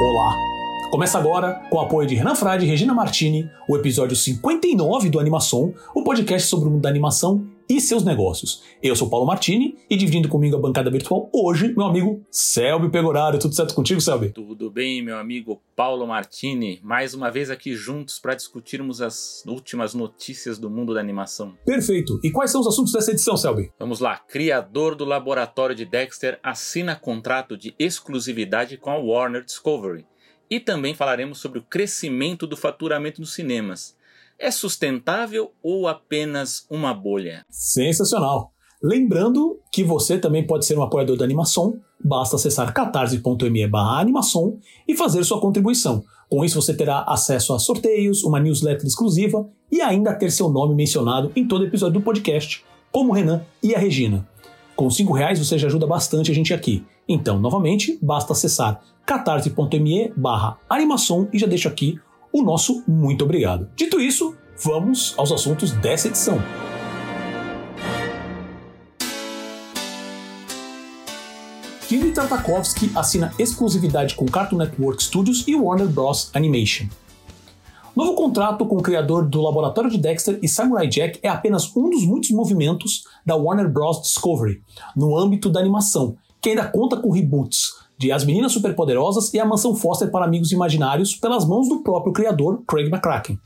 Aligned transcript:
Olá! 0.00 0.36
Começa 0.90 1.18
agora, 1.18 1.54
com 1.70 1.78
o 1.78 1.80
apoio 1.80 2.06
de 2.06 2.14
Renan 2.14 2.34
Frade 2.34 2.64
e 2.64 2.68
Regina 2.68 2.94
Martini, 2.94 3.50
o 3.68 3.76
episódio 3.76 4.16
59 4.16 5.10
do 5.10 5.18
Animação, 5.18 5.74
o 5.94 6.04
podcast 6.04 6.48
sobre 6.48 6.68
o 6.68 6.70
mundo 6.70 6.82
da 6.82 6.88
animação 6.88 7.53
e 7.68 7.80
seus 7.80 8.04
negócios. 8.04 8.62
Eu 8.82 8.94
sou 8.94 9.08
Paulo 9.08 9.26
Martini 9.26 9.76
e 9.88 9.96
dividindo 9.96 10.28
comigo 10.28 10.56
a 10.56 10.60
bancada 10.60 10.90
virtual 10.90 11.30
hoje, 11.32 11.74
meu 11.74 11.86
amigo 11.86 12.24
Selby 12.30 12.90
Pegoraro. 12.90 13.38
Tudo 13.38 13.54
certo 13.54 13.74
contigo, 13.74 14.00
Selby? 14.00 14.30
Tudo 14.30 14.70
bem, 14.70 15.02
meu 15.02 15.18
amigo 15.18 15.60
Paulo 15.74 16.06
Martini. 16.06 16.80
Mais 16.82 17.14
uma 17.14 17.30
vez 17.30 17.50
aqui 17.50 17.74
juntos 17.74 18.18
para 18.18 18.34
discutirmos 18.34 19.00
as 19.00 19.42
últimas 19.46 19.94
notícias 19.94 20.58
do 20.58 20.68
mundo 20.70 20.94
da 20.94 21.00
animação. 21.00 21.54
Perfeito. 21.64 22.20
E 22.22 22.30
quais 22.30 22.50
são 22.50 22.60
os 22.60 22.66
assuntos 22.66 22.92
dessa 22.92 23.10
edição, 23.10 23.36
Selby? 23.36 23.72
Vamos 23.78 24.00
lá. 24.00 24.18
Criador 24.18 24.94
do 24.94 25.04
laboratório 25.04 25.74
de 25.74 25.84
Dexter 25.84 26.38
assina 26.42 26.94
contrato 26.94 27.56
de 27.56 27.74
exclusividade 27.78 28.76
com 28.76 28.90
a 28.90 28.96
Warner 28.96 29.44
Discovery. 29.44 30.06
E 30.50 30.60
também 30.60 30.94
falaremos 30.94 31.38
sobre 31.38 31.58
o 31.58 31.62
crescimento 31.62 32.46
do 32.46 32.56
faturamento 32.56 33.20
nos 33.20 33.32
cinemas. 33.32 33.96
É 34.38 34.50
sustentável 34.50 35.52
ou 35.62 35.86
apenas 35.86 36.66
uma 36.70 36.92
bolha? 36.92 37.44
Sensacional! 37.48 38.52
Lembrando 38.82 39.58
que 39.72 39.82
você 39.82 40.18
também 40.18 40.46
pode 40.46 40.66
ser 40.66 40.76
um 40.76 40.82
apoiador 40.82 41.16
da 41.16 41.24
Animação, 41.24 41.80
basta 42.04 42.36
acessar 42.36 42.70
catarse.me 42.74 43.70
animação 43.72 44.58
e 44.86 44.94
fazer 44.94 45.24
sua 45.24 45.40
contribuição. 45.40 46.04
Com 46.28 46.44
isso 46.44 46.60
você 46.60 46.74
terá 46.74 47.02
acesso 47.08 47.54
a 47.54 47.58
sorteios, 47.58 48.22
uma 48.24 48.38
newsletter 48.38 48.86
exclusiva 48.86 49.48
e 49.72 49.80
ainda 49.80 50.14
ter 50.14 50.30
seu 50.30 50.50
nome 50.50 50.74
mencionado 50.74 51.32
em 51.34 51.48
todo 51.48 51.64
episódio 51.64 51.94
do 51.94 52.04
podcast, 52.04 52.62
como 52.92 53.10
o 53.10 53.14
Renan 53.14 53.42
e 53.62 53.74
a 53.74 53.78
Regina. 53.78 54.28
Com 54.76 54.88
R$ 54.88 55.04
reais 55.14 55.38
você 55.38 55.56
já 55.56 55.66
ajuda 55.68 55.86
bastante 55.86 56.30
a 56.30 56.34
gente 56.34 56.52
aqui. 56.52 56.84
Então, 57.08 57.38
novamente, 57.38 57.98
basta 58.02 58.32
acessar 58.32 58.82
catarse.me 59.06 60.12
barra 60.16 60.58
animação 60.68 61.28
e 61.32 61.38
já 61.38 61.46
deixo 61.46 61.68
aqui 61.68 61.98
o 62.34 62.42
nosso 62.42 62.82
muito 62.88 63.24
obrigado. 63.24 63.70
Dito 63.76 64.00
isso, 64.00 64.34
vamos 64.58 65.14
aos 65.16 65.30
assuntos 65.30 65.70
dessa 65.70 66.08
edição. 66.08 66.42
Jimmy 71.88 72.10
Tartakovsky 72.10 72.90
assina 72.96 73.32
exclusividade 73.38 74.16
com 74.16 74.26
Cartoon 74.26 74.56
Network 74.56 75.00
Studios 75.00 75.46
e 75.46 75.54
Warner 75.54 75.86
Bros. 75.86 76.32
Animation. 76.34 76.88
Novo 77.94 78.14
contrato 78.14 78.66
com 78.66 78.78
o 78.78 78.82
criador 78.82 79.28
do 79.28 79.40
Laboratório 79.40 79.88
de 79.88 79.98
Dexter 79.98 80.40
e 80.42 80.48
Samurai 80.48 80.88
Jack 80.88 81.20
é 81.22 81.28
apenas 81.28 81.70
um 81.76 81.88
dos 81.88 82.04
muitos 82.04 82.30
movimentos 82.30 83.04
da 83.24 83.36
Warner 83.36 83.68
Bros. 83.68 84.02
Discovery 84.02 84.60
no 84.96 85.16
âmbito 85.16 85.48
da 85.48 85.60
animação, 85.60 86.16
que 86.42 86.48
ainda 86.48 86.66
conta 86.66 86.96
com 86.96 87.12
reboots 87.12 87.83
de 87.98 88.10
As 88.12 88.24
Meninas 88.24 88.52
Superpoderosas 88.52 89.32
e 89.32 89.40
A 89.40 89.44
Mansão 89.44 89.74
Foster 89.74 90.10
para 90.10 90.24
Amigos 90.24 90.52
Imaginários 90.52 91.14
pelas 91.14 91.44
mãos 91.44 91.68
do 91.68 91.82
próprio 91.82 92.12
criador, 92.12 92.62
Craig 92.66 92.88
McCracken. 92.88 93.38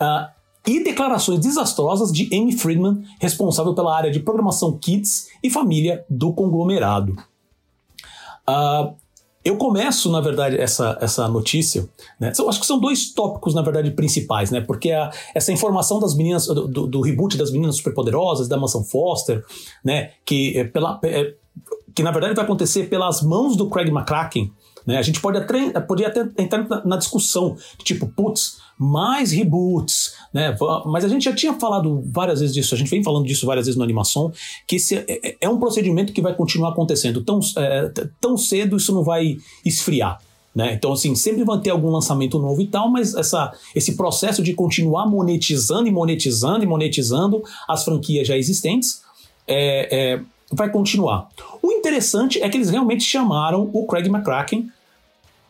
Uh, 0.00 0.32
e 0.66 0.82
declarações 0.82 1.40
desastrosas 1.40 2.10
de 2.10 2.28
Amy 2.34 2.52
Friedman, 2.52 3.04
responsável 3.20 3.74
pela 3.74 3.94
área 3.94 4.10
de 4.10 4.20
programação 4.20 4.78
Kids 4.78 5.28
e 5.42 5.50
família 5.50 6.04
do 6.08 6.32
conglomerado. 6.32 7.12
Uh, 8.48 8.94
eu 9.44 9.58
começo, 9.58 10.10
na 10.10 10.22
verdade, 10.22 10.56
essa, 10.56 10.96
essa 11.02 11.28
notícia. 11.28 11.86
Né? 12.18 12.32
Eu 12.38 12.48
acho 12.48 12.58
que 12.58 12.66
são 12.66 12.80
dois 12.80 13.12
tópicos, 13.12 13.54
na 13.54 13.60
verdade, 13.60 13.90
principais, 13.90 14.50
né? 14.50 14.62
Porque 14.62 14.90
a, 14.90 15.10
essa 15.34 15.52
informação 15.52 16.00
das 16.00 16.16
meninas, 16.16 16.46
do, 16.46 16.66
do, 16.66 16.86
do, 16.86 17.00
reboot 17.02 17.36
das 17.36 17.50
meninas 17.50 17.76
superpoderosas, 17.76 18.48
da 18.48 18.56
mansão 18.56 18.82
Foster, 18.82 19.44
né? 19.84 20.12
Que 20.24 20.58
é 20.58 20.64
pela, 20.64 20.98
é, 21.04 21.34
que 21.94 22.02
na 22.02 22.10
verdade 22.10 22.34
vai 22.34 22.44
acontecer 22.44 22.88
pelas 22.88 23.22
mãos 23.22 23.56
do 23.56 23.68
Craig 23.68 23.88
McCracken, 23.88 24.52
né? 24.86 24.98
A 24.98 25.02
gente 25.02 25.20
pode 25.20 25.38
até, 25.38 25.80
pode 25.80 26.04
até 26.04 26.28
entrar 26.38 26.68
na, 26.68 26.84
na 26.84 26.96
discussão, 26.96 27.56
tipo, 27.82 28.06
putz, 28.06 28.58
mais 28.78 29.32
reboots, 29.32 30.14
né? 30.32 30.54
Mas 30.86 31.04
a 31.04 31.08
gente 31.08 31.24
já 31.24 31.34
tinha 31.34 31.54
falado 31.54 32.02
várias 32.06 32.40
vezes 32.40 32.54
disso, 32.54 32.74
a 32.74 32.78
gente 32.78 32.90
vem 32.90 33.02
falando 33.02 33.24
disso 33.24 33.46
várias 33.46 33.66
vezes 33.66 33.78
no 33.78 33.84
animação, 33.84 34.32
que 34.66 34.76
esse 34.76 34.96
é, 34.96 35.04
é, 35.08 35.36
é 35.42 35.48
um 35.48 35.58
procedimento 35.58 36.12
que 36.12 36.20
vai 36.20 36.34
continuar 36.34 36.70
acontecendo. 36.70 37.22
Tão, 37.22 37.40
é, 37.56 37.90
tão 38.20 38.36
cedo 38.36 38.76
isso 38.76 38.92
não 38.92 39.02
vai 39.02 39.38
esfriar. 39.64 40.20
Né? 40.54 40.74
Então, 40.74 40.92
assim, 40.92 41.16
sempre 41.16 41.42
vai 41.44 41.58
ter 41.58 41.70
algum 41.70 41.90
lançamento 41.90 42.38
novo 42.38 42.62
e 42.62 42.66
tal, 42.68 42.88
mas 42.88 43.14
essa, 43.14 43.52
esse 43.74 43.96
processo 43.96 44.40
de 44.40 44.54
continuar 44.54 45.06
monetizando 45.06 45.88
e 45.88 45.90
monetizando 45.90 46.62
e 46.62 46.66
monetizando 46.66 47.42
as 47.68 47.84
franquias 47.84 48.28
já 48.28 48.36
existentes 48.36 49.02
é, 49.46 50.14
é, 50.14 50.20
vai 50.52 50.70
continuar. 50.70 51.28
O 51.62 51.72
interessante 51.72 52.40
é 52.42 52.48
que 52.48 52.56
eles 52.56 52.70
realmente 52.70 53.04
chamaram 53.04 53.70
o 53.72 53.86
Craig 53.86 54.08
McCracken 54.08 54.70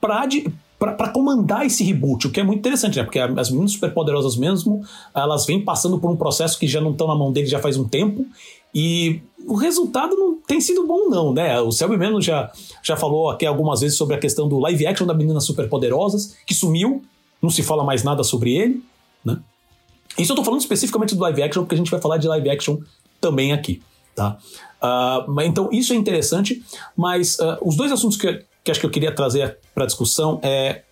para 0.00 1.08
comandar 1.08 1.64
esse 1.64 1.82
reboot, 1.82 2.26
o 2.26 2.30
que 2.30 2.40
é 2.40 2.42
muito 2.42 2.58
interessante, 2.58 2.98
né? 2.98 3.04
Porque 3.04 3.18
as 3.18 3.50
meninas 3.50 3.72
superpoderosas 3.72 4.36
mesmo, 4.36 4.84
elas 5.14 5.46
vêm 5.46 5.64
passando 5.64 5.98
por 5.98 6.10
um 6.10 6.16
processo 6.16 6.58
que 6.58 6.66
já 6.68 6.80
não 6.80 6.92
estão 6.92 7.06
na 7.06 7.14
mão 7.14 7.32
deles 7.32 7.48
já 7.48 7.58
faz 7.58 7.76
um 7.76 7.88
tempo, 7.88 8.26
e 8.74 9.20
o 9.46 9.54
resultado 9.54 10.16
não 10.16 10.36
tem 10.36 10.60
sido 10.60 10.86
bom, 10.86 11.08
não, 11.08 11.32
né? 11.32 11.60
O 11.60 11.70
Selby 11.70 11.96
mesmo 11.96 12.20
já, 12.20 12.50
já 12.82 12.96
falou 12.96 13.30
aqui 13.30 13.46
algumas 13.46 13.80
vezes 13.80 13.96
sobre 13.96 14.14
a 14.16 14.18
questão 14.18 14.48
do 14.48 14.58
live 14.58 14.86
action 14.86 15.06
da 15.06 15.14
Meninas 15.14 15.44
Superpoderosas, 15.44 16.36
que 16.46 16.52
sumiu, 16.52 17.02
não 17.40 17.50
se 17.50 17.62
fala 17.62 17.84
mais 17.84 18.02
nada 18.02 18.24
sobre 18.24 18.54
ele, 18.54 18.82
né? 19.24 19.38
Isso 20.18 20.32
eu 20.32 20.36
tô 20.36 20.44
falando 20.44 20.60
especificamente 20.60 21.14
do 21.14 21.20
live 21.22 21.42
action, 21.42 21.62
porque 21.62 21.74
a 21.74 21.78
gente 21.78 21.90
vai 21.90 22.00
falar 22.00 22.18
de 22.18 22.28
live 22.28 22.50
action 22.50 22.78
também 23.20 23.52
aqui, 23.52 23.80
tá? 24.14 24.36
Uh, 24.84 25.40
então 25.40 25.70
isso 25.72 25.94
é 25.94 25.96
interessante, 25.96 26.62
mas 26.94 27.38
uh, 27.38 27.56
os 27.62 27.74
dois 27.74 27.90
assuntos 27.90 28.18
que, 28.18 28.44
que 28.62 28.70
acho 28.70 28.78
que 28.78 28.84
eu 28.84 28.90
queria 28.90 29.14
trazer 29.14 29.58
para 29.74 29.86
discussão 29.86 30.38
é 30.42 30.82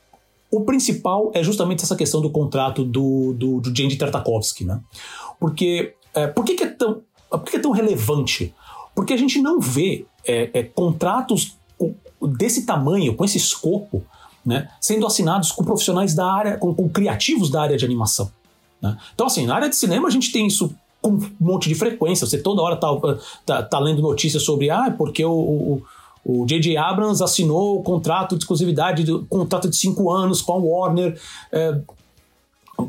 o 0.51 0.63
principal 0.63 1.31
é 1.35 1.43
justamente 1.43 1.83
essa 1.83 1.97
questão 1.97 2.21
do 2.21 2.31
contrato 2.31 2.85
do, 2.85 3.35
do, 3.35 3.61
do 3.61 3.69
Jandy 3.69 3.97
Tartakovsky, 3.97 4.65
né? 4.65 4.81
Porque 5.39 5.95
é, 6.15 6.27
por 6.27 6.45
que, 6.45 6.55
que, 6.55 6.65
é 6.65 6.69
tão, 6.69 7.03
por 7.31 7.43
que, 7.45 7.53
que, 7.53 7.57
é 7.57 7.61
tão 7.61 7.71
relevante? 7.71 8.55
Porque 8.95 9.13
a 9.13 9.17
gente 9.17 9.41
não 9.41 9.59
vê 9.59 10.07
é, 10.27 10.51
é, 10.53 10.63
contratos 10.63 11.57
desse 12.21 12.65
tamanho, 12.65 13.17
com 13.17 13.25
esse 13.25 13.39
escopo, 13.39 14.05
né, 14.45 14.69
sendo 14.81 15.07
assinados 15.07 15.51
com 15.51 15.65
profissionais 15.65 16.15
da 16.15 16.31
área, 16.31 16.59
com, 16.59 16.75
com 16.75 16.89
criativos 16.89 17.51
da 17.51 17.63
área 17.63 17.77
de 17.77 17.85
animação. 17.85 18.31
Né? 18.81 18.97
Então, 19.15 19.27
assim, 19.27 19.47
na 19.47 19.55
área 19.55 19.69
de 19.69 19.77
cinema 19.77 20.07
a 20.07 20.11
gente 20.11 20.31
tem 20.31 20.47
isso 20.47 20.75
com 21.03 21.11
um 21.11 21.31
monte 21.39 21.69
de 21.69 21.75
frequência. 21.75 22.27
Você 22.27 22.39
toda 22.39 22.63
hora 22.63 22.77
tá, 22.77 22.89
tá, 23.45 23.63
tá 23.63 23.79
lendo 23.79 24.01
notícias 24.01 24.43
sobre 24.43 24.71
ah, 24.71 24.95
porque 24.97 25.25
o, 25.25 25.83
o 26.25 26.47
J.J. 26.47 26.77
Abrams 26.77 27.23
assinou 27.23 27.79
o 27.81 27.83
contrato 27.83 28.37
de 28.37 28.45
exclusividade, 28.45 29.03
de, 29.03 29.19
contrato 29.29 29.69
de 29.69 29.77
cinco 29.77 30.11
anos 30.11 30.41
com 30.41 30.53
a 30.53 30.57
Warner, 30.57 31.21
é, 31.51 31.81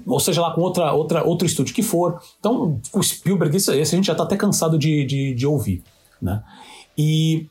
ou 0.06 0.20
seja 0.20 0.42
lá 0.42 0.52
com 0.54 0.62
outra, 0.62 0.94
outra, 0.94 1.24
outro 1.24 1.46
estúdio 1.46 1.74
que 1.74 1.82
for. 1.82 2.22
Então, 2.40 2.80
o 2.94 3.02
Spielberg, 3.02 3.58
esse, 3.58 3.76
esse 3.78 3.96
a 3.96 3.98
gente 3.98 4.06
já 4.06 4.14
está 4.14 4.24
até 4.24 4.38
cansado 4.38 4.78
de, 4.78 5.04
de, 5.06 5.34
de, 5.34 5.48
ouvir. 5.48 5.84
Né? 6.22 6.44
E 6.96 7.48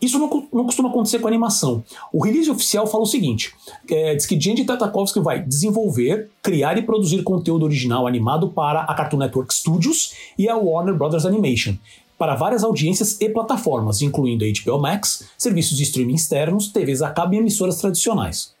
isso 0.00 0.18
não, 0.18 0.28
não, 0.52 0.64
costuma 0.64 0.88
acontecer 0.88 1.18
com 1.18 1.28
animação. 1.28 1.82
O 2.12 2.22
release 2.22 2.50
oficial 2.50 2.86
fala 2.86 3.04
o 3.04 3.06
seguinte: 3.06 3.54
é, 3.90 4.14
diz 4.14 4.26
que 4.26 4.38
Jenny 4.38 4.64
Tartakovsky 4.64 5.20
vai 5.20 5.42
desenvolver, 5.42 6.30
criar 6.42 6.76
e 6.78 6.82
produzir 6.82 7.22
conteúdo 7.22 7.64
original 7.64 8.06
animado 8.06 8.48
para 8.48 8.82
a 8.82 8.94
Cartoon 8.94 9.18
Network 9.18 9.54
Studios 9.54 10.14
e 10.38 10.48
a 10.48 10.56
Warner 10.56 10.94
Brothers 10.94 11.24
Animation, 11.24 11.74
para 12.18 12.34
várias 12.34 12.62
audiências 12.62 13.20
e 13.20 13.28
plataformas, 13.28 14.02
incluindo 14.02 14.44
a 14.44 14.48
HBO 14.48 14.80
Max, 14.80 15.28
serviços 15.36 15.76
de 15.76 15.84
streaming 15.84 16.14
externos, 16.14 16.68
TVs 16.68 17.02
a 17.02 17.10
cabo 17.10 17.34
e 17.34 17.38
emissoras 17.38 17.78
tradicionais. 17.78 18.54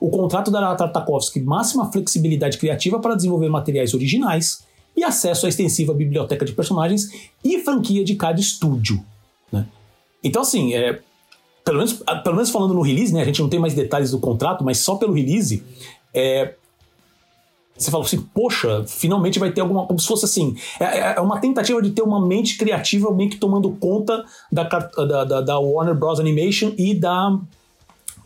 O 0.00 0.10
contrato 0.10 0.50
dará 0.50 0.72
a 0.72 0.74
Tartakovsky 0.74 1.40
máxima 1.40 1.90
flexibilidade 1.90 2.58
criativa 2.58 2.98
para 2.98 3.14
desenvolver 3.14 3.48
materiais 3.48 3.94
originais 3.94 4.64
e 4.96 5.04
acesso 5.04 5.46
à 5.46 5.48
extensiva 5.48 5.94
biblioteca 5.94 6.44
de 6.44 6.52
personagens 6.52 7.08
e 7.44 7.58
franquia 7.60 8.04
de 8.04 8.14
cada 8.14 8.40
estúdio. 8.40 9.02
Então, 10.22 10.42
assim, 10.42 10.74
é, 10.74 11.00
pelo, 11.64 11.78
menos, 11.78 12.02
pelo 12.22 12.36
menos 12.36 12.50
falando 12.50 12.74
no 12.74 12.82
release, 12.82 13.12
né, 13.12 13.22
a 13.22 13.24
gente 13.24 13.40
não 13.40 13.48
tem 13.48 13.60
mais 13.60 13.74
detalhes 13.74 14.10
do 14.10 14.18
contrato, 14.18 14.64
mas 14.64 14.78
só 14.78 14.96
pelo 14.96 15.12
release, 15.12 15.62
é, 16.14 16.54
você 17.76 17.90
fala 17.90 18.04
assim, 18.04 18.20
poxa, 18.34 18.84
finalmente 18.86 19.38
vai 19.38 19.50
ter 19.50 19.60
alguma. 19.60 19.86
Como 19.86 19.98
se 19.98 20.06
fosse 20.06 20.24
assim. 20.24 20.56
É, 20.78 20.84
é, 20.84 21.14
é 21.16 21.20
uma 21.20 21.40
tentativa 21.40 21.80
de 21.80 21.90
ter 21.90 22.02
uma 22.02 22.24
mente 22.24 22.56
criativa 22.56 23.12
meio 23.12 23.30
que 23.30 23.36
tomando 23.36 23.70
conta 23.72 24.24
da, 24.50 24.64
da, 24.64 25.24
da, 25.24 25.40
da 25.40 25.58
Warner 25.58 25.94
Bros. 25.94 26.20
Animation 26.20 26.72
e 26.76 26.94
da, 26.94 27.38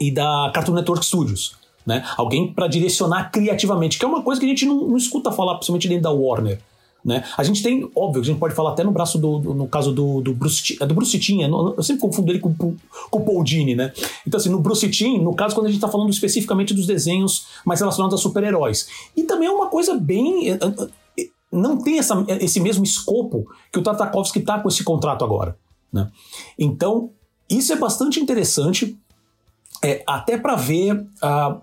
e 0.00 0.10
da 0.10 0.50
Cartoon 0.52 0.74
Network 0.74 1.04
Studios. 1.04 1.56
Né? 1.86 2.04
Alguém 2.16 2.52
para 2.52 2.66
direcionar 2.66 3.30
criativamente, 3.30 3.98
que 3.98 4.04
é 4.04 4.08
uma 4.08 4.22
coisa 4.22 4.40
que 4.40 4.46
a 4.46 4.48
gente 4.48 4.66
não, 4.66 4.88
não 4.88 4.96
escuta 4.96 5.30
falar, 5.30 5.54
principalmente 5.54 5.88
dentro 5.88 6.02
da 6.02 6.10
Warner. 6.10 6.60
Né? 7.06 7.22
A 7.36 7.44
gente 7.44 7.62
tem, 7.62 7.88
óbvio, 7.94 8.20
a 8.20 8.24
gente 8.24 8.40
pode 8.40 8.52
falar 8.52 8.72
até 8.72 8.82
no 8.82 8.90
braço 8.90 9.16
do, 9.16 9.38
do 9.38 9.54
no 9.54 9.68
caso 9.68 9.92
do, 9.92 10.20
do 10.20 10.34
Bruce, 10.34 10.76
é 10.80 10.84
do 10.84 10.92
Bruce 10.92 11.16
eu 11.16 11.82
sempre 11.84 12.00
confundo 12.00 12.32
ele 12.32 12.40
com, 12.40 12.52
com 12.52 12.76
o 13.12 13.44
Dini, 13.44 13.76
né? 13.76 13.92
Então 14.26 14.40
assim, 14.40 14.48
no 14.48 14.58
Bruce 14.58 14.90
no 15.20 15.32
caso 15.32 15.54
quando 15.54 15.66
a 15.66 15.68
gente 15.68 15.76
está 15.76 15.86
falando 15.86 16.10
especificamente 16.10 16.74
dos 16.74 16.84
desenhos 16.84 17.46
mais 17.64 17.78
relacionados 17.78 18.18
a 18.18 18.20
super-heróis. 18.20 18.88
E 19.16 19.22
também 19.22 19.46
é 19.46 19.52
uma 19.52 19.68
coisa 19.68 19.94
bem 19.94 20.50
é, 20.50 20.54
é, 20.54 21.28
não 21.52 21.80
tem 21.80 22.00
essa, 22.00 22.24
esse 22.40 22.58
mesmo 22.58 22.82
escopo 22.82 23.46
que 23.72 23.78
o 23.78 23.82
Tartakovsky 23.82 24.40
está 24.40 24.58
com 24.58 24.68
esse 24.68 24.82
contrato 24.82 25.24
agora, 25.24 25.56
né? 25.92 26.10
Então, 26.58 27.10
isso 27.48 27.72
é 27.72 27.76
bastante 27.76 28.18
interessante, 28.18 28.98
é, 29.80 30.02
até 30.08 30.36
para 30.36 30.56
ver 30.56 30.96
uh, 30.96 31.60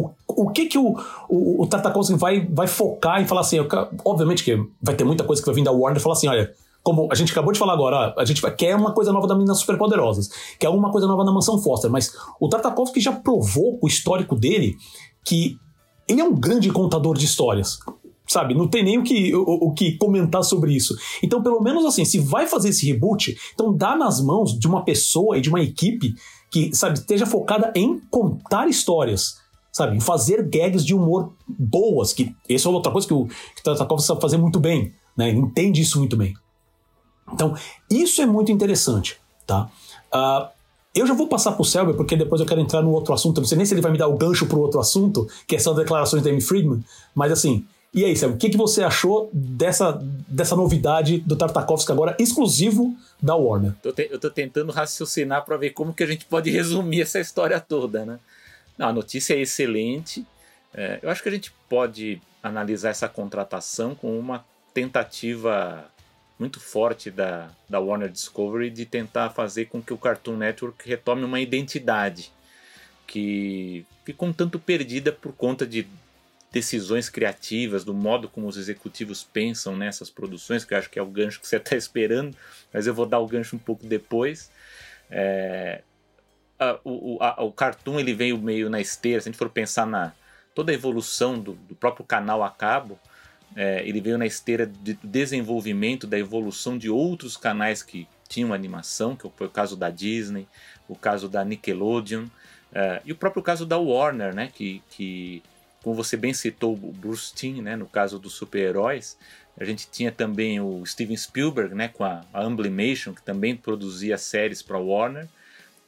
o, 0.00 0.10
o 0.26 0.50
que 0.50 0.66
que 0.66 0.78
o, 0.78 0.96
o, 1.28 1.62
o 1.62 1.66
Tartakovsky 1.66 2.16
vai, 2.16 2.46
vai 2.46 2.66
focar 2.66 3.20
em 3.20 3.26
falar 3.26 3.40
assim, 3.40 3.58
obviamente 4.04 4.44
que 4.44 4.56
vai 4.80 4.94
ter 4.94 5.04
muita 5.04 5.24
coisa 5.24 5.42
que 5.42 5.46
vai 5.46 5.54
vir 5.54 5.64
da 5.64 5.72
Warner 5.72 5.98
e 5.98 6.02
falar 6.02 6.14
assim, 6.14 6.28
olha, 6.28 6.52
como 6.82 7.08
a 7.10 7.14
gente 7.14 7.32
acabou 7.32 7.52
de 7.52 7.58
falar 7.58 7.72
agora, 7.72 8.14
a 8.16 8.24
gente 8.24 8.40
quer 8.52 8.74
uma 8.74 8.92
coisa 8.92 9.12
nova 9.12 9.26
da 9.26 9.34
Meninas 9.34 9.58
Superpoderosas, 9.58 10.30
quer 10.58 10.68
alguma 10.68 10.90
coisa 10.90 11.06
nova 11.06 11.24
na 11.24 11.32
Mansão 11.32 11.58
Foster, 11.58 11.90
mas 11.90 12.12
o 12.40 12.48
Tartakovsky 12.48 13.00
já 13.00 13.12
provou 13.12 13.78
o 13.82 13.86
histórico 13.86 14.36
dele 14.36 14.76
que 15.24 15.58
ele 16.08 16.20
é 16.20 16.24
um 16.24 16.34
grande 16.34 16.70
contador 16.70 17.16
de 17.16 17.24
histórias. 17.24 17.78
Sabe, 18.26 18.54
não 18.54 18.68
tem 18.68 18.84
nem 18.84 18.98
o 18.98 19.02
que, 19.02 19.34
o, 19.34 19.68
o, 19.68 19.72
que 19.72 19.96
comentar 19.96 20.44
sobre 20.44 20.76
isso. 20.76 20.94
Então, 21.22 21.42
pelo 21.42 21.62
menos 21.62 21.86
assim, 21.86 22.04
se 22.04 22.18
vai 22.18 22.46
fazer 22.46 22.68
esse 22.68 22.86
reboot, 22.86 23.34
então 23.54 23.74
dá 23.74 23.96
nas 23.96 24.20
mãos 24.20 24.58
de 24.58 24.66
uma 24.66 24.84
pessoa 24.84 25.38
e 25.38 25.40
de 25.40 25.48
uma 25.48 25.62
equipe 25.62 26.14
que, 26.50 26.74
sabe, 26.74 26.98
esteja 26.98 27.24
focada 27.24 27.72
em 27.74 27.98
contar 28.10 28.68
histórias 28.68 29.36
sabe? 29.78 29.96
Em 29.96 30.00
fazer 30.00 30.42
gags 30.42 30.84
de 30.84 30.94
humor 30.94 31.32
boas, 31.48 32.12
que 32.12 32.34
essa 32.48 32.68
é 32.68 32.72
outra 32.72 32.90
coisa 32.90 33.06
que 33.06 33.14
o, 33.14 33.26
que 33.54 33.62
Tartakovsky 33.62 34.06
sabe 34.06 34.20
fazer 34.20 34.36
muito 34.36 34.58
bem, 34.58 34.92
né? 35.16 35.30
Entende 35.30 35.80
isso 35.80 35.98
muito 35.98 36.16
bem. 36.16 36.34
Então, 37.32 37.54
isso 37.90 38.20
é 38.20 38.26
muito 38.26 38.50
interessante, 38.50 39.18
tá? 39.46 39.68
Uh, 40.12 40.48
eu 40.94 41.06
já 41.06 41.14
vou 41.14 41.28
passar 41.28 41.52
pro 41.52 41.64
Selber, 41.64 41.94
porque 41.94 42.16
depois 42.16 42.40
eu 42.40 42.46
quero 42.46 42.60
entrar 42.60 42.82
no 42.82 42.90
outro 42.90 43.14
assunto. 43.14 43.40
Não 43.40 43.46
sei 43.46 43.56
nem 43.56 43.64
se 43.64 43.72
ele 43.72 43.80
vai 43.80 43.92
me 43.92 43.98
dar 43.98 44.08
o 44.08 44.16
gancho 44.16 44.46
pro 44.46 44.58
outro 44.58 44.80
assunto, 44.80 45.28
que 45.46 45.54
é 45.54 45.58
só 45.58 45.72
declarações 45.72 46.22
da 46.22 46.30
Amy 46.30 46.40
Friedman, 46.40 46.82
mas 47.14 47.30
assim, 47.30 47.64
e 47.92 48.04
aí, 48.04 48.14
Selber, 48.16 48.36
o 48.36 48.38
que, 48.38 48.50
que 48.50 48.56
você 48.56 48.82
achou 48.82 49.30
dessa, 49.32 49.92
dessa 50.28 50.54
novidade 50.54 51.18
do 51.20 51.36
Tartakovsky 51.36 51.92
agora, 51.92 52.16
exclusivo 52.18 52.94
da 53.20 53.34
Warner? 53.34 53.74
eu 53.82 54.18
tô 54.18 54.30
tentando 54.30 54.72
raciocinar 54.72 55.44
para 55.44 55.56
ver 55.56 55.70
como 55.70 55.94
que 55.94 56.02
a 56.02 56.06
gente 56.06 56.26
pode 56.26 56.50
resumir 56.52 57.02
essa 57.02 57.18
história 57.18 57.58
toda, 57.60 58.04
né? 58.04 58.18
A 58.78 58.92
notícia 58.92 59.34
é 59.34 59.40
excelente. 59.40 60.26
É, 60.72 60.98
eu 61.02 61.10
acho 61.10 61.22
que 61.22 61.28
a 61.28 61.32
gente 61.32 61.52
pode 61.68 62.20
analisar 62.42 62.90
essa 62.90 63.08
contratação 63.08 63.94
com 63.94 64.18
uma 64.18 64.44
tentativa 64.72 65.90
muito 66.38 66.60
forte 66.60 67.10
da, 67.10 67.50
da 67.68 67.80
Warner 67.80 68.08
Discovery 68.08 68.70
de 68.70 68.86
tentar 68.86 69.30
fazer 69.30 69.66
com 69.66 69.82
que 69.82 69.92
o 69.92 69.98
Cartoon 69.98 70.36
Network 70.36 70.88
retome 70.88 71.24
uma 71.24 71.40
identidade 71.40 72.30
que 73.06 73.84
ficou 74.04 74.28
um 74.28 74.32
tanto 74.32 74.58
perdida 74.58 75.10
por 75.10 75.32
conta 75.32 75.66
de 75.66 75.86
decisões 76.52 77.10
criativas, 77.10 77.84
do 77.84 77.92
modo 77.92 78.28
como 78.28 78.46
os 78.46 78.56
executivos 78.56 79.24
pensam 79.24 79.76
nessas 79.76 80.08
produções, 80.08 80.64
que 80.64 80.74
eu 80.74 80.78
acho 80.78 80.90
que 80.90 80.98
é 80.98 81.02
o 81.02 81.06
gancho 81.06 81.40
que 81.40 81.48
você 81.48 81.56
está 81.56 81.74
esperando, 81.76 82.36
mas 82.72 82.86
eu 82.86 82.94
vou 82.94 83.06
dar 83.06 83.18
o 83.18 83.26
gancho 83.26 83.56
um 83.56 83.58
pouco 83.58 83.86
depois. 83.86 84.50
É, 85.10 85.82
a, 86.58 86.78
o, 86.84 87.18
a, 87.20 87.42
o 87.42 87.52
Cartoon 87.52 87.98
ele 88.00 88.14
veio 88.14 88.38
meio 88.38 88.68
na 88.68 88.80
esteira, 88.80 89.20
se 89.20 89.28
a 89.28 89.32
gente 89.32 89.38
for 89.38 89.50
pensar 89.50 89.86
na 89.86 90.12
toda 90.54 90.72
a 90.72 90.74
evolução 90.74 91.38
do, 91.38 91.52
do 91.52 91.74
próprio 91.74 92.04
canal 92.04 92.42
a 92.42 92.50
cabo, 92.50 92.98
é, 93.54 93.86
ele 93.86 94.00
veio 94.00 94.18
na 94.18 94.26
esteira 94.26 94.66
de 94.66 94.98
desenvolvimento 95.02 96.06
da 96.06 96.18
evolução 96.18 96.76
de 96.76 96.90
outros 96.90 97.36
canais 97.36 97.82
que 97.82 98.08
tinham 98.28 98.52
animação, 98.52 99.14
que 99.14 99.30
foi 99.36 99.46
o 99.46 99.50
caso 99.50 99.76
da 99.76 99.88
Disney, 99.88 100.46
o 100.88 100.96
caso 100.96 101.28
da 101.28 101.44
Nickelodeon 101.44 102.26
é, 102.72 103.00
e 103.04 103.12
o 103.12 103.16
próprio 103.16 103.42
caso 103.42 103.64
da 103.64 103.78
Warner, 103.78 104.34
né, 104.34 104.50
que, 104.52 104.82
que 104.90 105.42
como 105.82 105.94
você 105.94 106.16
bem 106.16 106.34
citou 106.34 106.74
o 106.74 106.92
Bruce 106.92 107.32
Timm, 107.34 107.62
né, 107.62 107.76
no 107.76 107.86
caso 107.86 108.18
dos 108.18 108.34
super-heróis, 108.34 109.16
a 109.58 109.64
gente 109.64 109.88
tinha 109.90 110.12
também 110.12 110.60
o 110.60 110.84
Steven 110.84 111.16
Spielberg, 111.16 111.74
né, 111.74 111.88
com 111.88 112.04
a, 112.04 112.24
a 112.32 112.42
Amblimation, 112.42 113.14
que 113.14 113.22
também 113.22 113.56
produzia 113.56 114.18
séries 114.18 114.62
para 114.62 114.78
Warner, 114.78 115.28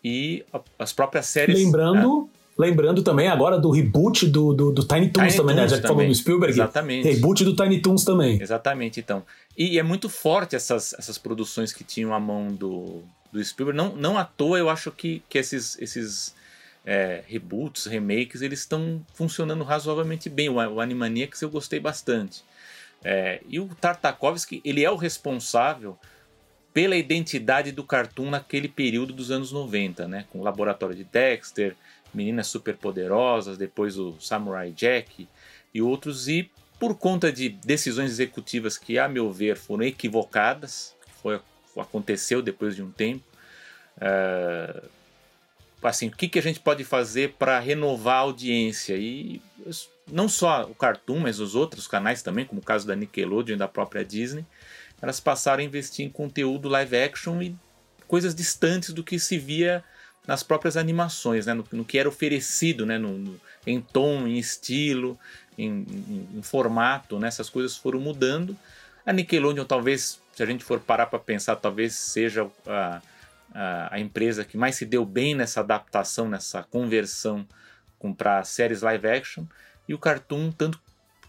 e 0.02 0.44
as 0.78 0.92
próprias 0.92 1.26
séries... 1.26 1.58
Lembrando... 1.58 2.22
Né, 2.22 2.40
Lembrando 2.60 3.02
também 3.02 3.26
agora 3.26 3.58
do 3.58 3.70
reboot 3.70 4.26
do, 4.26 4.52
do, 4.52 4.70
do 4.70 4.84
Tiny 4.84 5.08
Toons 5.08 5.28
Tiny 5.28 5.36
também, 5.38 5.56
né? 5.56 5.62
Toons 5.62 5.70
né? 5.72 5.76
Já 5.76 5.80
que 5.80 5.88
falou 5.88 6.06
do 6.06 6.14
Spielberg. 6.14 6.52
Exatamente. 6.52 7.08
Reboot 7.08 7.44
do 7.44 7.56
Tiny 7.56 7.80
Toons 7.80 8.04
também. 8.04 8.42
Exatamente, 8.42 9.00
então. 9.00 9.24
E, 9.56 9.74
e, 9.74 9.78
é 9.78 9.82
muito 9.82 10.10
forte 10.10 10.54
essas, 10.54 10.92
essas 10.92 11.16
produções 11.16 11.72
que 11.72 11.82
tinham 11.82 12.12
a 12.12 12.20
mão 12.20 12.48
do, 12.48 13.02
do 13.32 13.42
Spielberg. 13.42 13.76
Não, 13.78 13.96
não 13.96 14.18
à 14.18 14.24
toa 14.24 14.58
eu 14.58 14.68
acho 14.68 14.90
que, 14.90 15.22
que 15.26 15.38
esses, 15.38 15.78
esses 15.80 16.34
é, 16.84 17.22
reboots, 17.26 17.86
remakes, 17.86 18.42
eles 18.42 18.60
estão 18.60 19.00
funcionando 19.14 19.64
razoavelmente 19.64 20.28
bem. 20.28 20.50
O, 20.50 20.56
o 20.56 20.80
Animaniacs 20.82 21.40
eu 21.40 21.48
gostei 21.48 21.80
bastante. 21.80 22.44
É, 23.02 23.40
e 23.48 23.58
o 23.58 23.70
Tartakovsky, 23.80 24.60
ele 24.64 24.84
é 24.84 24.90
o 24.90 24.96
responsável 24.96 25.96
pela 26.72 26.96
identidade 26.96 27.72
do 27.72 27.84
cartoon 27.84 28.30
naquele 28.30 28.68
período 28.68 29.12
dos 29.12 29.30
anos 29.30 29.52
90, 29.52 30.06
né? 30.06 30.24
Com 30.30 30.40
o 30.40 30.42
Laboratório 30.42 30.94
de 30.94 31.04
Dexter, 31.04 31.76
Meninas 32.14 32.46
Superpoderosas, 32.46 33.58
depois 33.58 33.98
o 33.98 34.20
Samurai 34.20 34.70
Jack 34.70 35.28
e 35.72 35.82
outros, 35.82 36.28
e 36.28 36.50
por 36.78 36.96
conta 36.96 37.32
de 37.32 37.48
decisões 37.48 38.10
executivas 38.10 38.78
que, 38.78 38.98
a 38.98 39.08
meu 39.08 39.30
ver, 39.30 39.56
foram 39.56 39.84
equivocadas, 39.84 40.94
foi, 41.22 41.40
aconteceu 41.76 42.40
depois 42.40 42.74
de 42.74 42.82
um 42.82 42.90
tempo, 42.90 43.24
uh, 43.96 44.88
assim, 45.82 46.08
o 46.08 46.10
que, 46.10 46.28
que 46.28 46.38
a 46.38 46.42
gente 46.42 46.60
pode 46.60 46.84
fazer 46.84 47.34
para 47.38 47.58
renovar 47.58 48.16
a 48.16 48.20
audiência? 48.20 48.96
E 48.96 49.42
não 50.10 50.28
só 50.28 50.64
o 50.64 50.74
Cartoon, 50.74 51.20
mas 51.20 51.38
os 51.38 51.54
outros 51.54 51.86
canais 51.86 52.22
também, 52.22 52.44
como 52.44 52.60
o 52.60 52.64
caso 52.64 52.86
da 52.86 52.96
Nickelodeon 52.96 53.56
e 53.56 53.58
da 53.58 53.68
própria 53.68 54.04
Disney, 54.04 54.44
elas 55.00 55.20
passaram 55.20 55.62
a 55.62 55.64
investir 55.64 56.04
em 56.04 56.10
conteúdo 56.10 56.68
live 56.68 56.96
action 56.96 57.40
e 57.42 57.54
coisas 58.06 58.34
distantes 58.34 58.92
do 58.92 59.04
que 59.04 59.18
se 59.18 59.38
via 59.38 59.84
nas 60.26 60.42
próprias 60.42 60.76
animações, 60.76 61.46
né? 61.46 61.54
no, 61.54 61.64
no 61.72 61.84
que 61.84 61.98
era 61.98 62.08
oferecido 62.08 62.84
né? 62.84 62.98
No, 62.98 63.16
no, 63.16 63.40
em 63.66 63.80
tom, 63.80 64.26
em 64.26 64.38
estilo, 64.38 65.18
em, 65.56 65.68
em, 65.68 66.28
em 66.38 66.42
formato, 66.42 67.18
né? 67.18 67.28
essas 67.28 67.48
coisas 67.48 67.76
foram 67.76 68.00
mudando. 68.00 68.56
A 69.04 69.12
Nickelodeon, 69.12 69.64
talvez, 69.64 70.20
se 70.34 70.42
a 70.42 70.46
gente 70.46 70.62
for 70.62 70.80
parar 70.80 71.06
para 71.06 71.18
pensar, 71.18 71.56
talvez 71.56 71.94
seja 71.94 72.46
a, 72.66 73.00
a, 73.54 73.94
a, 73.94 74.00
empresa 74.00 74.44
que 74.44 74.56
mais 74.56 74.76
se 74.76 74.84
deu 74.84 75.04
bem 75.04 75.34
nessa 75.34 75.60
adaptação, 75.60 76.28
nessa 76.28 76.62
conversão 76.62 77.46
para 78.16 78.44
séries 78.44 78.82
live 78.82 79.08
action, 79.08 79.44
e 79.88 79.94
o 79.94 79.98
Cartoon, 79.98 80.52
tanto 80.52 80.80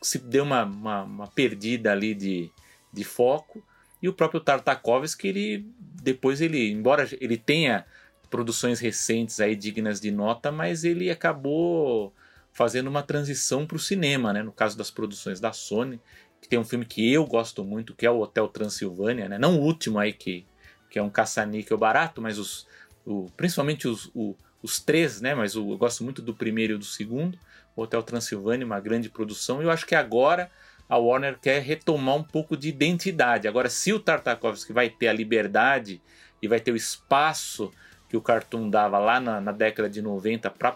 se 0.02 0.18
deu 0.18 0.44
uma, 0.44 0.64
uma, 0.64 1.04
uma 1.04 1.28
perdida 1.28 1.92
ali 1.92 2.14
de, 2.14 2.52
de 2.92 3.04
foco, 3.04 3.64
e 4.02 4.10
o 4.10 4.14
próprio 4.14 4.40
Tartakovsky, 4.40 5.28
ele 5.28 5.66
depois 6.02 6.42
ele, 6.42 6.72
embora 6.72 7.08
ele 7.20 7.38
tenha 7.38 7.86
produções 8.30 8.80
recentes 8.80 9.40
aí 9.40 9.56
dignas 9.56 10.00
de 10.00 10.10
nota, 10.10 10.52
mas 10.52 10.84
ele 10.84 11.12
acabou 11.12 12.14
fazendo 12.52 12.88
uma 12.88 13.04
transição 13.04 13.66
para 13.66 13.76
o 13.76 13.80
cinema, 13.80 14.34
né? 14.34 14.42
No 14.42 14.52
caso 14.52 14.78
das 14.78 14.90
produções 14.90 15.40
da 15.40 15.54
Sony, 15.54 16.00
que 16.42 16.50
tem 16.50 16.58
um 16.58 16.64
filme 16.64 16.86
que 16.86 17.12
eu 17.12 17.26
gosto 17.26 17.64
muito, 17.64 17.94
que 17.94 18.06
é 18.06 18.10
o 18.10 18.20
Hotel 18.20 18.48
Transilvânia, 18.48 19.30
né? 19.30 19.38
Não 19.38 19.60
o 19.60 19.62
último 19.62 20.00
aí 20.00 20.14
que, 20.14 20.46
que 20.90 20.98
é 20.98 21.04
um 21.04 21.10
caça-níquel 21.10 21.78
barato, 21.78 22.22
mas 22.22 22.40
os, 22.40 22.66
o, 23.06 23.30
principalmente 23.38 23.88
os, 23.88 24.10
o, 24.16 24.36
os 24.64 24.80
três, 24.80 25.22
né? 25.22 25.36
Mas 25.36 25.56
o, 25.56 25.72
eu 25.72 25.78
gosto 25.78 26.04
muito 26.04 26.22
do 26.22 26.34
primeiro 26.34 26.74
e 26.74 26.78
do 26.78 26.86
segundo. 26.86 27.38
O 27.76 27.84
Hotel 27.84 28.02
Transilvânia, 28.02 28.66
uma 28.66 28.80
grande 28.80 29.10
produção. 29.10 29.62
E 29.62 29.66
eu 29.66 29.72
acho 29.72 29.86
que 29.86 29.96
agora 29.96 30.50
a 30.92 30.98
Warner 30.98 31.40
quer 31.42 31.62
retomar 31.62 32.18
um 32.18 32.24
pouco 32.24 32.58
de 32.58 32.68
identidade. 32.68 33.48
Agora, 33.48 33.70
se 33.70 33.94
o 33.94 34.00
Tartakovsky 34.00 34.74
vai 34.74 34.90
ter 34.90 35.08
a 35.08 35.14
liberdade 35.14 36.02
e 36.42 36.50
vai 36.50 36.60
ter 36.60 36.74
o 36.74 36.76
espaço 36.76 37.72
que 38.10 38.18
o 38.18 38.22
Cartoon 38.22 38.70
dava 38.70 39.00
lá 39.00 39.22
na, 39.22 39.40
na 39.40 39.54
década 39.54 39.90
de 39.90 40.02
90 40.02 40.50
para 40.50 40.76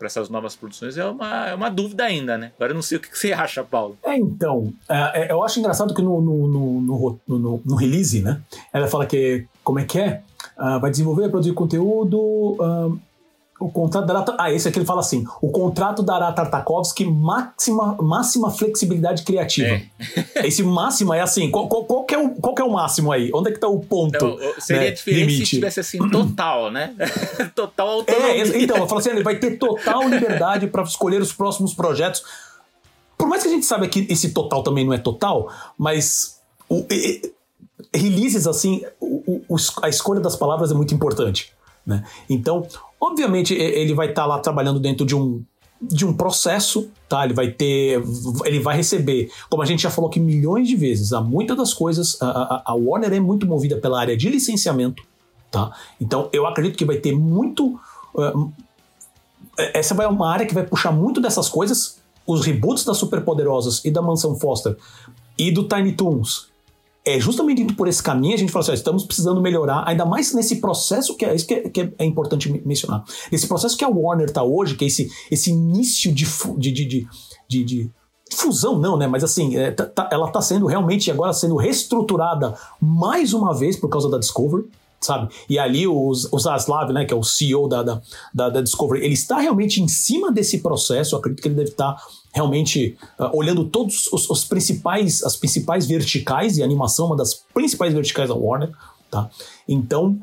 essas 0.00 0.30
novas 0.30 0.56
produções 0.56 0.96
é 0.96 1.04
uma, 1.04 1.48
é 1.48 1.54
uma 1.54 1.68
dúvida 1.68 2.04
ainda, 2.04 2.38
né? 2.38 2.50
Agora 2.56 2.70
eu 2.70 2.74
não 2.74 2.80
sei 2.80 2.96
o 2.96 3.00
que, 3.00 3.10
que 3.10 3.18
você 3.18 3.34
acha, 3.34 3.62
Paulo. 3.62 3.98
É, 4.02 4.16
então, 4.16 4.72
é, 4.88 5.24
é 5.24 5.32
eu 5.32 5.44
acho 5.44 5.58
engraçado 5.58 5.92
que 5.92 6.00
no, 6.00 6.18
no, 6.18 6.48
no, 6.80 7.20
no, 7.28 7.62
no 7.62 7.76
release, 7.76 8.22
né? 8.22 8.40
Ela 8.72 8.86
fala 8.86 9.04
que, 9.04 9.46
como 9.62 9.78
é 9.78 9.84
que 9.84 9.98
é? 9.98 10.22
Uh, 10.56 10.80
vai 10.80 10.90
desenvolver, 10.90 11.28
produzir 11.28 11.52
conteúdo, 11.52 12.18
uh, 12.18 12.98
o 13.58 13.70
contrato 13.70 14.06
dará. 14.06 14.24
Ah, 14.38 14.52
esse 14.52 14.68
aqui 14.68 14.78
ele 14.78 14.86
fala 14.86 15.00
assim: 15.00 15.24
o 15.40 15.50
contrato 15.50 16.02
dará 16.02 16.28
a 16.28 16.32
Tartakovsky 16.32 17.06
máxima, 17.06 17.96
máxima 18.00 18.50
flexibilidade 18.50 19.22
criativa. 19.22 19.80
É. 20.36 20.46
Esse 20.46 20.62
máximo 20.62 21.14
é 21.14 21.20
assim: 21.20 21.50
qual, 21.50 21.66
qual, 21.66 21.84
qual, 21.84 22.06
é 22.10 22.18
o, 22.18 22.30
qual 22.30 22.54
que 22.54 22.60
é 22.60 22.64
o 22.64 22.72
máximo 22.72 23.10
aí? 23.10 23.30
Onde 23.32 23.50
é 23.50 23.52
que 23.52 23.58
tá 23.58 23.68
o 23.68 23.80
ponto? 23.80 24.14
Então, 24.14 24.38
seria 24.58 24.82
né, 24.82 24.90
diferente 24.90 25.26
limite? 25.26 25.46
se 25.46 25.56
tivesse 25.56 25.80
assim, 25.80 25.98
total, 26.10 26.70
né? 26.70 26.94
total 27.54 27.88
autonomia. 27.88 28.44
É, 28.44 28.62
então, 28.62 28.76
eu 28.76 28.86
falo 28.86 29.00
assim: 29.00 29.10
ele 29.10 29.22
vai 29.22 29.38
ter 29.38 29.58
total 29.58 30.06
liberdade 30.06 30.66
para 30.66 30.82
escolher 30.82 31.20
os 31.22 31.32
próximos 31.32 31.72
projetos. 31.72 32.22
Por 33.16 33.26
mais 33.26 33.42
que 33.42 33.48
a 33.48 33.52
gente 33.52 33.64
saiba 33.64 33.88
que 33.88 34.06
esse 34.10 34.32
total 34.32 34.62
também 34.62 34.84
não 34.84 34.92
é 34.92 34.98
total, 34.98 35.50
mas 35.78 36.38
o, 36.68 36.84
e, 36.90 37.32
releases 37.94 38.46
assim, 38.46 38.84
o, 39.00 39.42
o, 39.48 39.56
a 39.80 39.88
escolha 39.88 40.20
das 40.20 40.36
palavras 40.36 40.70
é 40.70 40.74
muito 40.74 40.94
importante. 40.94 41.55
Né? 41.86 42.04
Então, 42.28 42.66
obviamente, 43.00 43.54
ele 43.54 43.94
vai 43.94 44.08
estar 44.08 44.22
tá 44.22 44.26
lá 44.26 44.38
trabalhando 44.38 44.80
dentro 44.80 45.06
de 45.06 45.14
um, 45.14 45.42
de 45.80 46.04
um 46.04 46.12
processo, 46.12 46.90
tá? 47.08 47.24
Ele 47.24 47.34
vai 47.34 47.50
ter, 47.50 48.02
ele 48.44 48.58
vai 48.58 48.76
receber, 48.76 49.30
como 49.48 49.62
a 49.62 49.66
gente 49.66 49.82
já 49.82 49.90
falou 49.90 50.10
aqui 50.10 50.18
milhões 50.18 50.66
de 50.66 50.74
vezes, 50.74 51.12
há 51.12 51.20
muitas 51.20 51.56
das 51.56 51.72
coisas, 51.72 52.20
a, 52.20 52.62
a, 52.66 52.74
Warner 52.74 53.12
é 53.12 53.20
muito 53.20 53.46
movida 53.46 53.76
pela 53.76 54.00
área 54.00 54.16
de 54.16 54.28
licenciamento, 54.28 55.02
Tá? 55.50 55.72
Então 56.00 56.28
eu 56.32 56.46
acredito 56.46 56.76
que 56.76 56.84
vai 56.84 56.96
ter 56.96 57.12
muito. 57.12 57.80
Uh, 58.14 58.52
essa 59.56 59.94
vai 59.94 60.06
uma 60.06 60.30
área 60.30 60.46
que 60.46 60.54
vai 60.54 60.64
puxar 60.64 60.92
muito 60.92 61.20
dessas 61.20 61.48
coisas. 61.48 61.98
Os 62.26 62.44
reboots 62.44 62.84
das 62.84 62.98
Superpoderosas 62.98 63.84
e 63.84 63.90
da 63.90 64.02
Mansão 64.02 64.34
Foster 64.34 64.76
e 65.38 65.50
do 65.50 65.64
Tiny 65.64 65.92
Toons 65.92 66.48
é 67.06 67.20
justamente 67.20 67.62
indo 67.62 67.74
por 67.74 67.86
esse 67.86 68.02
caminho, 68.02 68.34
a 68.34 68.38
gente 68.38 68.50
fala 68.50 68.64
assim, 68.64 68.72
ó, 68.72 68.74
estamos 68.74 69.04
precisando 69.04 69.40
melhorar, 69.40 69.84
ainda 69.86 70.04
mais 70.04 70.34
nesse 70.34 70.56
processo, 70.56 71.16
que 71.16 71.24
é 71.24 71.34
isso 71.34 71.46
que 71.46 71.54
é, 71.54 71.68
que 71.68 71.94
é 71.96 72.04
importante 72.04 72.50
mencionar. 72.66 73.04
Nesse 73.30 73.46
processo 73.46 73.76
que 73.76 73.84
a 73.84 73.88
Warner 73.88 74.26
está 74.26 74.42
hoje, 74.42 74.74
que 74.74 74.84
é 74.84 74.88
esse, 74.88 75.08
esse 75.30 75.50
início 75.50 76.12
de, 76.12 76.26
de, 76.58 76.72
de, 76.72 77.06
de, 77.48 77.64
de 77.64 77.90
fusão 78.32 78.76
não, 78.76 78.96
né? 78.96 79.06
Mas 79.06 79.22
assim, 79.22 79.56
é, 79.56 79.70
tá, 79.70 79.86
tá 79.86 80.08
ela 80.10 80.26
está 80.26 80.42
sendo 80.42 80.66
realmente 80.66 81.08
agora 81.08 81.32
sendo 81.32 81.54
reestruturada 81.54 82.54
mais 82.80 83.32
uma 83.32 83.54
vez 83.54 83.76
por 83.76 83.88
causa 83.88 84.10
da 84.10 84.18
Discovery 84.18 84.68
sabe? 84.98 85.32
E 85.48 85.58
ali 85.58 85.86
o, 85.86 86.08
o 86.08 86.38
Zaslav, 86.38 86.92
né, 86.92 87.04
que 87.04 87.12
é 87.12 87.16
o 87.16 87.22
CEO 87.22 87.68
da, 87.68 87.82
da, 87.82 88.00
da, 88.34 88.60
Discovery, 88.60 89.04
ele 89.04 89.14
está 89.14 89.38
realmente 89.38 89.80
em 89.80 89.86
cima 89.86 90.32
desse 90.32 90.58
processo, 90.58 91.14
eu 91.14 91.18
acredito 91.20 91.42
que 91.42 91.48
ele 91.48 91.54
deve 91.54 91.70
estar 91.70 91.96
realmente 92.36 92.98
uh, 93.18 93.34
olhando 93.34 93.64
todos 93.64 94.12
os, 94.12 94.28
os, 94.28 94.44
principais, 94.44 95.22
as 95.24 95.36
principais 95.36 95.86
verticais, 95.86 96.58
e 96.58 96.62
animação 96.62 97.06
uma 97.06 97.16
das 97.16 97.32
principais 97.54 97.94
verticais 97.94 98.28
da 98.28 98.34
Warner, 98.34 98.70
tá? 99.10 99.30
Então, 99.66 100.20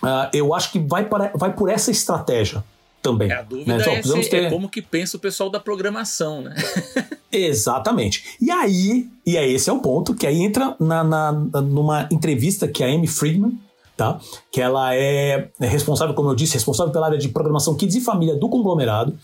uh, 0.00 0.30
eu 0.32 0.54
acho 0.54 0.70
que 0.70 0.78
vai, 0.78 1.04
para, 1.04 1.32
vai 1.34 1.52
por 1.52 1.68
essa 1.68 1.90
estratégia 1.90 2.62
também. 3.02 3.28
É, 3.32 3.34
a 3.34 3.42
dúvida 3.42 3.76
né? 3.76 3.94
é, 3.98 4.02
se, 4.02 4.30
ter... 4.30 4.44
é 4.44 4.50
como 4.50 4.68
que 4.68 4.80
pensa 4.80 5.16
o 5.16 5.20
pessoal 5.20 5.50
da 5.50 5.58
programação, 5.58 6.42
né? 6.42 6.54
Exatamente. 7.32 8.36
E 8.40 8.48
aí, 8.48 9.08
e 9.26 9.36
aí 9.36 9.52
esse 9.52 9.68
é 9.68 9.72
o 9.72 9.80
ponto, 9.80 10.14
que 10.14 10.28
aí 10.28 10.40
entra 10.40 10.76
na, 10.78 11.02
na, 11.02 11.32
numa 11.32 12.08
entrevista 12.12 12.68
que 12.68 12.84
a 12.84 12.86
Amy 12.86 13.08
Friedman 13.08 13.58
tá? 13.96 14.18
Que 14.50 14.60
ela 14.60 14.94
é 14.94 15.50
responsável, 15.60 16.14
como 16.14 16.30
eu 16.30 16.34
disse, 16.34 16.54
responsável 16.54 16.92
pela 16.92 17.06
área 17.06 17.18
de 17.18 17.28
programação 17.28 17.74
Kids 17.74 17.94
e 17.96 18.00
Família 18.00 18.34
do 18.34 18.48
conglomerado. 18.48 19.16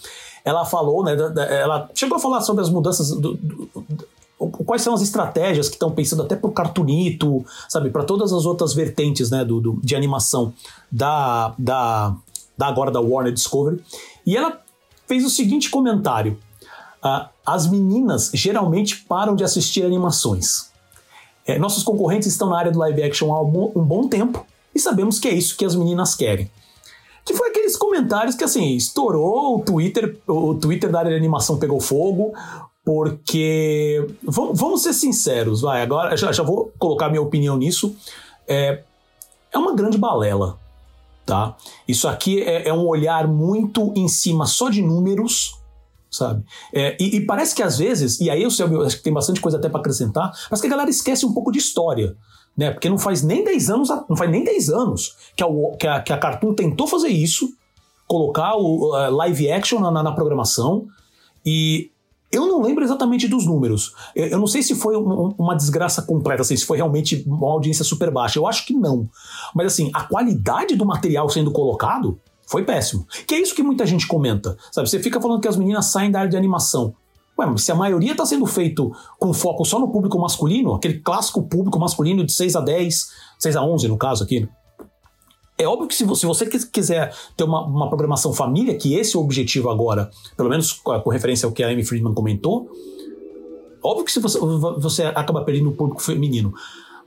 Ela 0.49 0.64
falou, 0.64 1.05
né? 1.05 1.14
Ela 1.50 1.90
chegou 1.95 2.17
a 2.17 2.19
falar 2.19 2.40
sobre 2.40 2.62
as 2.62 2.71
mudanças 2.71 3.11
do, 3.11 3.35
do, 3.35 3.67
do 3.67 4.09
quais 4.64 4.81
são 4.81 4.95
as 4.95 5.02
estratégias 5.02 5.69
que 5.69 5.75
estão 5.75 5.90
pensando 5.90 6.23
até 6.23 6.37
para 6.37 6.49
o 6.49 6.52
Cartoonito, 6.52 7.45
sabe, 7.69 7.90
para 7.90 8.02
todas 8.02 8.33
as 8.33 8.47
outras 8.47 8.73
vertentes, 8.73 9.31
né, 9.31 9.45
do, 9.45 9.78
de 9.83 9.95
animação 9.95 10.55
da, 10.90 11.52
da, 11.59 12.17
da 12.57 12.67
agora 12.67 12.90
da 12.90 12.99
Warner 12.99 13.33
Discovery. 13.33 13.85
E 14.25 14.38
ela 14.38 14.59
fez 15.07 15.23
o 15.23 15.28
seguinte 15.28 15.69
comentário: 15.69 16.38
uh, 17.05 17.28
as 17.45 17.67
meninas 17.67 18.31
geralmente 18.33 19.05
param 19.05 19.37
de 19.37 19.45
assistir 19.45 19.85
animações. 19.85 20.71
É, 21.47 21.59
nossos 21.59 21.83
concorrentes 21.83 22.28
estão 22.28 22.49
na 22.49 22.59
área 22.59 22.73
do 22.73 22.78
live 22.78 23.02
action 23.02 23.35
há 23.35 23.43
um 23.43 23.85
bom 23.85 24.09
tempo 24.09 24.47
e 24.75 24.78
sabemos 24.81 25.19
que 25.19 25.28
é 25.28 25.35
isso 25.35 25.57
que 25.59 25.64
as 25.64 25.75
meninas 25.75 26.14
querem. 26.14 26.50
Que 27.29 27.35
foi 27.35 27.51
aqueles 27.51 27.77
comentários 27.77 28.35
que 28.35 28.43
assim, 28.43 28.75
estourou 28.75 29.59
o 29.59 29.63
Twitter, 29.63 30.19
o 30.27 30.55
Twitter 30.55 30.91
da 30.91 31.01
área 31.01 31.11
de 31.11 31.17
animação 31.19 31.59
pegou 31.59 31.79
fogo, 31.79 32.33
porque 32.83 34.03
vamos 34.23 34.81
ser 34.81 34.95
sinceros, 34.95 35.61
vai, 35.61 35.83
agora 35.83 36.17
já, 36.17 36.33
já 36.33 36.43
vou 36.43 36.73
colocar 36.79 37.11
minha 37.11 37.21
opinião 37.21 37.59
nisso. 37.59 37.95
É, 38.49 38.83
é 39.53 39.59
uma 39.59 39.77
grande 39.77 39.99
balela, 39.99 40.59
tá? 41.27 41.55
Isso 41.87 42.09
aqui 42.09 42.43
é, 42.43 42.69
é 42.69 42.73
um 42.73 42.87
olhar 42.87 43.29
muito 43.29 43.93
em 43.95 44.09
cima 44.09 44.47
só 44.47 44.71
de 44.71 44.81
números, 44.81 45.55
sabe? 46.11 46.43
É, 46.73 46.97
e, 46.99 47.17
e, 47.17 47.27
parece 47.27 47.55
que 47.55 47.63
às 47.63 47.77
vezes, 47.77 48.23
e 48.23 48.31
aí 48.31 48.43
eu 48.43 48.51
sei, 48.51 48.65
eu 48.65 48.87
acho 48.87 48.97
que 48.97 49.03
tem 49.03 49.13
bastante 49.13 49.39
coisa 49.39 49.59
até 49.59 49.69
para 49.69 49.81
acrescentar, 49.81 50.33
mas 50.51 50.63
que 50.63 50.67
a 50.67 50.71
galera 50.71 50.89
esquece 50.89 51.27
um 51.27 51.35
pouco 51.35 51.53
de 51.53 51.59
história 51.59 52.17
né? 52.59 52.73
Porque 52.73 52.88
não 52.88 52.99
faz 52.99 53.23
nem 53.23 53.45
10 53.45 53.71
anos, 53.71 53.88
não 54.09 54.17
faz 54.17 54.29
nem 54.29 54.43
10 54.43 54.69
anos 54.71 55.15
que 55.37 55.45
a, 55.45 55.47
que 55.79 55.87
a, 55.87 56.00
que 56.03 56.12
a 56.12 56.19
Cartoon 56.19 56.53
tentou 56.53 56.88
fazer 56.88 57.09
isso, 57.09 57.49
colocar 58.09 58.57
o 58.57 58.97
uh, 58.97 59.15
live 59.15 59.53
action 59.53 59.79
na, 59.79 60.03
na, 60.03 60.12
programação, 60.12 60.88
e 61.47 61.93
eu 62.33 62.47
não 62.47 62.61
lembro 62.61 62.83
exatamente 62.83 63.29
dos 63.29 63.47
números. 63.47 63.95
Eu, 64.12 64.27
eu 64.27 64.38
não 64.38 64.49
sei 64.49 64.62
se 64.65 64.75
foi 64.75 64.97
um, 64.97 65.35
uma 65.38 65.55
desgraça 65.55 66.03
completa, 66.03 66.43
assim, 66.43 66.57
se 66.57 66.67
foi 66.67 66.79
realmente 66.79 67.23
uma 67.29 67.49
audiência 67.49 67.85
super 67.85 68.11
baixa. 68.11 68.41
Eu 68.41 68.47
acho 68.47 68.67
que 68.67 68.75
não. 68.75 69.09
Mas 69.55 69.69
assim, 69.69 69.91
a 69.95 70.03
qualidade 70.03 70.75
do 70.75 70.85
material 70.85 71.29
sendo 71.31 71.53
colocado 71.53 72.19
foi 72.45 72.65
péssimo. 72.65 73.07
Que 73.25 73.37
é 73.37 73.41
isso 73.41 73.55
que 73.55 73.62
muita 73.62 73.87
gente 73.87 74.07
comenta. 74.09 74.57
Sabe, 74.73 74.91
você 74.91 74.99
fica 74.99 75.21
falando 75.21 75.41
que 75.41 75.49
as 75.49 75.57
meninas 75.57 75.87
saem 75.87 76.11
da 76.11 76.19
área 76.19 76.31
de 76.31 76.37
animação. 76.37 76.93
Ué, 77.38 77.47
mas 77.47 77.62
se 77.62 77.71
a 77.71 77.75
maioria 77.75 78.12
está 78.12 78.26
sendo 78.26 78.47
feito 78.47 78.90
com 79.18 79.33
foco 79.33 79.64
só 79.64 79.78
no 79.78 79.92
público 79.92 80.18
masculino, 80.18 80.75
aquele 80.75 80.99
clássico 80.99 81.42
público 81.42 81.78
masculino 81.78 82.25
de 82.25 82.33
6 82.33 82.57
a 82.57 82.61
10, 82.61 83.11
6 83.38 83.57
a 83.57 83.62
11 83.62 83.88
no 83.88 83.97
caso 83.97 84.25
aqui, 84.25 84.49
é 85.57 85.66
óbvio 85.66 85.88
que 85.88 85.95
se 85.95 86.04
você, 86.04 86.21
se 86.21 86.26
você 86.26 86.47
quiser 86.47 87.14
ter 87.37 87.45
uma, 87.45 87.64
uma, 87.64 87.88
programação 87.88 88.33
família, 88.33 88.76
que 88.76 88.95
esse 88.95 89.16
é 89.16 89.18
o 89.18 89.23
objetivo 89.23 89.68
agora, 89.68 90.09
pelo 90.37 90.49
menos 90.49 90.73
com 90.73 91.11
referência 91.11 91.47
ao 91.47 91.52
que 91.52 91.64
a 91.64 91.68
Amy 91.68 91.85
Friedman 91.85 92.14
comentou, 92.14 92.71
óbvio 93.83 94.04
que 94.04 94.12
se 94.12 94.21
você, 94.21 94.38
você 94.38 95.04
acaba 95.04 95.45
perdendo 95.45 95.71
o 95.71 95.73
público 95.73 96.00
feminino. 96.00 96.54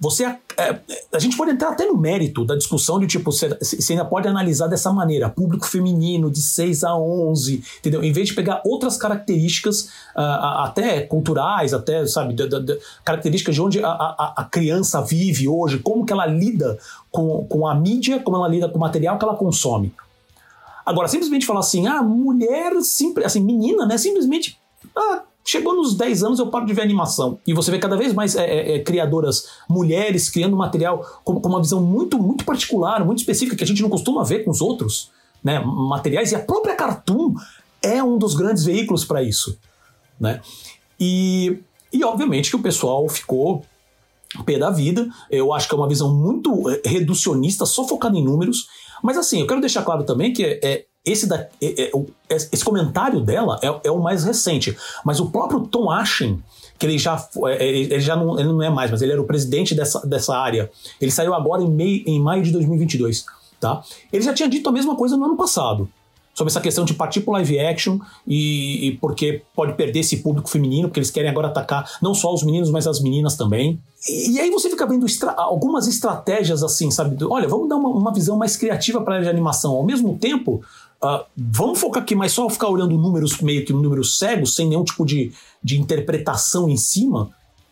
Você 0.01 0.25
é, 0.25 0.79
a 1.13 1.19
gente 1.19 1.37
pode 1.37 1.51
entrar 1.51 1.69
até 1.69 1.85
no 1.85 1.95
mérito 1.95 2.43
da 2.43 2.55
discussão 2.55 2.99
de 2.99 3.05
tipo, 3.05 3.31
você, 3.31 3.49
você, 3.49 3.93
ainda 3.93 4.03
pode 4.03 4.27
analisar 4.27 4.65
dessa 4.65 4.91
maneira, 4.91 5.29
público 5.29 5.67
feminino 5.67 6.31
de 6.31 6.41
6 6.41 6.83
a 6.83 6.97
11, 6.97 7.63
entendeu? 7.77 8.03
Em 8.03 8.11
vez 8.11 8.29
de 8.29 8.33
pegar 8.33 8.63
outras 8.65 8.97
características, 8.97 9.83
uh, 10.15 10.63
até 10.63 11.01
culturais, 11.01 11.71
até, 11.71 12.03
sabe, 12.07 12.33
de, 12.33 12.47
de, 12.47 12.59
de, 12.61 12.79
características 13.05 13.53
de 13.53 13.61
onde 13.61 13.83
a, 13.83 13.89
a, 13.89 14.33
a, 14.37 14.43
criança 14.45 15.01
vive 15.01 15.47
hoje, 15.47 15.77
como 15.77 16.03
que 16.03 16.11
ela 16.11 16.25
lida 16.25 16.79
com, 17.11 17.45
com 17.45 17.67
a 17.67 17.75
mídia, 17.75 18.19
como 18.19 18.37
ela 18.37 18.47
lida 18.47 18.67
com 18.67 18.77
o 18.77 18.81
material 18.81 19.19
que 19.19 19.23
ela 19.23 19.35
consome. 19.35 19.93
Agora, 20.83 21.07
simplesmente 21.07 21.45
falar 21.45 21.59
assim, 21.59 21.85
ah, 21.85 22.01
mulher, 22.01 22.73
simples, 22.81 23.27
assim, 23.27 23.43
menina, 23.43 23.85
né? 23.85 23.99
Simplesmente, 23.99 24.59
ah, 24.95 25.21
Chegou 25.43 25.75
nos 25.75 25.95
10 25.95 26.23
anos, 26.23 26.39
eu 26.39 26.47
paro 26.47 26.65
de 26.65 26.73
ver 26.73 26.81
animação. 26.81 27.39
E 27.45 27.53
você 27.53 27.71
vê 27.71 27.79
cada 27.79 27.97
vez 27.97 28.13
mais 28.13 28.35
é, 28.35 28.45
é, 28.45 28.75
é, 28.75 28.79
criadoras 28.79 29.47
mulheres 29.69 30.29
criando 30.29 30.55
material 30.55 31.03
com, 31.23 31.39
com, 31.39 31.49
uma 31.49 31.61
visão 31.61 31.81
muito, 31.81 32.17
muito 32.19 32.45
particular, 32.45 33.03
muito 33.03 33.19
específica, 33.19 33.55
que 33.55 33.63
a 33.63 33.67
gente 33.67 33.81
não 33.81 33.89
costuma 33.89 34.23
ver 34.23 34.43
com 34.43 34.51
os 34.51 34.61
outros 34.61 35.11
né, 35.43 35.59
materiais. 35.59 36.31
E 36.31 36.35
a 36.35 36.39
própria 36.39 36.75
Cartoon 36.75 37.33
é 37.81 38.03
um 38.03 38.17
dos 38.17 38.35
grandes 38.35 38.63
veículos 38.63 39.03
para 39.03 39.23
isso. 39.23 39.57
Né? 40.19 40.39
E, 40.99 41.57
e 41.91 42.03
obviamente 42.03 42.49
que 42.49 42.55
o 42.55 42.61
pessoal 42.61 43.09
ficou 43.09 43.65
pé 44.45 44.57
da 44.57 44.69
vida. 44.69 45.09
Eu 45.29 45.51
acho 45.53 45.67
que 45.67 45.73
é 45.73 45.77
uma 45.77 45.89
visão 45.89 46.13
muito 46.13 46.69
é, 46.69 46.81
reducionista, 46.85 47.65
só 47.65 47.87
focada 47.87 48.17
em 48.17 48.23
números. 48.23 48.67
Mas 49.03 49.17
assim, 49.17 49.41
eu 49.41 49.47
quero 49.47 49.59
deixar 49.59 49.83
claro 49.83 50.03
também 50.03 50.31
que 50.31 50.43
é, 50.43 50.59
é 50.63 50.85
esse, 51.05 51.27
da, 51.27 51.47
é, 51.61 51.83
é, 51.83 51.91
esse 52.29 52.63
comentário 52.63 53.21
dela 53.21 53.59
é, 53.61 53.87
é, 53.87 53.91
o 53.91 53.99
mais 53.99 54.23
recente, 54.23 54.77
mas 55.03 55.19
o 55.19 55.31
próprio 55.31 55.61
Tom 55.61 55.89
Ashen, 55.89 56.41
que 56.77 56.85
ele 56.85 56.97
já, 56.97 57.27
é, 57.47 57.67
ele 57.67 57.99
já 57.99 58.15
não, 58.15 58.39
ele 58.39 58.49
não 58.49 58.61
é 58.61 58.69
mais, 58.69 58.91
mas 58.91 59.01
ele 59.01 59.11
era 59.11 59.21
o 59.21 59.25
presidente 59.25 59.73
dessa, 59.73 60.05
dessa 60.05 60.37
área, 60.37 60.69
ele 60.99 61.11
saiu 61.11 61.33
agora 61.33 61.63
em, 61.63 61.69
meio, 61.69 62.03
em 62.05 62.19
maio 62.19 62.43
de 62.43 62.51
2022, 62.51 63.25
tá? 63.59 63.81
Ele 64.13 64.23
já 64.23 64.33
tinha 64.33 64.47
dito 64.47 64.69
a 64.69 64.71
mesma 64.71 64.95
coisa 64.95 65.17
no 65.17 65.25
ano 65.25 65.35
passado, 65.35 65.89
sobre 66.33 66.51
essa 66.51 66.61
questão 66.61 66.85
de 66.85 66.93
partir 66.93 67.21
pro 67.21 67.33
live 67.33 67.59
action 67.59 67.99
e, 68.25 68.87
e, 68.87 68.97
porque 68.97 69.43
pode 69.53 69.73
perder 69.73 69.99
esse 69.99 70.17
público 70.17 70.49
feminino, 70.49 70.87
porque 70.87 70.99
eles 70.99 71.11
querem 71.11 71.29
agora 71.29 71.47
atacar 71.47 71.97
não 72.01 72.13
só 72.13 72.33
os 72.33 72.43
meninos, 72.43 72.69
mas 72.71 72.87
as 72.87 73.01
meninas 73.01 73.35
também. 73.35 73.79
E, 74.07 74.31
e 74.31 74.39
aí 74.39 74.49
você 74.49 74.69
fica 74.69 74.85
vendo 74.87 75.05
estra 75.05 75.31
algumas 75.31 75.87
estratégias 75.87 76.63
assim, 76.63 76.89
sabe? 76.89 77.21
Olha, 77.25 77.47
vamos 77.47 77.67
dar 77.67 77.75
uma, 77.75 77.89
uma 77.89 78.13
visão 78.13 78.37
mais 78.37 78.55
criativa 78.55 79.01
para 79.01 79.17
a 79.17 79.29
animação. 79.29 79.73
Ao 79.75 79.83
mesmo 79.83 80.17
tempo, 80.17 80.61
Uh, 81.03 81.25
vamos 81.35 81.79
focar 81.79 82.03
aqui, 82.03 82.13
mas 82.13 82.31
só 82.31 82.47
ficar 82.49 82.69
olhando 82.69 82.95
números 82.97 83.39
meio 83.41 83.65
que 83.65 83.73
números 83.73 84.19
cegos, 84.19 84.53
sem 84.55 84.67
nenhum 84.67 84.83
tipo 84.83 85.05
de, 85.05 85.33
de 85.63 85.79
interpretação 85.79 86.69
em 86.69 86.77
cima. 86.77 87.31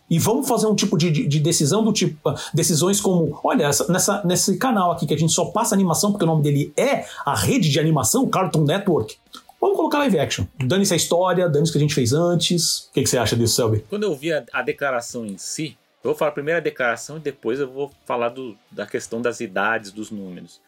E 0.09 0.17
vamos 0.17 0.47
fazer 0.47 0.65
um 0.65 0.73
tipo 0.73 0.97
de, 0.97 1.11
de, 1.11 1.27
de 1.27 1.39
decisão 1.39 1.83
do 1.83 1.93
tipo. 1.93 2.29
Uh, 2.29 2.35
decisões 2.53 2.99
como: 2.99 3.39
olha, 3.43 3.65
essa, 3.65 3.91
nessa, 3.91 4.23
nesse 4.25 4.57
canal 4.57 4.91
aqui 4.91 5.05
que 5.05 5.13
a 5.13 5.17
gente 5.17 5.31
só 5.31 5.45
passa 5.45 5.75
animação, 5.75 6.11
porque 6.11 6.23
o 6.23 6.27
nome 6.27 6.41
dele 6.41 6.73
é 6.75 7.05
a 7.25 7.35
rede 7.35 7.69
de 7.69 7.79
animação, 7.79 8.27
Cartoon 8.27 8.63
Network. 8.63 9.15
Vamos 9.61 9.75
colocar 9.75 9.99
live 9.99 10.17
action. 10.17 10.45
Dane-se 10.57 10.93
a 10.93 10.97
história, 10.97 11.49
dane-se 11.49 11.69
o 11.69 11.73
que 11.73 11.77
a 11.77 11.81
gente 11.81 11.93
fez 11.93 12.13
antes. 12.13 12.87
O 12.89 12.93
que, 12.93 13.03
que 13.03 13.09
você 13.09 13.17
acha 13.17 13.35
disso, 13.35 13.55
Selby? 13.55 13.83
Quando 13.89 14.03
eu 14.03 14.15
vi 14.15 14.31
a, 14.31 14.43
a 14.53 14.61
declaração 14.61 15.25
em 15.25 15.37
si, 15.37 15.77
eu 16.03 16.11
vou 16.11 16.15
falar 16.15 16.31
primeiro 16.31 16.59
a 16.59 16.63
declaração 16.63 17.17
e 17.17 17.19
depois 17.19 17.59
eu 17.59 17.69
vou 17.69 17.91
falar 18.05 18.29
do, 18.29 18.55
da 18.71 18.87
questão 18.87 19.21
das 19.21 19.41
idades, 19.41 19.91
dos 19.91 20.09
números. 20.09 20.61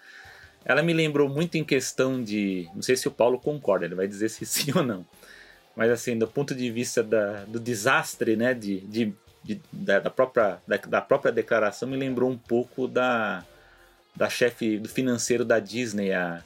Ela 0.64 0.84
me 0.84 0.94
lembrou 0.94 1.28
muito 1.28 1.56
em 1.58 1.64
questão 1.64 2.24
de. 2.24 2.70
Não 2.74 2.82
sei 2.82 2.96
se 2.96 3.08
o 3.08 3.12
Paulo 3.12 3.40
concorda, 3.40 3.86
ele 3.86 3.96
vai 3.96 4.08
dizer 4.08 4.30
se 4.30 4.46
sim 4.46 4.72
ou 4.76 4.84
não. 4.84 5.06
Mas 5.76 5.90
assim, 5.90 6.18
do 6.18 6.28
ponto 6.28 6.54
de 6.54 6.70
vista 6.70 7.02
da, 7.02 7.44
do 7.46 7.60
desastre, 7.60 8.36
né? 8.36 8.54
De, 8.54 8.82
de, 8.82 9.14
de 9.44 9.62
da, 9.72 10.00
da, 10.00 10.10
própria, 10.10 10.60
da, 10.68 10.78
da, 10.78 11.02
própria 11.02 11.32
declaração, 11.32 11.90
me 11.90 11.98
lembrou 11.98 12.30
um 12.30 12.38
pouco 12.38 12.88
da, 12.88 13.44
da 14.16 14.30
chefe 14.30 14.78
do 14.78 14.90
financeiro 14.90 15.44
da 15.44 15.60
Disney, 15.60 16.12
a, 16.12 16.44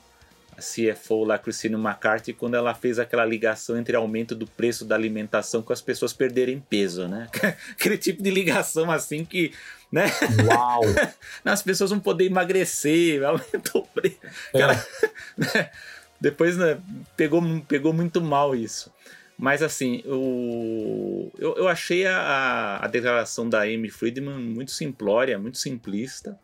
a 0.57 0.61
CFO 0.61 1.25
lá, 1.25 1.37
Christine 1.37 1.75
McCarthy, 1.75 2.33
quando 2.33 2.55
ela 2.55 2.73
fez 2.73 2.99
aquela 2.99 3.25
ligação 3.25 3.77
entre 3.77 3.95
aumento 3.95 4.33
do 4.35 4.47
preço 4.47 4.85
da 4.85 4.95
alimentação 4.95 5.61
com 5.61 5.73
as 5.73 5.81
pessoas 5.81 6.13
perderem 6.13 6.59
peso, 6.59 7.07
né? 7.07 7.27
Aquele 7.71 7.97
tipo 7.97 8.23
de 8.23 8.29
ligação 8.29 8.89
assim 8.89 9.25
que, 9.25 9.51
né? 9.91 10.05
Uau! 10.45 10.81
as 11.43 11.61
pessoas 11.61 11.89
vão 11.89 11.99
poder 11.99 12.25
emagrecer, 12.25 13.23
aumentou 13.23 13.81
o 13.81 13.87
preço. 13.87 14.19
É. 14.53 14.59
Cara, 14.59 14.87
né? 15.37 15.71
Depois 16.19 16.57
né, 16.57 16.79
pegou, 17.15 17.41
pegou 17.67 17.93
muito 17.93 18.21
mal 18.21 18.55
isso. 18.55 18.91
Mas 19.37 19.61
assim, 19.61 20.01
o, 20.05 21.29
eu, 21.37 21.55
eu 21.57 21.67
achei 21.67 22.05
a, 22.05 22.79
a 22.81 22.87
declaração 22.87 23.49
da 23.49 23.63
Amy 23.63 23.89
Friedman 23.89 24.39
muito 24.39 24.71
simplória, 24.71 25.37
muito 25.37 25.57
simplista. 25.57 26.39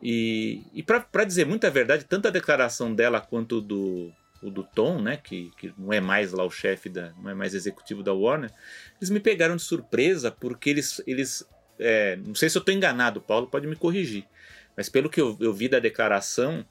E, 0.00 0.62
e 0.72 0.82
para 0.82 1.24
dizer 1.24 1.46
muita 1.46 1.70
verdade, 1.70 2.04
tanto 2.04 2.26
a 2.28 2.30
declaração 2.30 2.94
dela 2.94 3.20
quanto 3.20 3.60
do, 3.60 4.12
o 4.42 4.50
do 4.50 4.64
Tom, 4.64 5.00
né, 5.00 5.16
que, 5.16 5.52
que 5.56 5.72
não 5.78 5.92
é 5.92 6.00
mais 6.00 6.32
lá 6.32 6.44
o 6.44 6.50
chefe 6.50 6.88
da, 6.88 7.12
não 7.22 7.30
é 7.30 7.34
mais 7.34 7.54
executivo 7.54 8.02
da 8.02 8.12
Warner, 8.12 8.50
eles 9.00 9.10
me 9.10 9.20
pegaram 9.20 9.54
de 9.54 9.62
surpresa 9.62 10.30
porque 10.30 10.70
eles, 10.70 11.00
eles 11.06 11.46
é, 11.82 12.16
não 12.16 12.34
sei 12.34 12.48
se 12.48 12.56
eu 12.56 12.60
estou 12.60 12.74
enganado, 12.74 13.20
Paulo 13.20 13.46
pode 13.46 13.66
me 13.66 13.76
corrigir, 13.76 14.24
mas 14.76 14.88
pelo 14.88 15.10
que 15.10 15.20
eu, 15.20 15.36
eu 15.40 15.52
vi 15.52 15.68
da 15.68 15.78
declaração, 15.78 16.64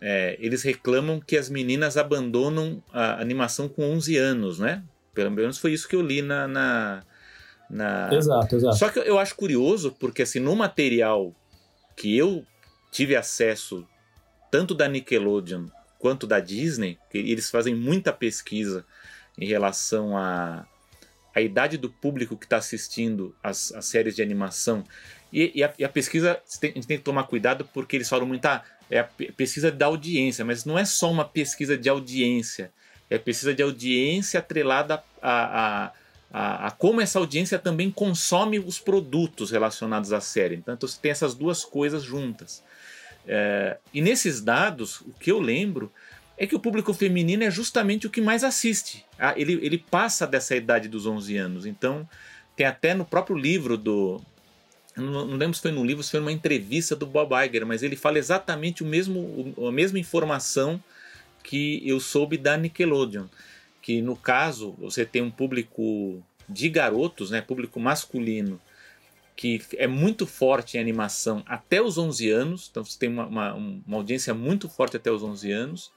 é, 0.00 0.36
eles 0.40 0.62
reclamam 0.62 1.20
que 1.20 1.36
as 1.36 1.48
meninas 1.48 1.96
abandonam 1.96 2.82
a 2.92 3.20
animação 3.20 3.68
com 3.68 3.82
11 3.92 4.16
anos, 4.16 4.58
né? 4.58 4.82
Pelo 5.14 5.30
menos 5.30 5.58
foi 5.58 5.72
isso 5.72 5.88
que 5.88 5.96
eu 5.96 6.02
li 6.02 6.20
na, 6.20 6.46
na, 6.46 7.02
na... 7.70 8.10
Exato, 8.12 8.56
exato. 8.56 8.76
Só 8.76 8.88
que 8.90 8.98
eu 8.98 9.18
acho 9.18 9.34
curioso 9.34 9.94
porque 9.98 10.22
assim 10.22 10.40
no 10.40 10.54
material 10.54 11.34
que 11.96 12.16
eu 12.16 12.44
tive 12.90 13.16
acesso 13.16 13.86
tanto 14.50 14.74
da 14.74 14.88
Nickelodeon 14.88 15.66
quanto 15.98 16.26
da 16.26 16.40
Disney, 16.40 16.98
que 17.10 17.18
eles 17.18 17.50
fazem 17.50 17.74
muita 17.74 18.12
pesquisa 18.12 18.84
em 19.38 19.46
relação 19.46 20.16
a, 20.16 20.66
a 21.36 21.40
idade 21.42 21.76
do 21.76 21.90
público 21.90 22.34
que 22.34 22.46
está 22.46 22.56
assistindo 22.56 23.36
as, 23.42 23.70
as, 23.72 23.84
séries 23.84 24.16
de 24.16 24.22
animação. 24.22 24.82
E, 25.30 25.52
e, 25.54 25.62
a, 25.62 25.70
e 25.78 25.84
a, 25.84 25.88
pesquisa, 25.88 26.40
a 26.62 26.66
gente 26.66 26.86
tem 26.86 26.96
que 26.96 27.04
tomar 27.04 27.24
cuidado 27.24 27.68
porque 27.74 27.94
eles 27.94 28.08
falam 28.08 28.26
muito, 28.26 28.46
ah, 28.46 28.64
é 28.90 29.00
a 29.00 29.04
pesquisa 29.04 29.70
da 29.70 29.84
audiência, 29.84 30.46
mas 30.46 30.64
não 30.64 30.78
é 30.78 30.86
só 30.86 31.12
uma 31.12 31.26
pesquisa 31.26 31.76
de 31.76 31.90
audiência, 31.90 32.72
é 33.10 33.18
pesquisa 33.18 33.54
de 33.54 33.62
audiência 33.62 34.40
atrelada 34.40 35.02
a, 35.20 35.84
a 35.86 35.92
a, 36.28 36.66
a, 36.66 36.70
como 36.72 37.00
essa 37.00 37.20
audiência 37.20 37.58
também 37.58 37.90
consome 37.90 38.58
os 38.58 38.80
produtos 38.80 39.52
relacionados 39.52 40.12
à 40.12 40.20
série. 40.20 40.56
Então 40.56 40.76
você 40.78 40.98
tem 41.00 41.12
essas 41.12 41.34
duas 41.34 41.64
coisas 41.64 42.02
juntas. 42.02 42.64
É, 43.26 43.78
e 43.94 44.02
nesses 44.02 44.40
dados, 44.40 45.00
o 45.02 45.12
que 45.12 45.30
eu 45.30 45.40
lembro 45.40 45.90
é 46.38 46.46
que 46.46 46.54
o 46.54 46.60
público 46.60 46.92
feminino 46.92 47.44
é 47.44 47.50
justamente 47.50 48.06
o 48.06 48.10
que 48.10 48.20
mais 48.20 48.44
assiste. 48.44 49.04
Ah, 49.18 49.34
ele, 49.36 49.54
ele 49.62 49.78
passa 49.78 50.26
dessa 50.26 50.54
idade 50.54 50.88
dos 50.88 51.06
11 51.06 51.36
anos. 51.36 51.66
Então, 51.66 52.08
tem 52.54 52.66
até 52.66 52.94
no 52.94 53.04
próprio 53.04 53.36
livro 53.36 53.76
do. 53.76 54.20
Não, 54.94 55.24
lembro 55.26 55.54
se 55.54 55.62
foi 55.62 55.72
no 55.72 55.84
livro, 55.84 56.02
se 56.02 56.10
foi 56.10 56.20
numa 56.20 56.32
entrevista 56.32 56.96
do 56.96 57.06
Bob 57.06 57.32
Iger, 57.34 57.66
mas 57.66 57.82
ele 57.82 57.96
fala 57.96 58.18
exatamente 58.18 58.82
o 58.82 58.86
mesmo, 58.86 59.54
a 59.66 59.72
mesma 59.72 59.98
informação 59.98 60.82
que 61.42 61.86
eu 61.86 62.00
soube 62.00 62.36
da 62.36 62.56
Nickelodeon. 62.56 63.26
Que 63.80 64.02
no 64.02 64.16
caso, 64.16 64.74
você 64.78 65.04
tem 65.04 65.22
um 65.22 65.30
público 65.30 66.22
de 66.48 66.68
garotos, 66.68 67.30
né, 67.30 67.40
público 67.40 67.78
masculino, 67.78 68.60
que 69.36 69.60
é 69.76 69.86
muito 69.86 70.26
forte 70.26 70.76
em 70.76 70.80
animação 70.80 71.42
até 71.46 71.82
os 71.82 71.98
11 71.98 72.30
anos, 72.30 72.68
então 72.70 72.82
você 72.84 72.98
tem 72.98 73.08
uma, 73.08 73.26
uma, 73.26 73.54
uma, 73.54 73.96
audiência 73.98 74.32
muito 74.32 74.68
forte 74.68 74.96
até 74.96 75.10
os 75.10 75.22
11 75.22 75.52
anos. 75.52 75.92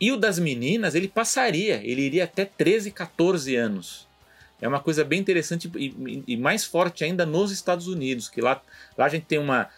E 0.00 0.12
o 0.12 0.16
das 0.16 0.38
meninas, 0.38 0.94
ele 0.94 1.08
passaria, 1.08 1.80
ele 1.84 2.02
iria 2.02 2.24
até 2.24 2.44
13, 2.44 2.90
14 2.90 3.56
anos. 3.56 4.06
É 4.60 4.66
uma 4.66 4.80
coisa 4.80 5.04
bem 5.04 5.20
interessante 5.20 5.70
e, 5.76 6.24
e 6.26 6.36
mais 6.36 6.64
forte 6.64 7.04
ainda 7.04 7.24
nos 7.24 7.50
Estados 7.50 7.86
Unidos, 7.86 8.28
que 8.28 8.40
lá, 8.40 8.60
lá 8.96 9.06
a 9.06 9.08
gente 9.08 9.26
tem 9.26 9.38
uma. 9.38 9.68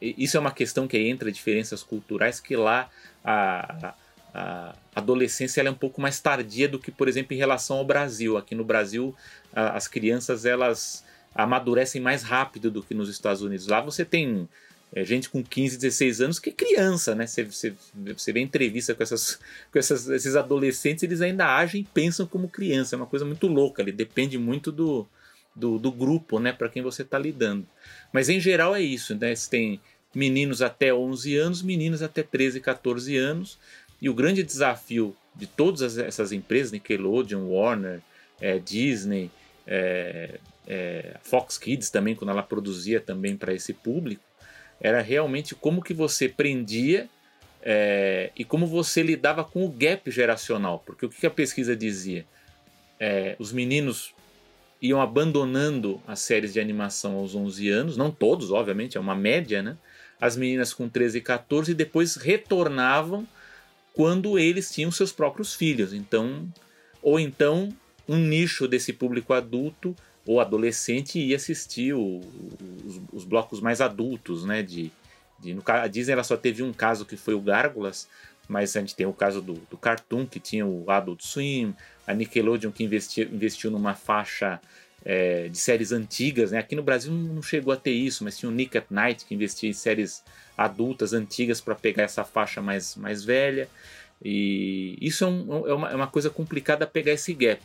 Isso 0.00 0.36
é 0.36 0.40
uma 0.40 0.50
questão 0.50 0.86
que 0.86 0.98
entra 0.98 1.32
diferenças 1.32 1.82
culturais, 1.82 2.40
que 2.40 2.54
lá 2.54 2.90
a, 3.24 3.94
a 4.34 4.74
adolescência 4.94 5.62
é 5.62 5.70
um 5.70 5.74
pouco 5.74 6.00
mais 6.00 6.20
tardia 6.20 6.68
do 6.68 6.78
que, 6.78 6.90
por 6.90 7.08
exemplo, 7.08 7.34
em 7.34 7.38
relação 7.38 7.78
ao 7.78 7.84
Brasil. 7.84 8.36
Aqui 8.36 8.54
no 8.54 8.64
Brasil, 8.64 9.14
a, 9.54 9.76
as 9.76 9.88
crianças 9.88 10.44
elas 10.44 11.04
amadurecem 11.34 12.00
mais 12.00 12.22
rápido 12.22 12.70
do 12.70 12.82
que 12.82 12.94
nos 12.94 13.08
Estados 13.08 13.42
Unidos. 13.42 13.66
Lá 13.66 13.80
você 13.80 14.04
tem 14.04 14.48
é, 14.92 15.04
gente 15.04 15.30
com 15.30 15.42
15, 15.42 15.76
16 15.78 16.20
anos 16.20 16.38
que 16.38 16.50
é 16.50 16.52
criança, 16.52 17.14
né? 17.14 17.26
Você, 17.26 17.44
você, 17.44 17.74
você 17.94 18.32
vê 18.32 18.40
entrevista 18.40 18.94
com, 18.94 19.02
essas, 19.02 19.38
com 19.72 19.78
essas, 19.78 20.08
esses 20.08 20.34
adolescentes, 20.34 21.02
eles 21.02 21.20
ainda 21.20 21.56
agem 21.56 21.82
e 21.82 21.84
pensam 21.84 22.26
como 22.26 22.48
criança. 22.48 22.94
É 22.94 22.98
uma 22.98 23.06
coisa 23.06 23.24
muito 23.24 23.46
louca, 23.46 23.82
ele 23.82 23.92
depende 23.92 24.36
muito 24.36 24.72
do, 24.72 25.06
do, 25.54 25.78
do 25.78 25.92
grupo, 25.92 26.40
né? 26.40 26.52
Para 26.52 26.68
quem 26.68 26.82
você 26.82 27.02
está 27.02 27.18
lidando. 27.18 27.66
Mas 28.12 28.28
em 28.28 28.40
geral 28.40 28.74
é 28.74 28.82
isso, 28.82 29.14
né? 29.14 29.34
Você 29.34 29.48
tem 29.48 29.80
meninos 30.12 30.60
até 30.60 30.92
11 30.92 31.36
anos, 31.36 31.62
meninas 31.62 32.02
até 32.02 32.22
13, 32.22 32.60
14 32.60 33.16
anos. 33.16 33.58
E 34.02 34.08
o 34.08 34.14
grande 34.14 34.42
desafio 34.42 35.14
de 35.36 35.46
todas 35.46 35.98
essas 35.98 36.32
empresas, 36.32 36.72
Nickelodeon, 36.72 37.46
Warner, 37.46 38.00
é, 38.40 38.58
Disney, 38.58 39.30
é, 39.66 40.40
é, 40.66 41.16
Fox 41.22 41.58
Kids 41.58 41.90
também, 41.90 42.14
quando 42.16 42.30
ela 42.30 42.42
produzia 42.42 43.00
também 43.00 43.36
para 43.36 43.54
esse 43.54 43.72
público, 43.72 44.22
era 44.80 45.00
realmente 45.00 45.54
como 45.54 45.82
que 45.82 45.92
você 45.92 46.28
prendia 46.28 47.08
é, 47.62 48.30
e 48.36 48.44
como 48.44 48.66
você 48.66 49.02
lidava 49.02 49.44
com 49.44 49.64
o 49.64 49.68
gap 49.68 50.10
geracional. 50.10 50.82
Porque 50.84 51.04
o 51.04 51.10
que 51.10 51.26
a 51.26 51.30
pesquisa 51.30 51.76
dizia? 51.76 52.24
É, 52.98 53.36
os 53.38 53.52
meninos 53.52 54.14
iam 54.80 55.00
abandonando 55.00 56.00
as 56.06 56.20
séries 56.20 56.52
de 56.52 56.60
animação 56.60 57.16
aos 57.16 57.34
11 57.34 57.68
anos, 57.68 57.96
não 57.96 58.10
todos, 58.10 58.50
obviamente, 58.50 58.96
é 58.96 59.00
uma 59.00 59.14
média, 59.14 59.62
né? 59.62 59.76
As 60.18 60.36
meninas 60.36 60.72
com 60.72 60.88
13 60.88 61.18
e 61.18 61.20
14 61.20 61.72
e 61.72 61.74
depois 61.74 62.16
retornavam 62.16 63.26
quando 63.92 64.38
eles 64.38 64.70
tinham 64.70 64.90
seus 64.90 65.12
próprios 65.12 65.54
filhos. 65.54 65.92
Então, 65.92 66.50
ou 67.02 67.20
então 67.20 67.68
um 68.08 68.16
nicho 68.16 68.66
desse 68.66 68.92
público 68.92 69.32
adulto 69.32 69.94
ou 70.26 70.40
adolescente 70.40 71.18
ia 71.18 71.36
assistir 71.36 71.94
o, 71.94 72.20
os, 72.84 73.00
os, 73.12 73.24
blocos 73.24 73.60
mais 73.60 73.80
adultos, 73.80 74.44
né? 74.44 74.62
De, 74.62 74.92
de, 75.38 75.54
no, 75.54 75.62
a 75.66 75.86
Disney 75.86 76.12
ela 76.12 76.24
só 76.24 76.36
teve 76.36 76.62
um 76.62 76.72
caso 76.72 77.04
que 77.04 77.16
foi 77.16 77.34
o 77.34 77.40
Gárgulas, 77.40 78.08
mas 78.48 78.76
a 78.76 78.80
gente 78.80 78.94
tem 78.94 79.06
o 79.06 79.12
caso 79.12 79.40
do, 79.40 79.54
do 79.70 79.76
Cartoon, 79.76 80.26
que 80.26 80.40
tinha 80.40 80.66
o 80.66 80.90
Adult 80.90 81.22
Swim, 81.22 81.74
a 82.06 82.12
Nickelodeon 82.12 82.70
que 82.70 82.84
investiu, 82.84 83.24
investiu 83.32 83.70
numa 83.70 83.94
faixa 83.94 84.60
é, 85.04 85.48
de 85.48 85.56
séries 85.56 85.92
antigas, 85.92 86.50
né? 86.50 86.58
Aqui 86.58 86.76
no 86.76 86.82
Brasil 86.82 87.12
não 87.12 87.42
chegou 87.42 87.72
a 87.72 87.76
ter 87.76 87.92
isso, 87.92 88.24
mas 88.24 88.36
tinha 88.36 88.48
o 88.48 88.52
Nick 88.52 88.76
at 88.76 88.86
Night 88.90 89.24
que 89.24 89.34
investia 89.34 89.70
em 89.70 89.72
séries 89.72 90.22
adultas 90.56 91.12
antigas 91.12 91.60
para 91.60 91.74
pegar 91.74 92.02
essa 92.02 92.24
faixa 92.24 92.60
mais, 92.60 92.96
mais 92.96 93.24
velha. 93.24 93.68
E 94.22 94.98
isso 95.00 95.24
é, 95.24 95.26
um, 95.26 95.66
é, 95.66 95.74
uma, 95.74 95.90
é 95.90 95.94
uma 95.96 96.06
coisa 96.06 96.28
complicada 96.28 96.86
pegar 96.86 97.12
esse 97.12 97.32
gap. 97.32 97.60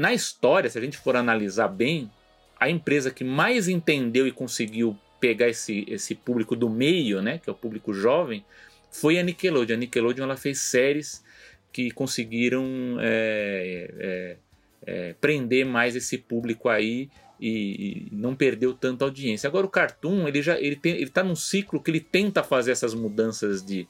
Na 0.00 0.14
história, 0.14 0.70
se 0.70 0.78
a 0.78 0.80
gente 0.80 0.96
for 0.96 1.14
analisar 1.14 1.68
bem, 1.68 2.10
a 2.58 2.70
empresa 2.70 3.10
que 3.10 3.22
mais 3.22 3.68
entendeu 3.68 4.26
e 4.26 4.32
conseguiu 4.32 4.96
pegar 5.20 5.46
esse, 5.46 5.84
esse 5.86 6.14
público 6.14 6.56
do 6.56 6.70
meio, 6.70 7.20
né, 7.20 7.36
que 7.36 7.50
é 7.50 7.52
o 7.52 7.54
público 7.54 7.92
jovem, 7.92 8.42
foi 8.90 9.18
a 9.18 9.22
Nickelodeon. 9.22 9.76
A 9.76 9.78
Nickelodeon 9.78 10.24
ela 10.24 10.38
fez 10.38 10.58
séries 10.58 11.22
que 11.70 11.90
conseguiram 11.90 12.96
é, 12.98 13.90
é, 13.98 14.36
é, 14.86 15.14
prender 15.20 15.66
mais 15.66 15.94
esse 15.94 16.16
público 16.16 16.70
aí 16.70 17.10
e, 17.38 17.50
e, 17.50 18.08
não 18.10 18.34
perdeu 18.34 18.72
tanta 18.72 19.04
audiência. 19.04 19.48
Agora 19.48 19.66
o 19.66 19.70
Cartoon 19.70 20.26
ele 20.26 20.40
já 20.40 20.58
ele 20.58 20.80
ele 20.82 21.02
está 21.02 21.22
num 21.22 21.36
ciclo 21.36 21.78
que 21.78 21.90
ele 21.90 22.00
tenta 22.00 22.42
fazer 22.42 22.70
essas 22.70 22.94
mudanças 22.94 23.62
de 23.62 23.86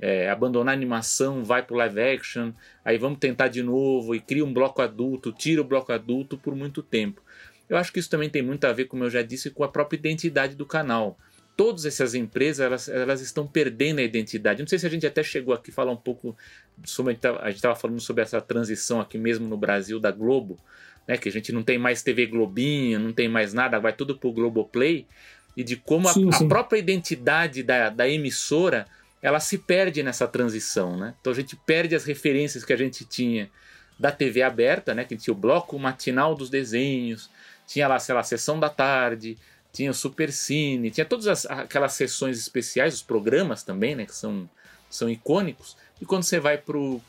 é, 0.00 0.28
abandonar 0.28 0.74
a 0.74 0.76
animação, 0.76 1.44
vai 1.44 1.62
pro 1.62 1.76
live 1.76 2.00
action, 2.00 2.52
aí 2.84 2.98
vamos 2.98 3.18
tentar 3.18 3.48
de 3.48 3.62
novo 3.62 4.14
e 4.14 4.20
cria 4.20 4.44
um 4.44 4.52
bloco 4.52 4.82
adulto, 4.82 5.32
tira 5.32 5.60
o 5.60 5.64
bloco 5.64 5.92
adulto 5.92 6.36
por 6.36 6.54
muito 6.54 6.82
tempo. 6.82 7.22
Eu 7.68 7.76
acho 7.76 7.92
que 7.92 7.98
isso 7.98 8.10
também 8.10 8.28
tem 8.28 8.42
muito 8.42 8.64
a 8.66 8.72
ver, 8.72 8.86
como 8.86 9.04
eu 9.04 9.10
já 9.10 9.22
disse, 9.22 9.50
com 9.50 9.64
a 9.64 9.68
própria 9.68 9.96
identidade 9.96 10.54
do 10.54 10.66
canal. 10.66 11.18
Todas 11.56 11.86
essas 11.86 12.14
empresas 12.14 12.60
elas, 12.60 12.88
elas 12.88 13.20
estão 13.20 13.46
perdendo 13.46 13.98
a 13.98 14.02
identidade. 14.02 14.60
Não 14.60 14.66
sei 14.66 14.78
se 14.78 14.86
a 14.86 14.90
gente 14.90 15.06
até 15.06 15.22
chegou 15.22 15.54
aqui 15.54 15.70
a 15.70 15.74
falar 15.74 15.92
um 15.92 15.96
pouco 15.96 16.36
sobre. 16.84 17.18
A 17.40 17.46
gente 17.48 17.56
estava 17.56 17.74
falando 17.74 18.00
sobre 18.00 18.22
essa 18.22 18.40
transição 18.40 19.00
aqui 19.00 19.16
mesmo 19.16 19.46
no 19.46 19.56
Brasil 19.56 20.00
da 20.00 20.10
Globo, 20.10 20.58
né, 21.06 21.16
que 21.16 21.28
a 21.28 21.32
gente 21.32 21.52
não 21.52 21.62
tem 21.62 21.78
mais 21.78 22.02
TV 22.02 22.26
Globinho, 22.26 22.98
não 22.98 23.12
tem 23.12 23.28
mais 23.28 23.52
nada, 23.52 23.78
vai 23.78 23.92
tudo 23.92 24.16
pro 24.16 24.32
Globoplay, 24.32 25.06
e 25.56 25.62
de 25.62 25.76
como 25.76 26.08
sim, 26.08 26.28
a, 26.28 26.32
sim. 26.32 26.44
a 26.44 26.48
própria 26.48 26.78
identidade 26.78 27.62
da, 27.62 27.90
da 27.90 28.08
emissora 28.08 28.86
ela 29.22 29.40
se 29.40 29.56
perde 29.56 30.02
nessa 30.02 30.26
transição, 30.26 30.96
né? 30.96 31.14
Então 31.20 31.32
a 31.32 31.36
gente 31.36 31.56
perde 31.56 31.94
as 31.94 32.04
referências 32.04 32.64
que 32.64 32.72
a 32.72 32.76
gente 32.76 33.04
tinha 33.04 33.48
da 33.98 34.10
TV 34.10 34.42
aberta, 34.42 34.94
né? 34.94 35.04
Que 35.04 35.16
tinha 35.16 35.32
o 35.32 35.36
bloco 35.36 35.78
matinal 35.78 36.34
dos 36.34 36.50
desenhos, 36.50 37.30
tinha 37.66 37.86
lá, 37.86 37.98
sei 37.98 38.14
lá, 38.14 38.20
a 38.20 38.24
sessão 38.24 38.58
da 38.58 38.68
tarde, 38.68 39.38
tinha 39.72 39.90
o 39.90 39.94
Super 39.94 40.32
Cine, 40.32 40.90
tinha 40.90 41.04
todas 41.04 41.28
as, 41.28 41.46
aquelas 41.46 41.92
sessões 41.92 42.36
especiais, 42.36 42.94
os 42.94 43.02
programas 43.02 43.62
também, 43.62 43.94
né? 43.94 44.04
Que 44.04 44.14
são 44.14 44.48
são 44.92 45.08
icônicos, 45.08 45.76
e 46.00 46.04
quando 46.04 46.22
você 46.22 46.38
vai 46.38 46.58
pro, 46.58 47.00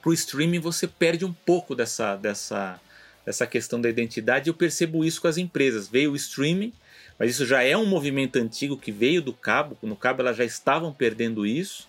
pro 0.00 0.12
streaming 0.12 0.60
você 0.60 0.86
perde 0.86 1.24
um 1.24 1.32
pouco 1.32 1.74
dessa, 1.74 2.14
dessa, 2.16 2.80
dessa 3.26 3.46
questão 3.46 3.80
da 3.80 3.88
identidade. 3.88 4.48
Eu 4.48 4.54
percebo 4.54 5.04
isso 5.04 5.20
com 5.20 5.26
as 5.26 5.36
empresas. 5.36 5.88
Veio 5.88 6.12
o 6.12 6.16
streaming, 6.16 6.72
mas 7.18 7.30
isso 7.30 7.46
já 7.46 7.62
é 7.62 7.76
um 7.76 7.86
movimento 7.86 8.36
antigo 8.36 8.76
que 8.76 8.90
veio 8.90 9.22
do 9.22 9.32
cabo. 9.32 9.76
No 9.82 9.96
cabo 9.96 10.22
elas 10.22 10.36
já 10.36 10.44
estavam 10.44 10.92
perdendo 10.92 11.46
isso. 11.46 11.88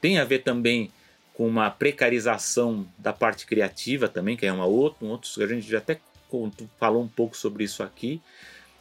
Tem 0.00 0.18
a 0.18 0.24
ver 0.24 0.40
também 0.40 0.90
com 1.34 1.46
uma 1.46 1.70
precarização 1.70 2.86
da 2.98 3.12
parte 3.12 3.46
criativa 3.46 4.08
também, 4.08 4.36
que 4.36 4.46
é 4.46 4.52
uma 4.52 4.66
outra, 4.66 5.04
um 5.04 5.10
outro, 5.10 5.42
a 5.42 5.46
gente 5.46 5.68
já 5.68 5.78
até 5.78 5.98
falou 6.78 7.02
um 7.02 7.08
pouco 7.08 7.36
sobre 7.36 7.64
isso 7.64 7.82
aqui, 7.82 8.20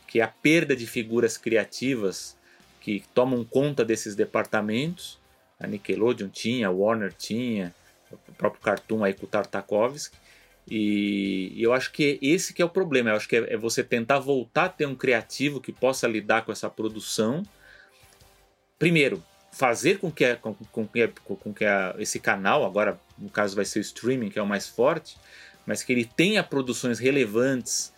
que 0.07 0.19
é 0.19 0.23
a 0.23 0.27
perda 0.27 0.75
de 0.75 0.85
figuras 0.87 1.37
criativas 1.37 2.35
que 2.79 3.03
tomam 3.13 3.43
conta 3.43 3.85
desses 3.85 4.15
departamentos. 4.15 5.19
A 5.59 5.67
Nickelodeon 5.67 6.29
tinha, 6.29 6.67
a 6.67 6.71
Warner 6.71 7.13
tinha, 7.13 7.73
o 8.11 8.33
próprio 8.33 8.61
Cartoon 8.61 9.03
aí 9.03 9.13
com 9.13 9.25
o 9.25 9.29
Tartakovsky. 9.29 10.17
E, 10.69 11.53
eu 11.57 11.73
acho 11.73 11.91
que 11.91 12.19
esse 12.21 12.53
que 12.53 12.61
é 12.61 12.65
o 12.65 12.69
problema. 12.69 13.09
Eu 13.09 13.15
acho 13.15 13.27
que 13.27 13.35
é, 13.35 13.53
é, 13.53 13.57
você 13.57 13.83
tentar 13.83 14.19
voltar 14.19 14.65
a 14.65 14.69
ter 14.69 14.85
um 14.85 14.95
criativo 14.95 15.59
que 15.59 15.71
possa 15.71 16.07
lidar 16.07 16.43
com 16.43 16.51
essa 16.51 16.69
produção. 16.69 17.43
Primeiro, 18.79 19.23
fazer 19.51 19.99
com 19.99 20.11
que, 20.11 20.35
com, 20.35 20.53
com, 20.53 20.87
com 20.87 21.53
que 21.53 21.65
a, 21.65 21.95
esse 21.99 22.19
canal, 22.19 22.65
agora 22.65 22.99
no 23.17 23.29
caso 23.29 23.55
vai 23.55 23.65
ser 23.65 23.79
o 23.79 23.81
streaming, 23.81 24.29
que 24.29 24.39
é 24.39 24.41
o 24.41 24.47
mais 24.47 24.67
forte, 24.67 25.17
mas 25.65 25.83
que 25.83 25.91
ele 25.91 26.05
tenha 26.05 26.43
produções 26.43 26.99
relevantes 26.99 27.93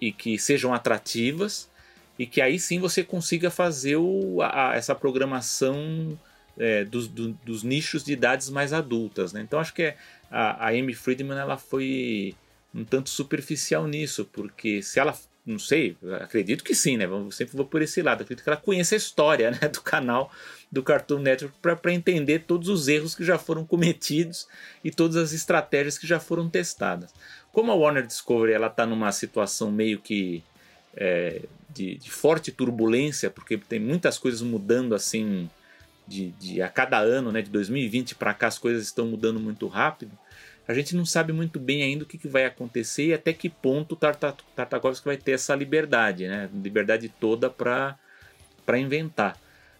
e 0.00 0.12
que 0.12 0.38
sejam 0.38 0.74
atrativas 0.74 1.70
e 2.18 2.26
que 2.26 2.40
aí 2.40 2.58
sim 2.58 2.80
você 2.80 3.04
consiga 3.04 3.50
fazer 3.50 3.96
o, 3.96 4.42
a, 4.42 4.74
essa 4.74 4.94
programação 4.94 6.18
é, 6.58 6.84
dos, 6.84 7.08
do, 7.08 7.32
dos 7.44 7.62
nichos 7.62 8.04
de 8.04 8.12
idades 8.12 8.50
mais 8.50 8.72
adultas. 8.72 9.32
Né? 9.32 9.40
Então 9.42 9.58
acho 9.58 9.74
que 9.74 9.82
é, 9.82 9.96
a, 10.30 10.66
a 10.66 10.68
Amy 10.70 10.94
Friedman 10.94 11.38
ela 11.38 11.56
foi 11.56 12.34
um 12.74 12.84
tanto 12.84 13.08
superficial 13.08 13.86
nisso, 13.86 14.28
porque 14.32 14.82
se 14.82 14.98
ela 14.98 15.16
não 15.46 15.60
sei, 15.60 15.96
acredito 16.20 16.64
que 16.64 16.74
sim, 16.74 16.96
né? 16.96 17.04
Eu 17.04 17.30
sempre 17.30 17.56
vou 17.56 17.64
por 17.64 17.80
esse 17.80 18.02
lado. 18.02 18.22
Acredito 18.22 18.42
que 18.42 18.50
ela 18.50 18.58
conheça 18.58 18.96
a 18.96 18.98
história 18.98 19.52
né, 19.52 19.68
do 19.68 19.80
canal 19.80 20.32
do 20.72 20.82
Cartoon 20.82 21.20
Network 21.20 21.56
para 21.60 21.92
entender 21.92 22.40
todos 22.40 22.68
os 22.68 22.88
erros 22.88 23.14
que 23.14 23.24
já 23.24 23.38
foram 23.38 23.64
cometidos 23.64 24.48
e 24.82 24.90
todas 24.90 25.14
as 25.14 25.32
estratégias 25.32 25.96
que 25.96 26.06
já 26.06 26.18
foram 26.18 26.50
testadas. 26.50 27.14
Como 27.52 27.70
a 27.70 27.76
Warner 27.76 28.04
Discovery 28.04 28.52
ela 28.52 28.66
está 28.66 28.84
numa 28.84 29.12
situação 29.12 29.70
meio 29.70 30.00
que 30.00 30.42
é, 30.96 31.42
de, 31.70 31.96
de, 31.96 32.10
forte 32.10 32.50
turbulência, 32.50 33.30
porque 33.30 33.56
tem 33.56 33.78
muitas 33.78 34.18
coisas 34.18 34.42
mudando 34.42 34.94
assim 34.94 35.48
de, 36.06 36.30
de 36.32 36.62
a 36.62 36.68
cada 36.68 36.98
ano, 36.98 37.32
né? 37.32 37.42
De 37.42 37.50
2020 37.50 38.14
para 38.14 38.34
cá 38.34 38.46
as 38.46 38.58
coisas 38.58 38.84
estão 38.84 39.06
mudando 39.06 39.40
muito 39.40 39.66
rápido 39.66 40.12
a 40.68 40.74
gente 40.74 40.96
não 40.96 41.04
sabe 41.04 41.32
muito 41.32 41.60
bem 41.60 41.82
ainda 41.82 42.02
o 42.02 42.06
que, 42.06 42.18
que 42.18 42.26
vai 42.26 42.44
acontecer 42.44 43.06
e 43.06 43.14
até 43.14 43.32
que 43.32 43.48
ponto 43.48 43.92
o 43.92 43.96
Tartakovsky 43.96 45.06
vai 45.06 45.16
ter 45.16 45.32
essa 45.32 45.54
liberdade, 45.54 46.26
né? 46.26 46.50
Liberdade 46.52 47.08
toda 47.08 47.48
para 47.48 47.98
inventar. 48.76 49.38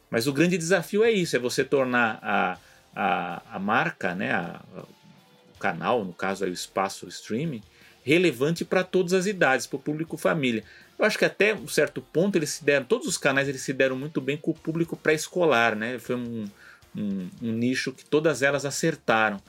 Mas 0.09 0.29
o 0.29 0.33
grande 0.33 0.57
desafio 0.57 1.03
é 1.03 1.11
isso, 1.11 1.35
é 1.35 1.41
você 1.41 1.65
tornar 1.65 2.21
a, 2.23 2.59
a, 2.95 3.43
a 3.57 3.59
marca, 3.59 4.15
né? 4.15 4.33
A, 4.33 4.61
o 4.77 5.59
canal, 5.59 6.05
no 6.05 6.13
caso 6.13 6.45
aí 6.45 6.51
o 6.51 6.55
espaço 6.55 7.07
o 7.07 7.09
streaming, 7.09 7.63
relevante 8.05 8.65
para 8.65 8.85
todas 8.85 9.13
as 9.13 9.27
idades, 9.27 9.67
para 9.67 9.77
o 9.77 9.81
público 9.81 10.17
família. 10.17 10.63
Eu 10.99 11.05
acho 11.05 11.19
que 11.19 11.25
até 11.25 11.55
um 11.55 11.69
certo 11.69 12.01
ponto 12.01 12.37
eles 12.37 12.51
se 12.51 12.65
deram, 12.65 12.85
todos 12.85 13.07
os 13.07 13.19
canais 13.19 13.49
eles 13.49 13.63
se 13.63 13.73
deram 13.73 13.97
muito 13.97 14.21
bem 14.21 14.37
com 14.37 14.51
o 14.51 14.55
público 14.55 14.97
pré-escolar, 14.97 15.77
né? 15.77 15.99
Foi 15.99 16.17
um, 16.17 16.49
um, 16.97 17.29
um 17.43 17.53
nicho 17.53 17.93
que 17.93 18.05
todas 18.05 18.43
elas 18.43 18.65
acertaram 18.65 19.41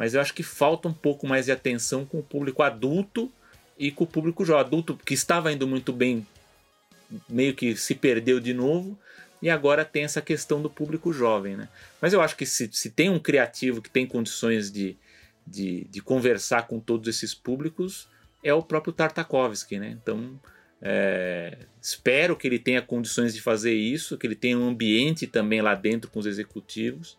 mas 0.00 0.14
eu 0.14 0.20
acho 0.22 0.32
que 0.32 0.42
falta 0.42 0.88
um 0.88 0.94
pouco 0.94 1.26
mais 1.26 1.44
de 1.44 1.52
atenção 1.52 2.06
com 2.06 2.20
o 2.20 2.22
público 2.22 2.62
adulto 2.62 3.30
e 3.78 3.90
com 3.90 4.04
o 4.04 4.06
público 4.06 4.46
jovem. 4.46 4.64
Adulto 4.64 4.96
que 4.96 5.12
estava 5.12 5.52
indo 5.52 5.68
muito 5.68 5.92
bem, 5.92 6.26
meio 7.28 7.54
que 7.54 7.76
se 7.76 7.94
perdeu 7.94 8.40
de 8.40 8.54
novo, 8.54 8.98
e 9.42 9.50
agora 9.50 9.84
tem 9.84 10.04
essa 10.04 10.22
questão 10.22 10.62
do 10.62 10.70
público 10.70 11.12
jovem. 11.12 11.54
Né? 11.54 11.68
Mas 12.00 12.14
eu 12.14 12.22
acho 12.22 12.34
que 12.34 12.46
se, 12.46 12.70
se 12.72 12.88
tem 12.88 13.10
um 13.10 13.18
criativo 13.18 13.82
que 13.82 13.90
tem 13.90 14.06
condições 14.06 14.72
de, 14.72 14.96
de, 15.46 15.84
de 15.90 16.00
conversar 16.00 16.66
com 16.66 16.80
todos 16.80 17.06
esses 17.06 17.34
públicos, 17.34 18.08
é 18.42 18.54
o 18.54 18.62
próprio 18.62 18.94
Tartakovsky. 18.94 19.78
Né? 19.78 19.98
Então. 20.02 20.40
É, 20.82 21.58
espero 21.80 22.36
que 22.36 22.46
ele 22.46 22.58
tenha 22.58 22.80
condições 22.80 23.34
de 23.34 23.40
fazer 23.40 23.74
isso, 23.74 24.16
que 24.16 24.26
ele 24.26 24.34
tenha 24.34 24.58
um 24.58 24.68
ambiente 24.68 25.26
também 25.26 25.60
lá 25.60 25.74
dentro 25.74 26.10
com 26.10 26.18
os 26.18 26.26
executivos 26.26 27.18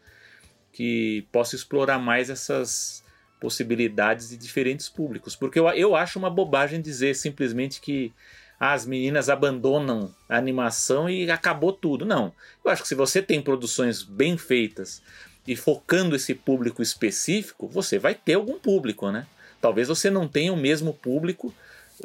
que 0.71 1.27
possa 1.31 1.55
explorar 1.55 1.99
mais 1.99 2.29
essas 2.29 3.03
possibilidades 3.39 4.29
de 4.29 4.37
diferentes 4.37 4.87
públicos. 4.87 5.35
Porque 5.35 5.59
eu, 5.59 5.67
eu 5.69 5.95
acho 5.95 6.17
uma 6.17 6.29
bobagem 6.29 6.81
dizer 6.81 7.15
simplesmente 7.15 7.81
que 7.81 8.13
ah, 8.59 8.73
as 8.73 8.85
meninas 8.85 9.29
abandonam 9.29 10.13
a 10.29 10.37
animação 10.37 11.09
e 11.09 11.29
acabou 11.29 11.73
tudo. 11.73 12.05
Não. 12.05 12.33
Eu 12.63 12.71
acho 12.71 12.83
que 12.83 12.87
se 12.87 12.95
você 12.95 13.21
tem 13.21 13.41
produções 13.41 14.03
bem 14.03 14.37
feitas 14.37 15.01
e 15.47 15.55
focando 15.55 16.15
esse 16.15 16.35
público 16.35 16.81
específico, 16.81 17.67
você 17.67 17.97
vai 17.97 18.13
ter 18.13 18.35
algum 18.35 18.59
público, 18.59 19.11
né? 19.11 19.25
Talvez 19.59 19.87
você 19.87 20.09
não 20.09 20.27
tenha 20.27 20.53
o 20.53 20.57
mesmo 20.57 20.93
público 20.93 21.53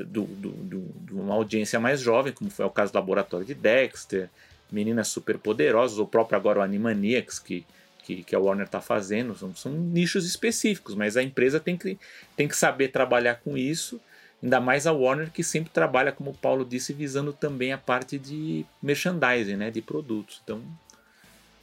do, 0.04 0.24
do, 0.24 0.50
do, 0.50 0.80
de 1.04 1.12
uma 1.14 1.34
audiência 1.34 1.78
mais 1.80 2.00
jovem, 2.00 2.32
como 2.32 2.50
foi 2.50 2.64
o 2.64 2.70
caso 2.70 2.92
do 2.92 2.96
Laboratório 2.96 3.46
de 3.46 3.54
Dexter, 3.54 4.28
Meninas 4.70 5.08
Superpoderosas, 5.08 5.98
ou 5.98 6.06
próprio 6.06 6.36
agora 6.36 6.60
o 6.60 6.62
Animaniacs, 6.62 7.38
que 7.38 7.64
que, 8.06 8.22
que 8.22 8.36
a 8.36 8.38
Warner 8.38 8.66
está 8.66 8.80
fazendo, 8.80 9.34
são, 9.34 9.52
são, 9.56 9.72
nichos 9.72 10.24
específicos, 10.24 10.94
mas 10.94 11.16
a 11.16 11.22
empresa 11.24 11.58
tem 11.58 11.76
que, 11.76 11.98
tem 12.36 12.46
que 12.46 12.56
saber 12.56 12.88
trabalhar 12.88 13.40
com 13.42 13.58
isso, 13.58 14.00
ainda 14.40 14.60
mais 14.60 14.86
a 14.86 14.92
Warner 14.92 15.32
que 15.32 15.42
sempre 15.42 15.70
trabalha, 15.70 16.12
como 16.12 16.30
o 16.30 16.34
Paulo 16.34 16.64
disse, 16.64 16.92
visando 16.92 17.32
também 17.32 17.72
a 17.72 17.78
parte 17.78 18.16
de 18.16 18.64
merchandising, 18.80 19.56
né, 19.56 19.72
de 19.72 19.82
produtos. 19.82 20.40
Então, 20.44 20.62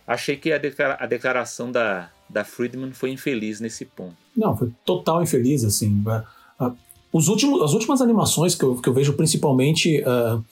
achei 0.06 0.36
que 0.36 0.52
a, 0.52 0.58
declara 0.58 0.98
a 1.00 1.06
declaração 1.06 1.72
da, 1.72 2.10
da 2.30 2.44
Friedman 2.44 2.92
foi 2.92 3.12
infeliz 3.12 3.62
nesse 3.62 3.86
ponto. 3.86 4.18
Não, 4.36 4.56
foi 4.58 4.70
total 4.84 5.24
infeliz, 5.24 5.64
assim. 5.64 6.04
Os 7.14 7.28
últimos, 7.28 7.62
as 7.62 7.74
últimas 7.74 8.02
animações 8.02 8.56
que 8.56 8.64
eu, 8.66 8.76
que 8.76 8.90
eu 8.90 8.94
vejo 8.94 9.14
principalmente. 9.14 10.02
Uh, 10.02 10.44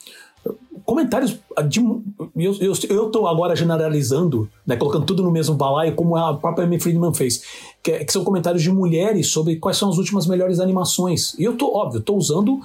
comentários 0.84 1.38
de, 1.68 1.80
eu, 1.80 2.56
eu, 2.60 2.72
eu 2.88 3.10
tô 3.10 3.26
agora 3.26 3.54
generalizando, 3.54 4.48
né, 4.66 4.76
colocando 4.76 5.04
tudo 5.04 5.22
no 5.22 5.30
mesmo 5.30 5.54
balaio, 5.54 5.94
como 5.94 6.16
a 6.16 6.34
própria 6.34 6.64
Amy 6.64 6.80
Friedman 6.80 7.14
fez, 7.14 7.42
que, 7.82 7.92
é, 7.92 8.04
que, 8.04 8.12
são 8.12 8.24
comentários 8.24 8.62
de 8.62 8.70
mulheres 8.72 9.28
sobre 9.28 9.56
quais 9.56 9.76
são 9.76 9.88
as 9.88 9.98
últimas 9.98 10.26
melhores 10.26 10.60
animações. 10.60 11.34
E 11.38 11.44
eu 11.44 11.56
tô, 11.56 11.72
óbvio, 11.74 12.00
tô 12.00 12.16
usando 12.16 12.60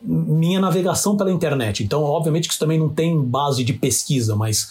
minha 0.00 0.60
navegação 0.60 1.16
pela 1.16 1.32
internet, 1.32 1.82
então 1.82 2.02
obviamente 2.02 2.46
que 2.46 2.52
isso 2.52 2.60
também 2.60 2.78
não 2.78 2.88
tem 2.88 3.20
base 3.20 3.64
de 3.64 3.72
pesquisa, 3.72 4.36
mas 4.36 4.70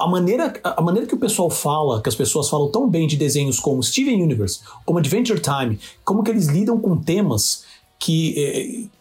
a 0.00 0.08
maneira, 0.08 0.52
a 0.62 0.82
maneira 0.82 1.06
que 1.06 1.14
o 1.14 1.18
pessoal 1.18 1.50
fala, 1.50 2.02
que 2.02 2.08
as 2.08 2.14
pessoas 2.14 2.48
falam 2.48 2.70
tão 2.70 2.88
bem 2.88 3.06
de 3.06 3.16
desenhos 3.16 3.60
como 3.60 3.82
Steven 3.82 4.22
Universe, 4.22 4.60
como 4.84 4.98
Adventure 4.98 5.40
Time, 5.40 5.78
como 6.04 6.22
que 6.22 6.30
eles 6.30 6.46
lidam 6.46 6.80
com 6.80 6.96
temas 6.96 7.64
que 7.98 8.34
eh, 8.36 9.00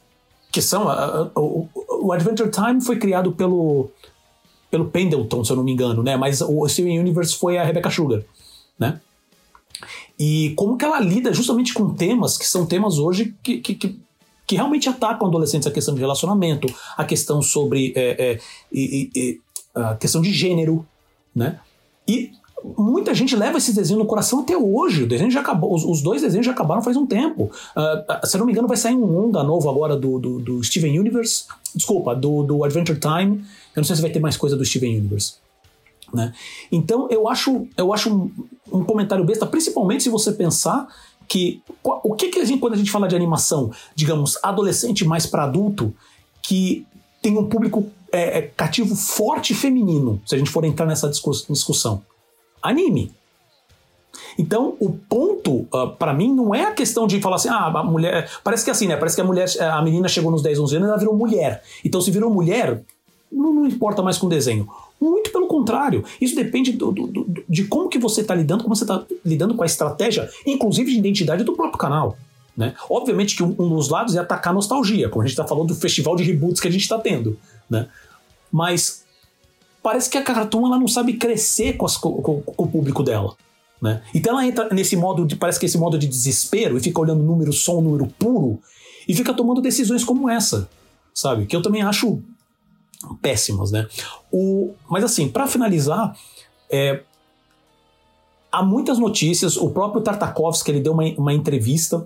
que 0.52 0.62
são. 0.62 0.88
o 1.36 2.12
Adventure 2.12 2.50
Time 2.50 2.82
foi 2.82 2.98
criado 2.98 3.32
pelo, 3.32 3.90
pelo 4.70 4.86
Pendleton, 4.86 5.44
se 5.44 5.52
eu 5.52 5.56
não 5.58 5.64
me 5.64 5.72
engano, 5.72 6.04
né? 6.04 6.18
Mas 6.18 6.42
o 6.42 6.68
Steven 6.68 7.00
Universe 7.00 7.36
foi 7.36 7.58
a 7.58 7.64
Rebecca 7.64 7.90
Sugar, 7.90 8.24
né? 8.78 9.00
E 10.20 10.54
como 10.56 10.78
que 10.78 10.84
ela 10.84 11.00
lida 11.00 11.34
justamente 11.34 11.74
com 11.74 11.94
temas 11.94 12.38
que 12.38 12.46
são 12.46 12.66
temas 12.66 12.98
hoje 12.98 13.34
que, 13.42 13.60
que, 13.60 13.76
que, 13.76 14.00
que 14.46 14.56
realmente 14.56 14.90
atacam 14.90 15.28
adolescentes, 15.28 15.68
a 15.68 15.72
questão 15.72 15.94
de 15.94 16.02
relacionamento, 16.02 16.68
a 16.98 17.06
questão 17.06 17.42
sobre 17.42 17.94
é, 17.96 18.34
é, 18.34 19.38
questão 20.00 20.22
de 20.22 20.34
gênero, 20.34 20.86
né? 21.36 21.60
E 22.08 22.32
muita 22.78 23.13
gente 23.13 23.36
leva 23.36 23.58
esse 23.58 23.74
desenho 23.74 24.00
no 24.00 24.06
coração 24.06 24.39
até 24.39 24.58
hoje. 24.58 25.04
O 25.04 25.08
desenho 25.08 25.32
já 25.32 25.39
acabou, 25.39 25.74
os, 25.74 25.84
os 25.84 26.02
dois 26.02 26.22
desenhos 26.22 26.46
já 26.46 26.52
acabaram 26.52 26.82
faz 26.82 26.98
um 26.98 27.06
tempo. 27.06 27.52
Uh, 27.76 28.28
se 28.28 28.36
eu 28.36 28.39
não 28.39 28.46
me 28.46 28.52
engano, 28.52 28.68
vai 28.68 28.78
sair 28.78 28.96
um 28.96 29.06
longa 29.06 29.44
novo 29.44 29.70
agora 29.70 29.96
do, 29.96 30.20
do, 30.20 30.39
do, 30.39 30.63
Steven 30.63 31.00
Universe. 31.00 31.46
Desculpa, 31.74 32.15
do, 32.15 32.44
do 32.44 32.63
Adventure 32.63 33.00
Time. 33.00 33.38
Eu 33.76 33.82
não 33.82 33.84
sei 33.84 33.96
se 33.96 34.02
vai 34.02 34.12
ter 34.12 34.20
mais 34.20 34.36
coisa 34.36 34.56
do 34.56 34.65
Steven 34.65 34.98
Universe. 34.98 35.36
Né? 36.13 36.34
Então 36.72 37.08
eu 37.10 37.28
acho, 37.28 37.68
eu 37.78 37.94
acho 37.94 38.12
um, 38.12 38.32
um 38.72 38.84
comentário 38.84 39.24
besta, 39.24 39.46
principalmente 39.46 40.04
se 40.04 40.10
você 40.10 40.32
pensar 40.32 40.88
que 41.28 41.62
o 41.84 42.15
que, 42.15 42.30
que 42.30 42.39
a 42.39 42.46
gente, 42.46 42.60
quando 42.60 42.74
a 42.74 42.78
gente 42.78 42.89
fala 42.89 43.08
de 43.08 43.15
animação, 43.15 43.72
digamos, 43.94 44.38
adolescente 44.42 45.06
mais 45.06 45.28
para 45.28 45.44
adulto, 45.44 45.94
que 46.42 46.88
tem 47.22 47.38
um 47.38 47.48
público 47.48 47.88
é, 48.12 48.39
é, 48.39 48.41
cativo 48.41 48.95
forte 48.95 49.54
feminino, 49.54 50.22
se 50.26 50.36
a 50.36 50.38
gente 50.38 50.50
for 50.50 50.63
entrar 50.63 50.86
nessa 50.86 51.10
discussão 51.10 52.04
anime. 52.62 53.12
Então, 54.38 54.76
o 54.80 54.91
ponto, 54.91 55.52
uh, 55.52 55.67
ah, 55.74 55.88
para 55.88 56.13
mim, 56.13 56.34
não 56.34 56.54
é 56.54 56.65
a 56.65 56.72
questão 56.72 57.08
de 57.08 57.22
falar 57.22 57.38
assim, 57.38 57.50
ah, 57.50 57.67
a 57.67 57.84
mulher. 57.84 58.30
Parece 58.43 58.63
que 58.63 58.69
é 58.69 58.74
assim, 58.74 58.88
né? 58.88 58.95
Parece 58.95 59.15
que 59.15 59.22
a 59.22 59.26
mulher, 59.26 59.48
a 59.60 59.82
menina 59.82 60.08
chegou 60.08 60.32
nos 60.32 60.41
10, 60.41 60.60
11 60.60 60.76
anos 60.76 60.88
e 60.88 60.89
ela 60.89 61.00
virou 61.00 61.15
mulher. 61.15 61.63
Então, 61.84 62.02
se 62.02 62.12
virou 62.12 62.30
mulher, 62.30 62.82
não, 63.32 63.54
não 63.54 63.67
importa 63.67 64.02
mais 64.02 64.17
com 64.17 64.28
o 64.28 64.30
desenho. 64.30 64.67
Muito 65.00 65.32
pelo 65.32 65.48
contrário. 65.48 66.04
Isso 66.19 66.36
depende 66.36 66.74
do, 66.74 66.91
do, 66.91 67.08
do, 67.08 67.43
de 67.48 67.63
como 67.65 67.89
que 67.89 67.98
você 67.98 68.22
está 68.22 68.36
lidando, 68.36 68.63
como 68.63 68.76
você 68.76 68.84
está 68.84 69.04
lidando 69.26 69.56
com 69.56 69.63
a 69.63 69.65
estratégia, 69.65 70.30
inclusive 70.45 70.91
de 70.91 70.98
identidade 70.98 71.43
do 71.43 71.54
próprio 71.54 71.78
canal. 71.78 72.17
Né? 72.60 72.76
Obviamente 72.89 73.38
que 73.38 73.41
um, 73.41 73.54
dos 73.54 73.88
lados 73.88 74.17
é 74.17 74.19
atacar 74.19 74.52
a 74.52 74.54
nostalgia, 74.54 75.08
como 75.08 75.24
a 75.24 75.26
gente 75.26 75.32
está 75.32 75.48
falando 75.48 75.69
do 75.69 75.76
festival 75.76 76.17
de 76.17 76.26
reboots 76.26 76.60
que 76.60 76.67
a 76.67 76.72
gente 76.72 76.82
está 76.82 77.00
tendo. 77.00 77.39
Né? 77.69 77.88
Mas 78.52 79.06
parece 79.82 80.10
que 80.10 80.17
a 80.17 80.22
Cartoon 80.22 80.67
ela 80.67 80.78
não 80.78 80.86
sabe 80.86 81.13
crescer 81.13 81.78
com, 81.78 81.86
as, 81.86 81.95
com, 81.95 82.22
com, 82.22 82.43
o 82.58 82.67
público 82.67 83.02
dela. 83.02 83.34
Né? 83.82 84.02
Então 84.13 84.34
ela 84.34 84.45
entra 84.45 84.67
nesse 84.74 84.98
modo 84.98 85.26
de. 85.26 85.38
Parece 85.38 85.58
que 85.58 85.67
esse 85.67 85.78
modo 85.78 85.98
de 85.98 86.06
desespero 86.06 86.78
e 86.78 86.82
fica 86.82 87.00
olhando 87.00 87.24
número 87.24 87.54
só 87.54 87.78
um 87.78 87.82
número 87.82 88.08
puro 88.19 88.60
e 89.08 89.15
fica 89.15 89.34
tomando 89.34 89.62
decisões 89.62 90.04
como 90.04 90.30
essa. 90.30 90.69
Sabe? 91.13 91.45
Que 91.45 91.56
eu 91.56 91.62
também 91.62 91.82
acho 91.82 92.22
péssimas, 93.22 93.72
né? 93.72 93.88
O, 94.30 94.74
mas 94.89 95.06
assim, 95.06 95.30
para 95.30 95.48
finalizar, 95.48 96.13
é, 96.69 97.04
há 98.52 98.62
muitas 98.62 99.00
notícias. 99.00 99.56
O 99.56 99.69
próprio 99.69 100.02
Tartakovsky 100.02 100.72
ele 100.72 100.82
deu 100.82 100.91
uma, 100.91 101.06
uma 101.17 101.34
entrevista. 101.34 102.06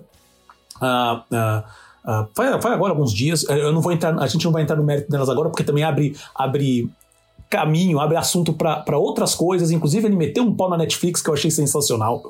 Uh, 0.84 1.34
uh, 1.34 2.22
uh, 2.22 2.28
foi, 2.34 2.60
foi, 2.60 2.72
agora 2.72 2.92
alguns 2.92 3.12
dias. 3.12 3.44
Eu 3.48 3.72
não 3.72 3.80
vou 3.80 3.92
entrar, 3.92 4.18
a 4.18 4.26
gente 4.26 4.44
não 4.44 4.52
vai 4.52 4.62
entrar 4.62 4.76
no 4.76 4.84
mérito 4.84 5.10
delas 5.10 5.28
agora, 5.28 5.48
porque 5.48 5.64
também 5.64 5.84
abre, 5.84 6.16
abre 6.34 6.90
caminho, 7.48 8.00
abre 8.00 8.16
assunto 8.16 8.52
para 8.52 8.98
outras 8.98 9.34
coisas. 9.34 9.70
Inclusive, 9.70 10.06
ele 10.06 10.16
meteu 10.16 10.42
um 10.42 10.54
pau 10.54 10.68
na 10.68 10.76
Netflix 10.76 11.22
que 11.22 11.30
eu 11.30 11.34
achei 11.34 11.50
sensacional. 11.50 12.22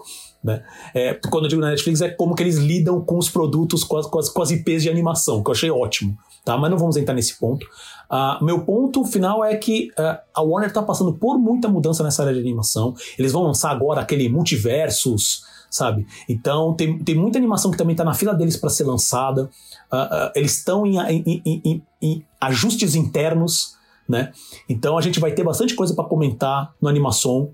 Né? 0.43 0.63
É, 0.95 1.15
quando 1.31 1.45
eu 1.45 1.49
digo 1.49 1.63
na 1.63 1.71
Netflix, 1.71 2.03
é 2.03 2.11
como 2.11 2.35
que 2.35 2.43
eles 2.43 2.57
lidam 2.57 3.01
com 3.01 3.17
os 3.17 3.31
produtos, 3.31 3.83
com 3.83 3.97
as, 3.97 4.07
com 4.07 4.19
as, 4.19 4.29
com 4.29 4.43
as 4.43 4.51
IPs 4.51 4.83
de 4.83 4.91
animação, 4.91 5.43
que 5.43 5.49
eu 5.49 5.53
achei 5.53 5.71
ótimo. 5.71 6.17
Tá? 6.45 6.59
Mas 6.59 6.71
não 6.71 6.77
vamos 6.77 6.99
entrar 6.99 7.15
nesse 7.15 7.39
ponto. 7.39 7.67
Uh, 8.13 8.45
meu 8.45 8.61
ponto 8.67 9.03
final 9.05 9.43
é 9.43 9.57
que 9.57 9.89
uh, 9.99 10.19
a 10.35 10.43
Warner 10.43 10.69
está 10.69 10.83
passando 10.83 11.15
por 11.15 11.39
muita 11.39 11.69
mudança 11.69 12.05
nessa 12.05 12.23
área 12.23 12.35
de 12.35 12.41
animação. 12.41 12.95
Eles 13.19 13.33
vão 13.33 13.45
lançar 13.45 13.71
agora 13.71 14.03
aquele 14.03 14.29
multiversos, 14.29 15.45
sabe? 15.75 16.07
Então 16.29 16.73
tem, 16.73 16.97
tem 17.01 17.17
muita 17.17 17.37
animação 17.37 17.69
que 17.69 17.77
também 17.77 17.95
está 17.95 18.05
na 18.05 18.15
fila 18.15 18.33
deles 18.33 18.57
para 18.57 18.71
ser 18.71 18.85
lançada. 18.85 19.51
Uh, 19.93 20.31
eles 20.37 20.57
estão 20.59 20.87
em, 20.87 21.01
em, 21.01 21.43
em, 21.45 21.83
em, 22.01 22.25
ajustes 22.41 22.95
internos, 22.95 23.75
né? 24.09 24.31
Então 24.69 24.97
a 24.97 25.01
gente 25.01 25.19
vai 25.19 25.33
ter 25.33 25.43
bastante 25.43 25.75
coisa 25.75 25.93
para 25.93 26.05
comentar 26.05 26.73
no 26.81 26.89
animação 26.89 27.51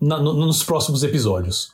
na, 0.00 0.18
no, 0.18 0.32
nos 0.32 0.64
próximos 0.64 1.04
episódios 1.04 1.72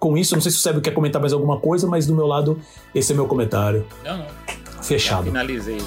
com 0.00 0.18
isso, 0.18 0.34
não 0.34 0.42
sei 0.42 0.50
se 0.50 0.58
o 0.58 0.60
Sérgio 0.60 0.82
quer 0.82 0.90
comentar 0.90 1.20
mais 1.20 1.32
alguma 1.32 1.60
coisa, 1.60 1.86
mas 1.86 2.08
do 2.08 2.12
meu 2.12 2.26
lado, 2.26 2.60
esse 2.92 3.12
é 3.12 3.14
meu 3.14 3.28
comentário. 3.28 3.86
Não, 4.02 4.18
não. 4.18 4.26
Fechado. 4.82 5.26
Já 5.26 5.30
finalizei. 5.30 5.78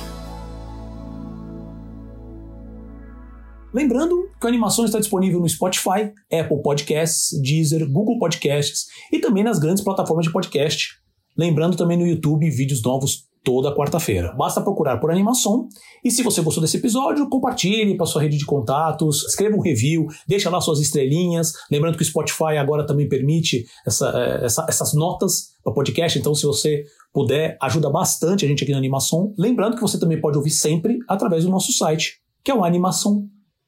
Lembrando 3.76 4.30
que 4.40 4.48
a 4.48 4.50
animação 4.50 4.86
está 4.86 5.00
disponível 5.00 5.42
no 5.42 5.50
Spotify, 5.50 6.10
Apple 6.32 6.62
Podcasts, 6.64 7.38
Deezer, 7.42 7.86
Google 7.92 8.18
Podcasts 8.18 8.86
e 9.12 9.20
também 9.20 9.44
nas 9.44 9.60
grandes 9.60 9.84
plataformas 9.84 10.26
de 10.26 10.32
podcast. 10.32 10.92
Lembrando 11.38 11.76
também 11.76 11.98
no 11.98 12.08
YouTube 12.08 12.50
vídeos 12.50 12.82
novos 12.82 13.26
toda 13.44 13.76
quarta-feira. 13.76 14.34
Basta 14.38 14.62
procurar 14.62 14.96
por 15.02 15.12
animação 15.12 15.68
e 16.06 16.10
se 16.10 16.24
você 16.24 16.42
gostou 16.42 16.62
desse 16.62 16.78
episódio, 16.78 17.28
compartilhe 17.28 17.98
para 17.98 18.06
sua 18.06 18.22
rede 18.22 18.38
de 18.38 18.46
contatos, 18.46 19.26
escreva 19.26 19.58
um 19.58 19.62
review, 19.62 20.08
deixa 20.26 20.50
lá 20.50 20.62
suas 20.62 20.80
estrelinhas. 20.80 21.52
Lembrando 21.70 21.98
que 21.98 22.04
o 22.04 22.06
Spotify 22.06 22.56
agora 22.58 22.88
também 22.88 23.10
permite 23.10 23.66
essa, 23.86 24.10
eh, 24.10 24.46
essa, 24.46 24.66
essas 24.70 24.94
notas 24.94 25.50
para 25.62 25.74
podcast, 25.74 26.18
então 26.18 26.34
se 26.34 26.46
você 26.46 26.86
puder, 27.12 27.58
ajuda 27.62 27.90
bastante 27.90 28.46
a 28.46 28.48
gente 28.48 28.64
aqui 28.64 28.72
na 28.72 28.78
Animação. 28.78 29.34
Lembrando 29.38 29.76
que 29.76 29.82
você 29.82 30.00
também 30.00 30.22
pode 30.22 30.38
ouvir 30.38 30.52
sempre 30.52 30.98
através 31.10 31.44
do 31.44 31.52
nosso 31.52 31.74
site, 31.74 32.22
que 32.42 32.50
é 32.50 32.56
o 32.56 32.64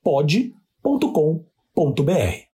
animaçãopod.com.br. 0.07 2.47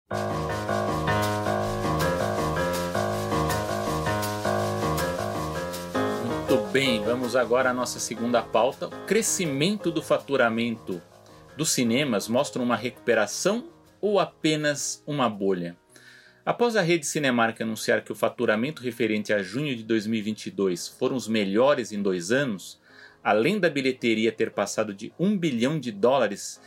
bem, 6.71 7.03
vamos 7.03 7.35
agora 7.35 7.69
à 7.69 7.73
nossa 7.73 7.99
segunda 7.99 8.41
pauta. 8.41 8.87
O 8.87 9.05
crescimento 9.05 9.91
do 9.91 10.01
faturamento 10.01 10.99
dos 11.55 11.71
cinemas 11.71 12.27
mostra 12.27 12.59
uma 12.59 12.75
recuperação 12.75 13.69
ou 14.01 14.19
apenas 14.19 15.03
uma 15.05 15.29
bolha? 15.29 15.77
Após 16.43 16.75
a 16.75 16.81
rede 16.81 17.05
Cinemark 17.05 17.61
anunciar 17.61 18.03
que 18.03 18.11
o 18.11 18.15
faturamento 18.15 18.81
referente 18.81 19.31
a 19.31 19.43
junho 19.43 19.75
de 19.75 19.83
2022 19.83 20.87
foram 20.87 21.15
os 21.15 21.27
melhores 21.27 21.91
em 21.91 22.01
dois 22.01 22.31
anos, 22.31 22.81
além 23.23 23.59
da 23.59 23.69
bilheteria 23.69 24.31
ter 24.31 24.49
passado 24.49 24.95
de 24.95 25.13
1 25.19 25.37
bilhão 25.37 25.79
de 25.79 25.91
dólares 25.91 26.59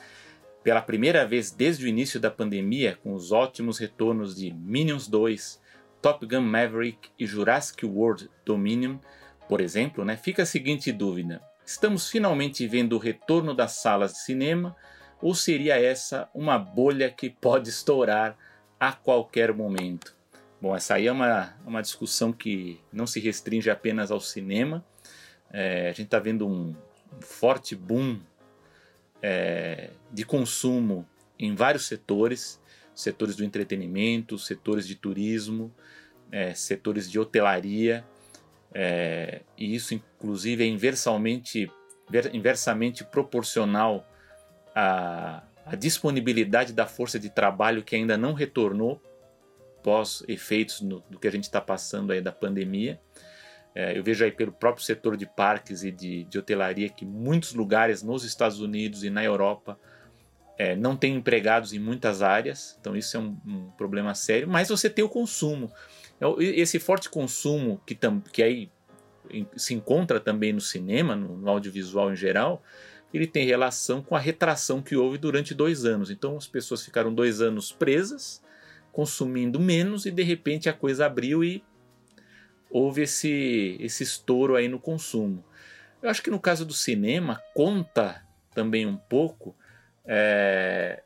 pela 0.66 0.83
primeira 0.83 1.24
vez 1.24 1.52
desde 1.52 1.85
o 1.85 1.88
início 1.88 2.18
da 2.18 2.29
pandemia, 2.29 2.98
com 3.00 3.14
os 3.14 3.31
ótimos 3.31 3.79
retornos 3.79 4.35
de 4.35 4.52
Minions 4.52 5.07
2, 5.07 5.62
Top 6.02 6.26
Gun 6.26 6.40
Maverick 6.40 7.09
e 7.16 7.24
Jurassic 7.24 7.87
World 7.87 8.29
Dominion, 8.44 8.98
por 9.48 9.61
exemplo, 9.61 10.05
né, 10.05 10.16
fica 10.16 10.42
a 10.42 10.46
seguinte 10.46 10.90
dúvida: 10.90 11.40
estamos 11.64 12.11
finalmente 12.11 12.66
vendo 12.66 12.96
o 12.96 12.98
retorno 12.98 13.55
das 13.55 13.74
salas 13.74 14.14
de 14.14 14.18
cinema 14.22 14.74
ou 15.22 15.37
seria 15.37 15.81
essa 15.81 16.29
uma 16.35 16.59
bolha 16.59 17.12
que 17.12 17.31
pode 17.31 17.68
estourar 17.68 18.37
a 18.81 18.90
qualquer 18.90 19.55
momento? 19.55 20.16
Bom, 20.61 20.74
essa 20.74 20.94
aí 20.94 21.07
é 21.07 21.12
uma, 21.12 21.55
uma 21.64 21.81
discussão 21.81 22.33
que 22.33 22.81
não 22.92 23.07
se 23.07 23.20
restringe 23.20 23.70
apenas 23.70 24.11
ao 24.11 24.18
cinema. 24.18 24.85
É, 25.48 25.90
a 25.90 25.92
gente 25.92 26.07
está 26.07 26.18
vendo 26.18 26.44
um 26.44 26.74
forte 27.20 27.76
boom 27.76 28.18
é, 29.22 29.90
de 30.12 30.24
consumo 30.24 31.07
em 31.38 31.55
vários 31.55 31.87
setores 31.87 32.61
setores 32.96 33.37
do 33.37 33.44
entretenimento, 33.44 34.38
setores 34.38 34.88
de 34.88 34.94
turismo, 34.94 35.72
é, 36.33 36.55
setores 36.55 37.09
de 37.11 37.18
hotelaria. 37.18 38.05
É, 38.72 39.42
e 39.57 39.74
isso, 39.74 39.94
inclusive, 39.94 40.64
é 40.64 40.66
inversamente, 40.66 41.70
inversamente 42.33 43.05
proporcional 43.05 44.09
à, 44.74 45.42
à 45.66 45.76
disponibilidade 45.76 46.72
da 46.72 46.87
força 46.87 47.18
de 47.18 47.29
trabalho 47.29 47.85
que 47.85 47.94
ainda 47.94 48.16
não 48.16 48.33
retornou 48.33 49.00
pós 49.83 50.24
efeitos 50.26 50.81
no, 50.81 51.00
do 51.11 51.18
que 51.18 51.29
a 51.29 51.31
gente 51.31 51.44
está 51.44 51.61
passando 51.61 52.12
aí 52.12 52.20
da 52.20 52.33
pandemia. 52.33 52.98
É, 53.77 53.97
eu 53.97 54.03
vejo 54.03 54.25
aí 54.25 54.33
pelo 54.33 54.51
próprio 54.51 54.83
setor 54.83 55.19
de 55.19 55.27
parques 55.27 55.85
e 55.85 55.93
de, 55.93 56.25
de 56.25 56.39
hotelaria 56.39 56.89
que 56.89 57.05
muitos 57.05 57.53
lugares 57.53 58.03
nos 58.03 58.25
Estados 58.25 58.59
Unidos 58.59 59.05
e 59.05 59.11
na 59.11 59.23
Europa 59.23 59.79
é, 60.57 60.75
não 60.75 60.97
têm 60.97 61.17
empregados 61.17 61.75
em 61.75 61.79
muitas 61.79 62.23
áreas, 62.23 62.79
então 62.81 62.97
isso 62.97 63.19
é 63.19 63.21
um, 63.21 63.37
um 63.47 63.71
problema 63.77 64.15
sério, 64.15 64.49
mas 64.49 64.71
você 64.71 64.89
tem 64.89 65.05
o 65.05 65.11
consumo. 65.11 65.71
É 66.19 66.27
esse 66.43 66.79
forte 66.79 67.11
consumo 67.11 67.79
que, 67.85 67.95
tam, 67.95 68.19
que 68.33 68.43
aí 68.43 68.71
se 69.55 69.75
encontra 69.75 70.19
também 70.19 70.55
no 70.55 70.61
cinema, 70.62 71.15
no, 71.15 71.37
no 71.37 71.51
audiovisual 71.51 72.11
em 72.11 72.17
geral, 72.17 72.62
ele 73.12 73.27
tem 73.27 73.45
relação 73.45 74.01
com 74.01 74.17
a 74.17 74.19
retração 74.19 74.81
que 74.81 74.97
houve 74.97 75.19
durante 75.19 75.53
dois 75.53 75.85
anos. 75.85 76.11
Então 76.11 76.39
as 76.39 76.47
pessoas 76.47 76.83
ficaram 76.83 77.12
dois 77.12 77.43
anos 77.43 77.73
presas, 77.73 78.43
consumindo 78.91 79.61
menos 79.61 80.07
e 80.07 80.11
de 80.11 80.23
repente 80.23 80.67
a 80.67 80.73
coisa 80.73 81.05
abriu 81.05 81.45
e 81.45 81.62
houve 82.70 83.02
esse, 83.02 83.76
esse 83.81 84.02
estouro 84.02 84.57
aí 84.57 84.68
no 84.68 84.79
consumo. 84.79 85.44
Eu 86.02 86.11
acho 86.11 86.22
que 86.22 86.31
no 86.31 86.40
caso 86.40 86.64
do 86.64 86.72
cinema 86.72 87.40
conta 87.55 88.22
também 88.55 88.87
um 88.87 88.96
pouco 88.96 89.57
é, 90.05 91.02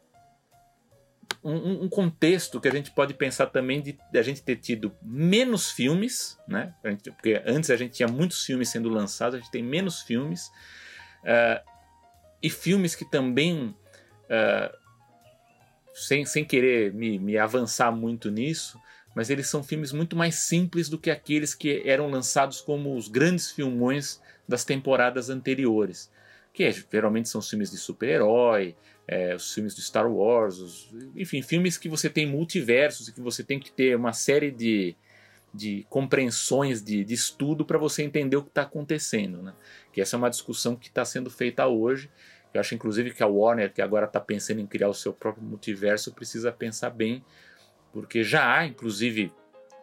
um, 1.43 1.85
um, 1.85 1.89
contexto 1.89 2.61
que 2.61 2.69
a 2.69 2.73
gente 2.73 2.91
pode 2.91 3.15
pensar 3.15 3.47
também 3.47 3.81
de, 3.81 3.99
de, 4.13 4.19
a 4.19 4.23
gente 4.23 4.43
ter 4.43 4.57
tido 4.57 4.95
menos 5.03 5.71
filmes, 5.71 6.39
né? 6.47 6.75
Gente, 6.85 7.11
porque 7.11 7.43
antes 7.47 7.71
a 7.71 7.77
gente 7.77 7.95
tinha 7.95 8.09
muitos 8.09 8.45
filmes 8.45 8.69
sendo 8.69 8.89
lançados, 8.89 9.37
a 9.37 9.39
gente 9.39 9.51
tem 9.51 9.63
menos 9.63 10.03
filmes. 10.03 10.49
Uh, 11.23 11.71
e 12.43 12.51
filmes 12.51 12.95
que 12.95 13.05
também, 13.05 13.75
uh, 14.27 14.77
sem, 15.95 16.25
sem 16.27 16.45
querer 16.45 16.93
me, 16.93 17.19
me 17.19 17.39
avançar 17.39 17.91
muito 17.91 18.31
nisso, 18.31 18.79
mas 19.15 19.31
eles 19.31 19.49
são 19.49 19.63
filmes 19.63 19.93
muito 19.93 20.17
mais 20.17 20.37
simples 20.37 20.89
do 20.89 20.99
que 20.99 21.11
aqueles 21.11 21.55
que 21.55 21.83
eram 21.85 22.11
lançados 22.11 22.61
como 22.61 22.95
os 22.97 23.09
grandes 23.09 23.51
filmões 23.51 24.21
das 24.47 24.65
temporadas 24.65 25.31
anteriores. 25.31 26.11
Que 26.53 26.71
geralmente 26.93 27.29
são 27.29 27.41
filmes 27.41 27.71
de 27.71 27.77
super-herói, 27.77 28.77
é, 29.07 29.35
os 29.35 29.53
filmes 29.53 29.75
de 29.75 29.83
Star 29.83 30.11
Wars, 30.11 30.59
os, 30.59 30.91
enfim, 31.17 31.43
filmes 31.43 31.77
que 31.77 31.89
você 31.89 32.09
tem 32.09 32.27
multiversos 32.27 33.09
e 33.09 33.13
que 33.13 33.21
você 33.21 33.43
tem 33.43 33.59
que 33.59 33.73
ter 33.73 33.97
uma 33.97 34.13
série 34.13 34.51
de, 34.51 34.97
de 35.53 35.85
compreensões, 35.89 36.83
de, 36.83 37.05
de 37.05 37.15
estudo 37.15 37.65
para 37.65 37.79
você 37.79 38.03
entender 38.03 38.37
o 38.37 38.43
que 38.43 38.51
está 38.51 38.63
acontecendo. 38.63 39.43
Né? 39.43 39.53
Que 39.93 40.01
essa 40.01 40.17
é 40.17 40.19
uma 40.19 40.31
discussão 40.31 40.77
que 40.77 40.89
está 40.89 41.05
sendo 41.05 41.31
feita 41.31 41.67
hoje. 41.67 42.11
Eu 42.55 42.61
acho, 42.61 42.75
inclusive, 42.75 43.13
que 43.13 43.23
a 43.23 43.27
Warner, 43.27 43.73
que 43.73 43.83
agora 43.83 44.07
está 44.07 44.21
pensando 44.21 44.61
em 44.61 44.67
criar 44.67 44.89
o 44.89 44.95
seu 44.95 45.13
próprio 45.13 45.45
multiverso, 45.45 46.13
precisa 46.13 46.51
pensar 46.53 46.91
bem, 46.91 47.25
porque 47.93 48.23
já 48.23 48.59
há, 48.59 48.67
inclusive, 48.67 49.33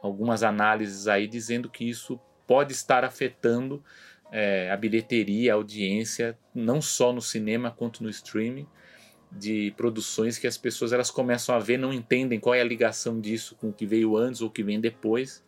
algumas 0.01 0.43
análises 0.43 1.07
aí 1.07 1.27
dizendo 1.27 1.69
que 1.69 1.87
isso 1.87 2.19
pode 2.45 2.73
estar 2.73 3.03
afetando 3.03 3.83
é, 4.31 4.69
a 4.71 4.77
bilheteria, 4.77 5.53
a 5.53 5.55
audiência, 5.55 6.37
não 6.53 6.81
só 6.81 7.11
no 7.11 7.21
cinema 7.21 7.71
quanto 7.71 8.03
no 8.03 8.09
streaming 8.09 8.67
de 9.31 9.73
produções 9.75 10.37
que 10.37 10.47
as 10.47 10.57
pessoas 10.57 10.93
elas 10.93 11.11
começam 11.11 11.53
a 11.53 11.59
ver, 11.59 11.77
não 11.77 11.91
entendem 11.91 12.39
qual 12.39 12.55
é 12.55 12.61
a 12.61 12.65
ligação 12.65 13.19
disso 13.19 13.55
com 13.55 13.69
o 13.69 13.73
que 13.73 13.85
veio 13.85 14.15
antes 14.15 14.41
ou 14.41 14.47
o 14.47 14.51
que 14.51 14.63
vem 14.63 14.79
depois, 14.79 15.43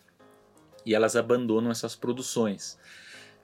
e 0.86 0.94
elas 0.94 1.16
abandonam 1.16 1.72
essas 1.72 1.96
produções. 1.96 2.78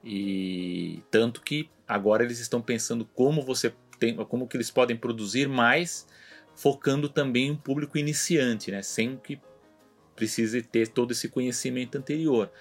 E 0.04 1.01
tanto 1.10 1.41
que 1.41 1.69
agora 1.88 2.23
eles 2.23 2.39
estão 2.39 2.62
pensando 2.62 3.06
como 3.06 3.41
você 3.41 3.73
tem, 3.97 4.15
como 4.15 4.47
que 4.47 4.58
eles 4.58 4.69
podem 4.69 4.95
produzir 4.95 5.47
mais, 5.47 6.06
focando 6.55 7.09
também 7.09 7.51
um 7.51 7.55
público 7.55 7.97
iniciante, 7.97 8.71
né, 8.71 8.81
sem 8.81 9.17
que 9.17 9.39
precise 10.15 10.61
ter 10.61 10.87
todo 10.87 11.11
esse 11.11 11.27
conhecimento 11.27 11.97
anterior. 11.97 12.51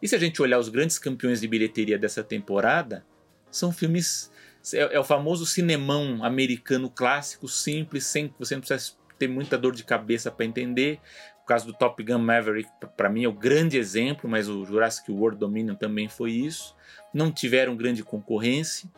E 0.00 0.08
se 0.08 0.16
a 0.16 0.18
gente 0.18 0.40
olhar 0.40 0.58
os 0.58 0.68
grandes 0.68 0.98
campeões 0.98 1.40
de 1.40 1.48
bilheteria 1.48 1.98
dessa 1.98 2.24
temporada, 2.24 3.04
são 3.50 3.70
filmes 3.70 4.30
é, 4.72 4.94
é, 4.94 5.00
o 5.00 5.04
famoso 5.04 5.44
cinemão 5.44 6.24
americano 6.24 6.88
clássico, 6.88 7.46
simples, 7.48 8.06
sem 8.06 8.32
você 8.38 8.54
não 8.54 8.62
precisa 8.62 8.96
ter 9.18 9.28
muita 9.28 9.58
dor 9.58 9.74
de 9.74 9.84
cabeça 9.84 10.30
para 10.30 10.46
entender. 10.46 10.98
O 11.42 11.46
caso 11.46 11.66
do 11.66 11.74
Top 11.74 12.02
Gun 12.02 12.18
Maverick, 12.18 12.70
para 12.96 13.10
mim, 13.10 13.24
é 13.24 13.28
o 13.28 13.32
grande 13.32 13.76
exemplo, 13.76 14.28
mas 14.28 14.48
o 14.48 14.64
Jurassic 14.64 15.12
World 15.12 15.38
Dominion 15.38 15.74
também 15.74 16.08
foi 16.08 16.32
isso. 16.32 16.74
Não 17.12 17.30
tiveram 17.30 17.76
grande 17.76 18.02
concorrência. 18.02 18.88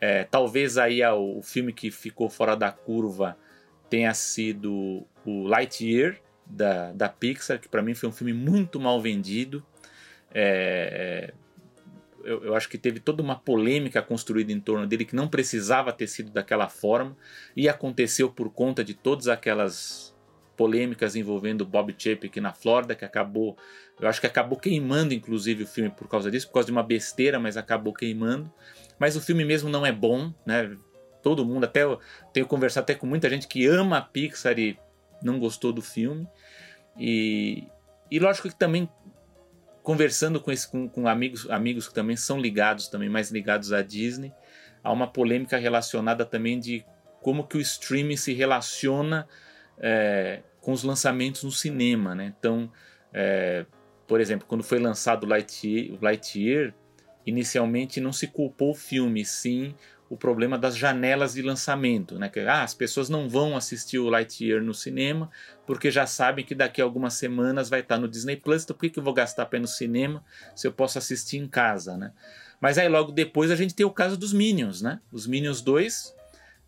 É, 0.00 0.24
talvez 0.24 0.76
aí 0.76 1.00
o 1.04 1.40
filme 1.40 1.72
que 1.72 1.92
ficou 1.92 2.28
fora 2.28 2.56
da 2.56 2.72
curva 2.72 3.36
tenha 3.88 4.12
sido 4.14 5.06
o 5.24 5.42
Lightyear, 5.46 6.18
da, 6.46 6.92
da 6.92 7.08
Pixar, 7.08 7.58
que 7.58 7.68
para 7.68 7.82
mim 7.82 7.94
foi 7.94 8.08
um 8.08 8.12
filme 8.12 8.32
muito 8.32 8.78
mal 8.78 9.00
vendido. 9.00 9.64
É, 10.32 11.30
é 11.32 11.44
eu, 12.24 12.42
eu, 12.42 12.54
acho 12.54 12.70
que 12.70 12.78
teve 12.78 12.98
toda 13.00 13.22
uma 13.22 13.36
polêmica 13.38 14.00
construída 14.00 14.50
em 14.50 14.58
torno 14.58 14.86
dele 14.86 15.04
que 15.04 15.14
não 15.14 15.28
precisava 15.28 15.92
ter 15.92 16.06
sido 16.06 16.30
daquela 16.30 16.70
forma 16.70 17.14
e 17.54 17.68
aconteceu 17.68 18.30
por 18.30 18.50
conta 18.50 18.82
de 18.82 18.94
todas 18.94 19.28
aquelas 19.28 20.14
polêmicas 20.56 21.16
envolvendo 21.16 21.66
Bob 21.66 21.94
Chapek 21.96 22.40
na 22.40 22.54
Flórida 22.54 22.94
que 22.94 23.04
acabou, 23.04 23.58
eu 24.00 24.08
acho 24.08 24.20
que 24.20 24.26
acabou 24.26 24.58
queimando 24.58 25.12
inclusive 25.12 25.64
o 25.64 25.66
filme 25.66 25.90
por 25.90 26.08
causa 26.08 26.30
disso, 26.30 26.46
por 26.46 26.54
causa 26.54 26.66
de 26.66 26.72
uma 26.72 26.82
besteira, 26.82 27.38
mas 27.38 27.58
acabou 27.58 27.92
queimando. 27.92 28.50
Mas 28.98 29.16
o 29.16 29.20
filme 29.20 29.44
mesmo 29.44 29.68
não 29.68 29.84
é 29.84 29.92
bom, 29.92 30.32
né? 30.46 30.74
Todo 31.24 31.42
mundo, 31.42 31.64
até 31.64 31.84
eu 31.84 31.98
tenho 32.34 32.46
conversado 32.46 32.84
até 32.84 32.94
com 32.94 33.06
muita 33.06 33.30
gente 33.30 33.48
que 33.48 33.66
ama 33.66 33.96
a 33.96 34.02
Pixar 34.02 34.58
e 34.58 34.78
não 35.22 35.38
gostou 35.38 35.72
do 35.72 35.80
filme. 35.80 36.28
E, 36.98 37.66
e 38.10 38.18
lógico 38.18 38.50
que 38.50 38.54
também 38.54 38.86
conversando 39.82 40.38
com, 40.38 40.52
esse, 40.52 40.70
com, 40.70 40.86
com, 40.86 41.08
amigos, 41.08 41.48
amigos 41.50 41.88
que 41.88 41.94
também 41.94 42.14
são 42.14 42.38
ligados, 42.38 42.88
também 42.88 43.08
mais 43.08 43.30
ligados 43.30 43.72
à 43.72 43.80
Disney, 43.80 44.34
há 44.82 44.92
uma 44.92 45.06
polêmica 45.06 45.56
relacionada 45.56 46.26
também 46.26 46.60
de 46.60 46.84
como 47.22 47.46
que 47.46 47.56
o 47.56 47.60
streaming 47.60 48.18
se 48.18 48.34
relaciona 48.34 49.26
é, 49.78 50.42
com 50.60 50.72
os 50.72 50.82
lançamentos 50.82 51.42
no 51.42 51.50
cinema, 51.50 52.14
né? 52.14 52.34
Então, 52.38 52.70
é, 53.14 53.64
por 54.06 54.20
exemplo, 54.20 54.46
quando 54.46 54.62
foi 54.62 54.78
lançado 54.78 55.26
Lightyear, 55.26 55.98
Lightyear, 56.02 56.74
inicialmente 57.24 57.98
não 57.98 58.12
se 58.12 58.26
culpou 58.26 58.72
o 58.72 58.74
filme, 58.74 59.24
sim 59.24 59.74
o 60.08 60.16
problema 60.16 60.58
das 60.58 60.76
janelas 60.76 61.34
de 61.34 61.42
lançamento, 61.42 62.18
né? 62.18 62.28
Que 62.28 62.40
ah, 62.40 62.62
as 62.62 62.74
pessoas 62.74 63.08
não 63.08 63.28
vão 63.28 63.56
assistir 63.56 63.98
o 63.98 64.08
Lightyear 64.08 64.62
no 64.62 64.74
cinema 64.74 65.30
porque 65.66 65.90
já 65.90 66.06
sabem 66.06 66.44
que 66.44 66.54
daqui 66.54 66.80
a 66.80 66.84
algumas 66.84 67.14
semanas 67.14 67.68
vai 67.68 67.80
estar 67.80 67.98
no 67.98 68.06
Disney 68.06 68.36
Plus, 68.36 68.64
então 68.64 68.76
por 68.76 68.82
que, 68.82 68.90
que 68.90 68.98
eu 68.98 69.02
vou 69.02 69.14
gastar 69.14 69.46
pé 69.46 69.58
no 69.58 69.66
cinema 69.66 70.22
se 70.54 70.66
eu 70.66 70.72
posso 70.72 70.98
assistir 70.98 71.38
em 71.38 71.48
casa, 71.48 71.96
né? 71.96 72.12
Mas 72.60 72.78
aí 72.78 72.88
logo 72.88 73.12
depois 73.12 73.50
a 73.50 73.56
gente 73.56 73.74
tem 73.74 73.84
o 73.84 73.90
caso 73.90 74.16
dos 74.16 74.32
Minions, 74.32 74.82
né? 74.82 75.00
Os 75.10 75.26
Minions 75.26 75.60
2 75.60 76.14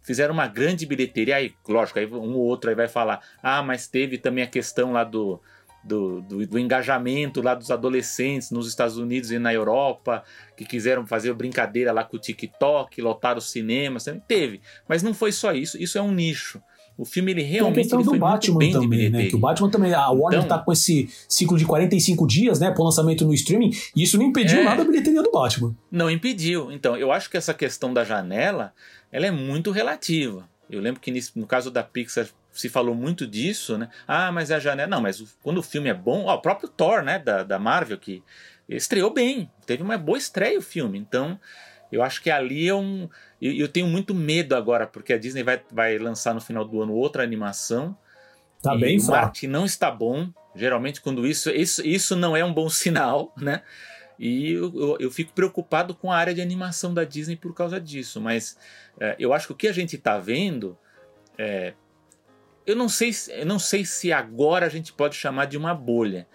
fizeram 0.02 0.32
uma 0.32 0.46
grande 0.46 0.86
bilheteria, 0.86 1.36
aí 1.36 1.54
lógico, 1.68 1.98
aí 1.98 2.06
um 2.06 2.34
ou 2.34 2.44
outro 2.44 2.70
aí 2.70 2.76
vai 2.76 2.88
falar, 2.88 3.20
ah, 3.42 3.62
mas 3.62 3.86
teve 3.86 4.18
também 4.18 4.44
a 4.44 4.46
questão 4.46 4.92
lá 4.92 5.04
do 5.04 5.40
do, 5.86 6.20
do, 6.20 6.46
do, 6.46 6.58
engajamento 6.58 7.40
lá 7.40 7.54
dos 7.54 7.70
adolescentes 7.70 8.50
nos 8.50 8.68
Estados 8.68 8.98
Unidos 8.98 9.30
e 9.30 9.38
na 9.38 9.54
Europa, 9.54 10.24
que 10.56 10.64
quiseram 10.64 11.06
fazer 11.06 11.32
brincadeira 11.32 11.92
lá 11.92 12.02
com 12.02 12.16
o 12.16 12.20
TikTok, 12.20 13.00
lotar 13.00 13.38
os 13.38 13.50
cinemas, 13.50 14.06
teve. 14.26 14.60
Mas 14.88 15.02
não 15.02 15.14
foi 15.14 15.32
só 15.32 15.52
isso, 15.52 15.80
isso 15.80 15.96
é 15.96 16.02
um 16.02 16.12
nicho. 16.12 16.60
O 16.98 17.04
filme 17.04 17.30
ele 17.30 17.42
realmente 17.42 17.92
a 17.92 17.98
questão 17.98 18.02
do 18.02 18.18
Batman 18.18 18.70
também, 18.70 19.10
né? 19.10 19.26
Que 19.26 19.36
o 19.36 19.38
Batman 19.38 19.70
também, 19.70 19.92
a 19.92 20.08
Warner 20.08 20.40
então, 20.40 20.56
tá 20.56 20.64
com 20.64 20.72
esse 20.72 21.08
ciclo 21.28 21.58
de 21.58 21.66
45 21.66 22.26
dias, 22.26 22.58
né, 22.58 22.70
pro 22.70 22.82
lançamento 22.82 23.24
no 23.26 23.34
streaming, 23.34 23.70
e 23.94 24.02
isso 24.02 24.16
não 24.16 24.24
impediu 24.24 24.60
é, 24.60 24.64
nada 24.64 24.82
a 24.82 24.84
bilheteria 24.84 25.22
do 25.22 25.30
Batman. 25.30 25.76
Não 25.90 26.10
impediu. 26.10 26.72
Então, 26.72 26.96
eu 26.96 27.12
acho 27.12 27.30
que 27.30 27.36
essa 27.36 27.52
questão 27.52 27.92
da 27.92 28.02
janela, 28.02 28.72
ela 29.12 29.26
é 29.26 29.30
muito 29.30 29.70
relativa. 29.70 30.48
Eu 30.70 30.80
lembro 30.80 31.00
que 31.00 31.12
no 31.36 31.46
caso 31.46 31.70
da 31.70 31.82
Pixar 31.82 32.26
se 32.56 32.68
falou 32.68 32.94
muito 32.94 33.26
disso, 33.26 33.76
né? 33.76 33.88
Ah, 34.06 34.32
mas 34.32 34.50
é 34.50 34.56
a 34.56 34.58
janela. 34.58 34.88
Não, 34.88 35.00
mas 35.00 35.22
quando 35.42 35.58
o 35.58 35.62
filme 35.62 35.88
é 35.88 35.94
bom, 35.94 36.24
ó, 36.24 36.34
o 36.34 36.40
próprio 36.40 36.68
Thor, 36.68 37.02
né, 37.02 37.18
da, 37.18 37.42
da 37.42 37.58
Marvel, 37.58 37.98
que 37.98 38.22
estreou 38.68 39.12
bem, 39.12 39.50
teve 39.64 39.82
uma 39.82 39.98
boa 39.98 40.18
estreia 40.18 40.58
o 40.58 40.62
filme. 40.62 40.98
Então, 40.98 41.38
eu 41.90 42.02
acho 42.02 42.22
que 42.22 42.30
ali 42.30 42.68
é 42.68 42.74
um. 42.74 43.08
Eu, 43.40 43.52
eu 43.52 43.68
tenho 43.68 43.86
muito 43.86 44.14
medo 44.14 44.54
agora, 44.54 44.86
porque 44.86 45.12
a 45.12 45.18
Disney 45.18 45.42
vai, 45.42 45.60
vai 45.70 45.98
lançar 45.98 46.34
no 46.34 46.40
final 46.40 46.64
do 46.64 46.82
ano 46.82 46.94
outra 46.94 47.22
animação. 47.22 47.96
Tá 48.62 48.74
bem, 48.74 48.98
o 48.98 49.06
marketing 49.06 49.48
não 49.48 49.64
está 49.64 49.90
bom. 49.90 50.28
Geralmente, 50.54 51.00
quando 51.00 51.26
isso, 51.26 51.50
isso. 51.50 51.86
Isso 51.86 52.16
não 52.16 52.36
é 52.36 52.44
um 52.44 52.52
bom 52.52 52.68
sinal, 52.70 53.32
né? 53.36 53.62
E 54.18 54.52
eu, 54.52 54.72
eu, 54.74 54.96
eu, 54.98 55.10
fico 55.10 55.32
preocupado 55.34 55.94
com 55.94 56.10
a 56.10 56.16
área 56.16 56.32
de 56.32 56.40
animação 56.40 56.94
da 56.94 57.04
Disney 57.04 57.36
por 57.36 57.54
causa 57.54 57.78
disso. 57.78 58.20
Mas 58.20 58.56
é, 58.98 59.14
eu 59.18 59.32
acho 59.34 59.46
que 59.48 59.52
o 59.52 59.56
que 59.56 59.68
a 59.68 59.72
gente 59.72 59.96
está 59.96 60.18
vendo 60.18 60.76
é, 61.36 61.74
eu 62.66 62.74
não 62.74 62.88
sei, 62.88 63.10
eu 63.28 63.46
não 63.46 63.58
sei 63.58 63.84
se 63.84 64.12
agora 64.12 64.66
a 64.66 64.68
gente 64.68 64.92
pode 64.92 65.14
chamar 65.14 65.46
de 65.46 65.56
uma 65.56 65.74
bolha, 65.74 66.26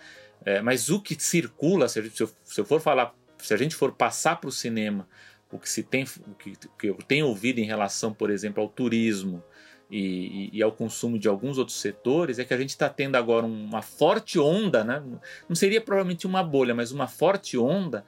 é, 0.46 0.62
mas 0.62 0.90
o 0.90 1.02
que 1.02 1.22
circula, 1.22 1.88
se, 1.88 2.00
eu, 2.00 2.30
se 2.44 2.62
eu 2.62 2.66
for 2.66 2.80
falar, 2.80 3.14
se 3.38 3.54
a 3.54 3.58
gente 3.58 3.76
for 3.76 3.92
passar 3.92 4.38
para 4.38 4.48
o 4.48 4.52
cinema 4.52 5.08
o 5.52 5.60
que 5.60 5.70
se 5.70 5.84
tem, 5.84 6.04
o 6.04 6.34
que, 6.36 6.54
que, 6.80 6.88
eu 6.88 6.96
tenho 7.08 7.28
ouvido 7.28 7.60
em 7.60 7.66
relação, 7.66 8.14
por 8.14 8.30
exemplo, 8.30 8.64
ao 8.64 8.70
turismo 8.70 9.44
e, 9.90 10.00
e, 10.00 10.50
e 10.54 10.64
ao 10.64 10.72
consumo 10.72 11.20
de 11.20 11.28
alguns 11.28 11.58
outros 11.58 11.80
setores, 11.80 12.40
é 12.40 12.46
que 12.46 12.54
a 12.54 12.58
gente 12.58 12.70
está 12.70 12.90
tendo 12.90 13.18
agora 13.18 13.46
uma 13.46 13.82
forte 13.82 14.40
onda, 14.40 14.84
né? 14.84 15.04
não 15.50 15.56
seria 15.56 15.82
provavelmente 15.82 16.26
uma 16.26 16.42
bolha, 16.42 16.74
mas 16.74 16.94
uma 16.94 17.08
forte 17.08 17.58
onda, 17.58 18.06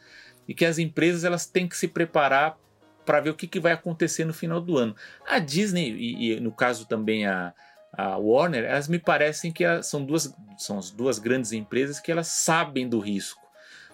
e 0.47 0.53
que 0.53 0.63
as 0.63 0.77
empresas 0.77 1.25
elas 1.25 1.45
têm 1.45 1.67
que 1.67 1.75
se 1.75 1.89
preparar 1.89 2.57
para 3.05 3.19
ver 3.19 3.31
o 3.31 3.33
que, 3.33 3.47
que 3.47 3.59
vai 3.59 3.73
acontecer 3.73 4.23
no 4.23 4.33
final 4.33 4.61
do 4.61 4.77
ano. 4.77 4.95
A 5.27 5.39
Disney, 5.39 5.91
e, 5.91 6.31
e 6.31 6.39
no 6.39 6.53
caso 6.53 6.87
também 6.87 7.25
a, 7.25 7.53
a 7.95 8.17
Warner, 8.17 8.65
elas 8.65 8.87
me 8.87 8.97
parecem 8.97 9.51
que 9.51 9.63
são 9.83 10.03
duas, 10.03 10.33
são 10.57 10.79
as 10.79 10.89
duas 10.89 11.19
grandes 11.19 11.51
empresas 11.51 11.99
que 11.99 12.11
elas 12.11 12.27
sabem 12.27 12.89
do 12.89 12.99
risco. 12.99 13.41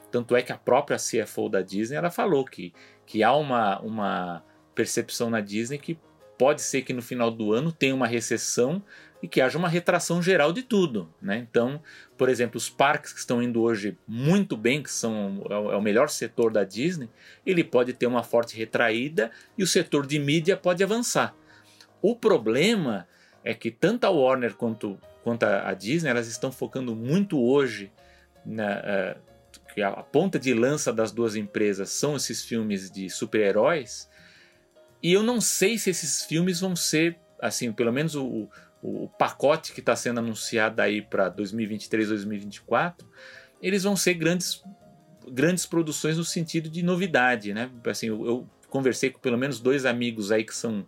Tanto 0.09 0.35
é 0.35 0.41
que 0.41 0.53
a 0.53 0.57
própria 0.57 0.97
CFO 0.97 1.49
da 1.49 1.61
Disney 1.61 1.97
ela 1.97 2.09
falou 2.09 2.45
que, 2.45 2.73
que 3.05 3.21
há 3.21 3.35
uma, 3.35 3.79
uma 3.81 4.43
percepção 4.73 5.29
na 5.29 5.41
Disney 5.41 5.77
que 5.77 5.99
pode 6.37 6.61
ser 6.61 6.83
que 6.83 6.93
no 6.93 7.01
final 7.01 7.29
do 7.29 7.51
ano 7.51 7.71
tenha 7.71 7.93
uma 7.93 8.07
recessão 8.07 8.81
e 9.21 9.27
que 9.27 9.41
haja 9.41 9.57
uma 9.57 9.67
retração 9.67 10.21
geral 10.21 10.53
de 10.53 10.63
tudo. 10.63 11.13
Né? 11.21 11.37
Então, 11.37 11.81
por 12.17 12.29
exemplo, 12.29 12.57
os 12.57 12.69
parques 12.69 13.11
que 13.11 13.19
estão 13.19 13.43
indo 13.43 13.61
hoje 13.61 13.97
muito 14.07 14.55
bem, 14.55 14.81
que 14.81 14.89
são 14.89 15.45
é 15.49 15.57
o 15.57 15.73
é 15.73 15.81
melhor 15.81 16.07
setor 16.09 16.53
da 16.53 16.63
Disney, 16.63 17.09
ele 17.45 17.65
pode 17.65 17.91
ter 17.91 18.07
uma 18.07 18.23
forte 18.23 18.55
retraída 18.55 19.29
e 19.57 19.63
o 19.63 19.67
setor 19.67 20.07
de 20.07 20.17
mídia 20.17 20.55
pode 20.55 20.81
avançar. 20.81 21.35
O 22.01 22.15
problema 22.15 23.05
é 23.43 23.53
que 23.53 23.71
tanto 23.71 24.05
a 24.05 24.09
Warner 24.09 24.53
quanto, 24.55 24.99
quanto 25.23 25.43
a, 25.43 25.73
Disney 25.73 26.09
elas 26.09 26.27
estão 26.27 26.51
focando 26.51 26.95
muito 26.95 27.39
hoje 27.39 27.91
na 28.45 28.79
uh, 29.15 29.29
que 29.73 29.81
a, 29.81 29.91
ponta 29.91 30.39
de 30.39 30.53
lança 30.53 30.91
das 30.91 31.11
duas 31.11 31.35
empresas 31.35 31.89
são 31.89 32.15
esses 32.15 32.43
filmes 32.43 32.89
de 32.89 33.09
super-heróis. 33.09 34.09
E 35.01 35.13
eu 35.13 35.23
não 35.23 35.39
sei 35.39 35.77
se 35.77 35.89
esses 35.89 36.23
filmes 36.23 36.59
vão 36.59 36.75
ser 36.75 37.17
assim 37.39 37.71
pelo 37.71 37.91
menos 37.93 38.15
o, 38.15 38.49
o, 38.81 39.05
o 39.05 39.09
pacote 39.17 39.71
que 39.71 39.79
está 39.79 39.95
sendo 39.95 40.19
anunciado 40.19 40.81
aí 40.81 41.01
para 41.01 41.29
2023 41.29 42.09
2024 42.09 43.09
eles 43.61 43.83
vão 43.83 43.95
ser 43.95 44.15
grandes 44.15 44.61
grandes 45.31 45.65
produções 45.65 46.17
no 46.17 46.25
sentido 46.25 46.69
de 46.69 46.83
novidade 46.83 47.53
né? 47.53 47.71
Assim 47.85 48.07
eu, 48.07 48.25
eu 48.25 48.49
conversei 48.69 49.09
com 49.09 49.19
pelo 49.19 49.37
menos 49.37 49.61
dois 49.61 49.85
amigos 49.85 50.33
aí 50.33 50.43
que 50.43 50.53
são 50.53 50.85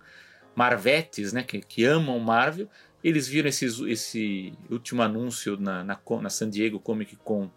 Marvetes, 0.56 1.34
né, 1.34 1.44
que, 1.44 1.60
que 1.62 1.86
amam 1.86 2.20
Marvel, 2.20 2.70
eles 3.04 3.28
viram 3.28 3.50
esse, 3.50 3.66
esse 3.90 4.54
último 4.70 5.02
anúncio 5.02 5.58
na, 5.58 5.84
na, 5.84 6.00
na, 6.22 6.30
San 6.30 6.50
Diego 6.50 6.80
Comic 6.80 7.16
Con 7.18 7.50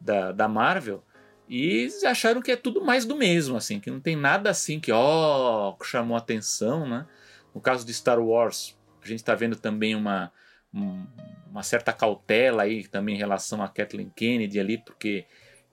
da, 0.00 0.32
da 0.32 0.48
Marvel 0.48 1.02
e 1.48 1.88
acharam 2.06 2.40
que 2.40 2.50
é 2.50 2.56
tudo 2.56 2.84
mais 2.84 3.04
do 3.04 3.16
mesmo, 3.16 3.56
assim, 3.56 3.80
que 3.80 3.90
não 3.90 4.00
tem 4.00 4.16
nada 4.16 4.50
assim 4.50 4.80
que, 4.80 4.92
ó, 4.92 5.76
oh, 5.78 5.84
chamou 5.84 6.16
atenção, 6.16 6.88
né? 6.88 7.06
No 7.54 7.60
caso 7.60 7.84
de 7.84 7.92
Star 7.92 8.18
Wars, 8.18 8.78
a 9.02 9.06
gente 9.06 9.18
está 9.18 9.34
vendo 9.34 9.56
também 9.56 9.94
uma, 9.94 10.32
uma 10.72 11.62
certa 11.62 11.92
cautela 11.92 12.62
aí 12.62 12.86
também 12.86 13.14
em 13.14 13.18
relação 13.18 13.62
a 13.62 13.68
Kathleen 13.68 14.10
Kennedy 14.14 14.58
ali, 14.58 14.78
porque 14.78 15.26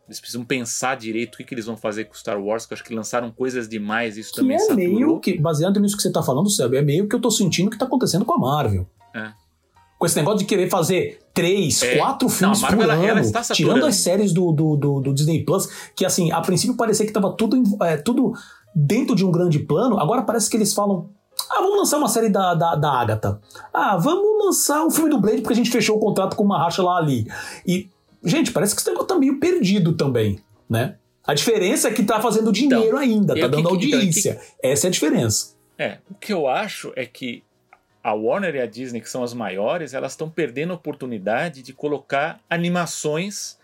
eles 0.10 0.20
precisam 0.20 0.43
pensar 0.43 0.97
direito 0.97 1.36
o 1.36 1.38
que, 1.38 1.43
que 1.43 1.53
eles 1.53 1.66
vão 1.68 1.78
fazer 1.78 2.05
com 2.05 2.14
Star 2.16 2.41
Wars, 2.41 2.66
que 2.66 2.74
eu 2.74 2.76
acho 2.76 2.84
que 2.84 2.93
lançaram 2.95 3.32
coisas 3.32 3.70
demais, 3.70 4.18
isso 4.18 4.32
Que 4.32 4.38
também 4.41 4.55
é 4.55 4.60
saturou. 4.60 4.78
meio 4.95 5.20
que, 5.20 5.39
baseado 5.39 5.80
nisso 5.80 5.95
que 5.95 6.01
você 6.01 6.12
tá 6.12 6.24
falando, 6.24 6.49
Sérgio, 6.49 6.78
é 6.78 6.82
meio 6.82 7.07
que 7.07 7.16
eu 7.16 7.22
tô 7.22 7.30
sentindo 7.30 7.70
que 7.70 7.78
tá 7.78 7.86
acontecendo 7.86 8.26
com 8.26 8.34
a 8.34 8.39
Marvel. 8.39 8.88
É. 9.14 9.32
Com 9.99 10.05
esse 10.05 10.16
negócio 10.16 10.39
de 10.39 10.45
querer 10.45 10.70
fazer 10.70 11.20
três, 11.34 11.84
É. 11.84 11.97
quatro 11.97 12.28
filmes 12.28 12.62
Não, 12.62 12.70
por 12.70 12.82
ela- 12.82 12.93
ano, 12.95 13.03
ela 13.05 13.22
tirando 13.53 13.86
as 13.86 13.97
séries 13.97 14.34
do, 14.34 14.51
do, 14.51 14.76
do, 14.76 14.99
do 15.01 15.14
Disney 15.14 15.43
Plus, 15.45 15.68
que 15.95 16.03
assim, 16.05 16.32
a 16.32 16.41
princípio 16.41 16.76
parecia 16.76 17.05
que 17.05 17.12
tava 17.12 17.32
tudo, 17.34 17.62
é, 17.84 17.95
tudo 17.97 18.34
dentro 18.74 19.14
de 19.16 19.24
um 19.26 19.30
grande 19.32 19.60
plano, 19.60 19.99
agora 19.99 20.22
parece 20.24 20.49
que 20.49 20.57
eles 20.57 20.74
falam. 20.74 21.10
Ah, 21.51 21.62
vamos 21.62 21.78
lançar 21.80 21.97
uma 21.97 22.10
série 22.10 22.30
da, 22.30 22.53
da, 22.55 22.76
da 22.76 22.91
Agatha. 22.91 23.39
Ah, 23.74 23.95
vamos 23.97 24.45
lançar 24.45 24.84
um 24.86 24.89
filme 24.91 25.10
do 25.10 25.20
Blade 25.20 25.41
porque 25.41 25.53
a 25.53 25.55
gente 25.55 25.70
fechou 25.72 25.97
o 25.97 25.99
contrato 25.99 26.36
com 26.36 26.43
uma 26.43 26.57
racha 26.57 26.82
lá 26.84 26.97
ali. 26.97 27.28
E, 27.66 27.89
gente, 28.24 28.52
parece 28.52 28.74
que 28.76 28.82
esse 28.82 28.90
negócio 28.90 29.08
tá 29.08 29.18
meio 29.18 29.40
perdido 29.40 29.94
também, 29.94 30.40
né? 30.70 30.96
A 31.26 31.34
diferença 31.34 31.88
é 31.90 31.94
que 31.94 32.04
tá 32.04 32.20
fazendo 32.22 32.52
dinheiro 32.52 32.98
ainda, 32.98 33.38
e 33.38 33.42
tá 33.42 33.48
o 33.48 33.50
que 33.50 33.56
dando 33.56 33.78
que- 33.80 33.86
então, 33.86 34.00
audiência. 34.00 34.42
Essa 34.64 34.88
é 34.88 34.90
a 34.90 34.92
diferença. 34.92 35.56
É, 35.78 35.98
o 36.10 36.16
que 36.16 36.34
eu 36.34 36.48
acho 36.48 36.92
é 36.96 37.06
que 37.06 37.44
a 38.04 38.14
Warner 38.14 38.56
e 38.56 38.62
a 38.62 38.66
Disney, 38.66 39.02
que 39.02 39.10
são 39.10 39.24
as 39.24 39.34
maiores, 39.34 39.94
elas 39.94 40.14
estão 40.14 40.30
perdendo 40.30 40.72
a 40.72 40.76
oportunidade 40.76 41.62
de 41.62 41.74
colocar 41.74 42.40
animações 42.50 43.58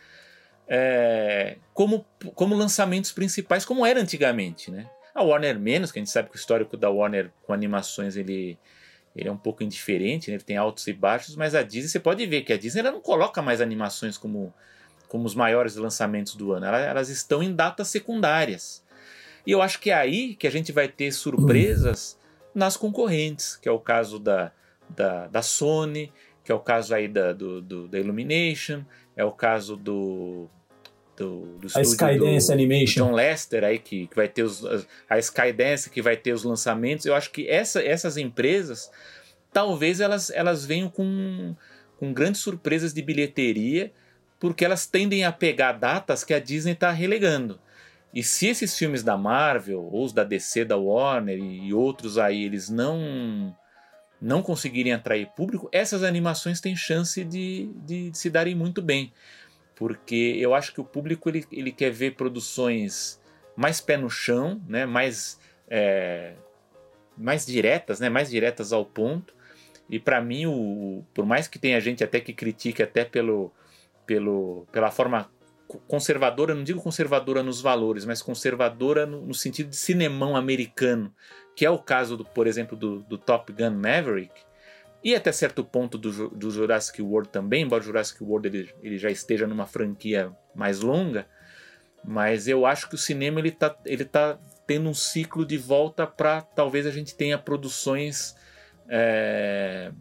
é, 0.68 1.58
como, 1.74 2.06
como 2.34 2.56
lançamentos 2.56 3.12
principais, 3.12 3.66
como 3.66 3.86
era 3.86 4.00
antigamente, 4.02 4.72
né? 4.72 4.88
A 5.14 5.24
Warner 5.24 5.60
menos, 5.60 5.92
que 5.92 6.00
a 6.00 6.02
gente 6.02 6.12
sabe 6.12 6.30
que 6.30 6.36
o 6.36 6.40
histórico 6.40 6.76
da 6.76 6.90
Warner 6.90 7.32
com 7.46 7.54
animações 7.54 8.16
ele, 8.18 8.58
ele 9.16 9.30
é 9.30 9.32
um 9.32 9.38
pouco 9.38 9.64
indiferente, 9.64 10.30
né? 10.30 10.36
ele 10.36 10.44
tem 10.44 10.58
altos 10.58 10.86
e 10.88 10.94
baixos, 10.94 11.36
mas 11.36 11.56
a 11.56 11.64
Disney, 11.64 11.88
você 11.90 12.00
pode 12.00 12.26
ver 12.26 12.42
que 12.42 12.52
a 12.54 12.58
Disney 12.58 12.82
ela 12.82 12.92
não 12.92 13.00
coloca 13.02 13.42
mais 13.42 13.62
animações 13.62 14.18
como, 14.18 14.54
como 15.08 15.26
os 15.26 15.34
maiores 15.36 15.76
lançamentos 15.76 16.36
do 16.36 16.52
ano, 16.52 16.66
Ela- 16.66 16.80
elas 16.82 17.10
estão 17.10 17.42
em 17.42 17.54
datas 17.56 17.88
secundárias. 17.88 18.84
E 19.48 19.52
eu 19.52 19.62
acho 19.62 19.80
que 19.80 19.92
é 19.92 19.94
aí 19.94 20.36
que 20.36 20.48
a 20.48 20.52
gente 20.52 20.72
vai 20.72 20.88
ter 20.88 21.12
surpresas 21.12 22.20
nas 22.54 22.76
concorrentes, 22.76 23.56
que 23.56 23.70
é 23.70 23.72
o 23.72 23.80
caso 23.80 24.18
da, 24.20 24.52
da, 24.90 25.28
da 25.28 25.42
Sony, 25.42 26.12
que 26.44 26.52
é 26.52 26.56
o 26.56 26.60
caso 26.60 26.94
aí 26.96 27.08
da, 27.08 27.32
do, 27.34 27.62
do- 27.62 27.88
da 27.88 28.00
Illumination, 28.00 28.84
é 29.16 29.24
o 29.24 29.32
caso 29.32 29.76
do. 29.78 30.50
Do, 31.18 31.58
do 31.58 31.68
A 31.74 31.82
Skydance 31.82 32.48
do, 32.48 32.54
Animation. 32.54 33.06
John 33.06 33.12
Lester 33.14 33.64
aí, 33.64 33.80
que, 33.80 34.08
que 34.08 34.16
vai 34.16 34.28
ter 34.28 34.44
os. 34.44 34.64
A 35.10 35.18
Skydance 35.20 35.90
que 35.90 36.02
vai 36.02 36.18
ter 36.18 36.34
os 36.34 36.44
lançamentos. 36.44 37.06
Eu 37.06 37.16
acho 37.16 37.32
que 37.32 37.48
essa, 37.48 37.82
essas 37.82 38.18
empresas, 38.18 38.92
talvez 39.52 40.00
elas, 40.00 40.30
elas 40.30 40.66
venham 40.66 40.90
com, 40.90 41.56
com 41.98 42.14
grandes 42.14 42.42
surpresas 42.42 42.94
de 42.94 43.02
bilheteria, 43.02 43.92
porque 44.40 44.66
elas 44.66 44.86
tendem 44.86 45.24
a 45.24 45.32
pegar 45.32 45.74
datas 45.74 46.24
que 46.24 46.34
a 46.34 46.40
Disney 46.40 46.74
está 46.74 46.92
relegando. 46.92 47.60
E 48.14 48.24
se 48.24 48.48
esses 48.48 48.78
filmes 48.78 49.04
da 49.04 49.18
Marvel, 49.18 49.84
ou 49.84 50.04
os 50.04 50.14
da 50.14 50.24
DC, 50.24 50.64
da 50.64 50.78
Warner 50.78 51.38
e, 51.38 51.68
e 51.68 51.74
outros 51.74 52.18
aí, 52.18 52.46
eles 52.46 52.70
não 52.70 53.56
não 54.22 54.42
conseguirem 54.42 54.94
atrair 54.94 55.28
público, 55.36 55.70
essas 55.72 56.02
animações 56.02 56.62
têm 56.62 56.76
chance 56.76 57.24
de, 57.24 57.70
de, 57.86 58.12
se 58.14 58.30
darem 58.30 58.56
muito 58.56 58.82
bem. 58.82 59.12
Porque 59.76 60.38
eu 60.40 60.56
acho 60.56 60.74
que 60.74 60.82
o 60.82 60.86
público 60.86 61.30
ele, 61.30 61.46
ele 61.52 61.72
quer 61.72 61.92
ver 61.92 62.16
produções 62.16 63.22
mais 63.56 63.82
pé 63.82 63.98
no 63.98 64.10
chão, 64.10 64.62
né? 64.68 64.86
mais, 64.86 65.40
é, 65.68 66.34
mais 67.18 67.46
diretas, 67.46 68.00
né? 68.00 68.10
mais 68.10 68.30
diretas 68.30 68.72
ao 68.72 68.86
ponto. 68.86 69.34
E 69.90 70.00
para 70.00 70.22
mim, 70.22 70.46
o, 70.46 71.04
por 71.14 71.26
mais 71.26 71.48
que 71.48 71.60
tenha 71.60 71.80
gente 71.80 72.04
até 72.04 72.20
que 72.20 72.34
critique 72.34 72.82
até 72.82 73.06
pelo, 73.06 73.52
pelo, 74.06 74.66
pela 74.72 74.90
forma 74.92 75.30
conservadora, 75.88 76.54
não 76.54 76.64
digo 76.64 76.82
conservadora 76.82 77.44
nos 77.44 77.62
valores, 77.62 78.06
mas 78.06 78.22
conservadora 78.22 79.06
no, 79.06 79.22
no, 79.22 79.34
sentido 79.34 79.70
de 79.70 79.76
cinemão 79.76 80.36
americano, 80.36 81.14
que 81.56 81.66
é 81.66 81.70
o 81.70 81.80
caso, 81.80 82.18
do, 82.18 82.26
por 82.26 82.48
exemplo, 82.48 82.78
do, 82.78 83.02
do, 83.04 83.18
Top 83.18 83.52
Gun 83.52 83.72
Maverick, 83.72 84.34
e 85.06 85.14
até 85.14 85.32
certo 85.32 85.64
ponto 85.64 86.00
do, 86.00 86.30
do 86.32 86.50
Jurassic 86.50 87.00
World 87.00 87.30
também, 87.30 87.62
embora 87.62 87.84
o 87.84 87.86
Jurassic 87.86 88.24
World 88.24 88.48
ele, 88.48 88.74
ele, 88.82 88.98
já 88.98 89.12
esteja 89.12 89.46
numa 89.46 89.68
franquia 89.68 90.36
mais 90.56 90.80
longa, 90.80 91.28
mas 92.04 92.48
eu 92.48 92.66
acho 92.66 92.90
que 92.90 92.96
o 92.96 92.98
cinema 92.98 93.40
ele 93.40 93.52
tá, 93.52 93.78
ele 93.86 94.04
tá 94.04 94.40
tendo 94.66 94.90
um 94.90 94.96
ciclo 94.96 95.46
de 95.46 95.60
volta 95.60 96.08
para 96.08 96.42
talvez 96.42 96.88
a 96.88 96.92
gente 96.92 97.14
tenha 97.16 97.38
produções 97.38 98.36
é, 98.90 99.92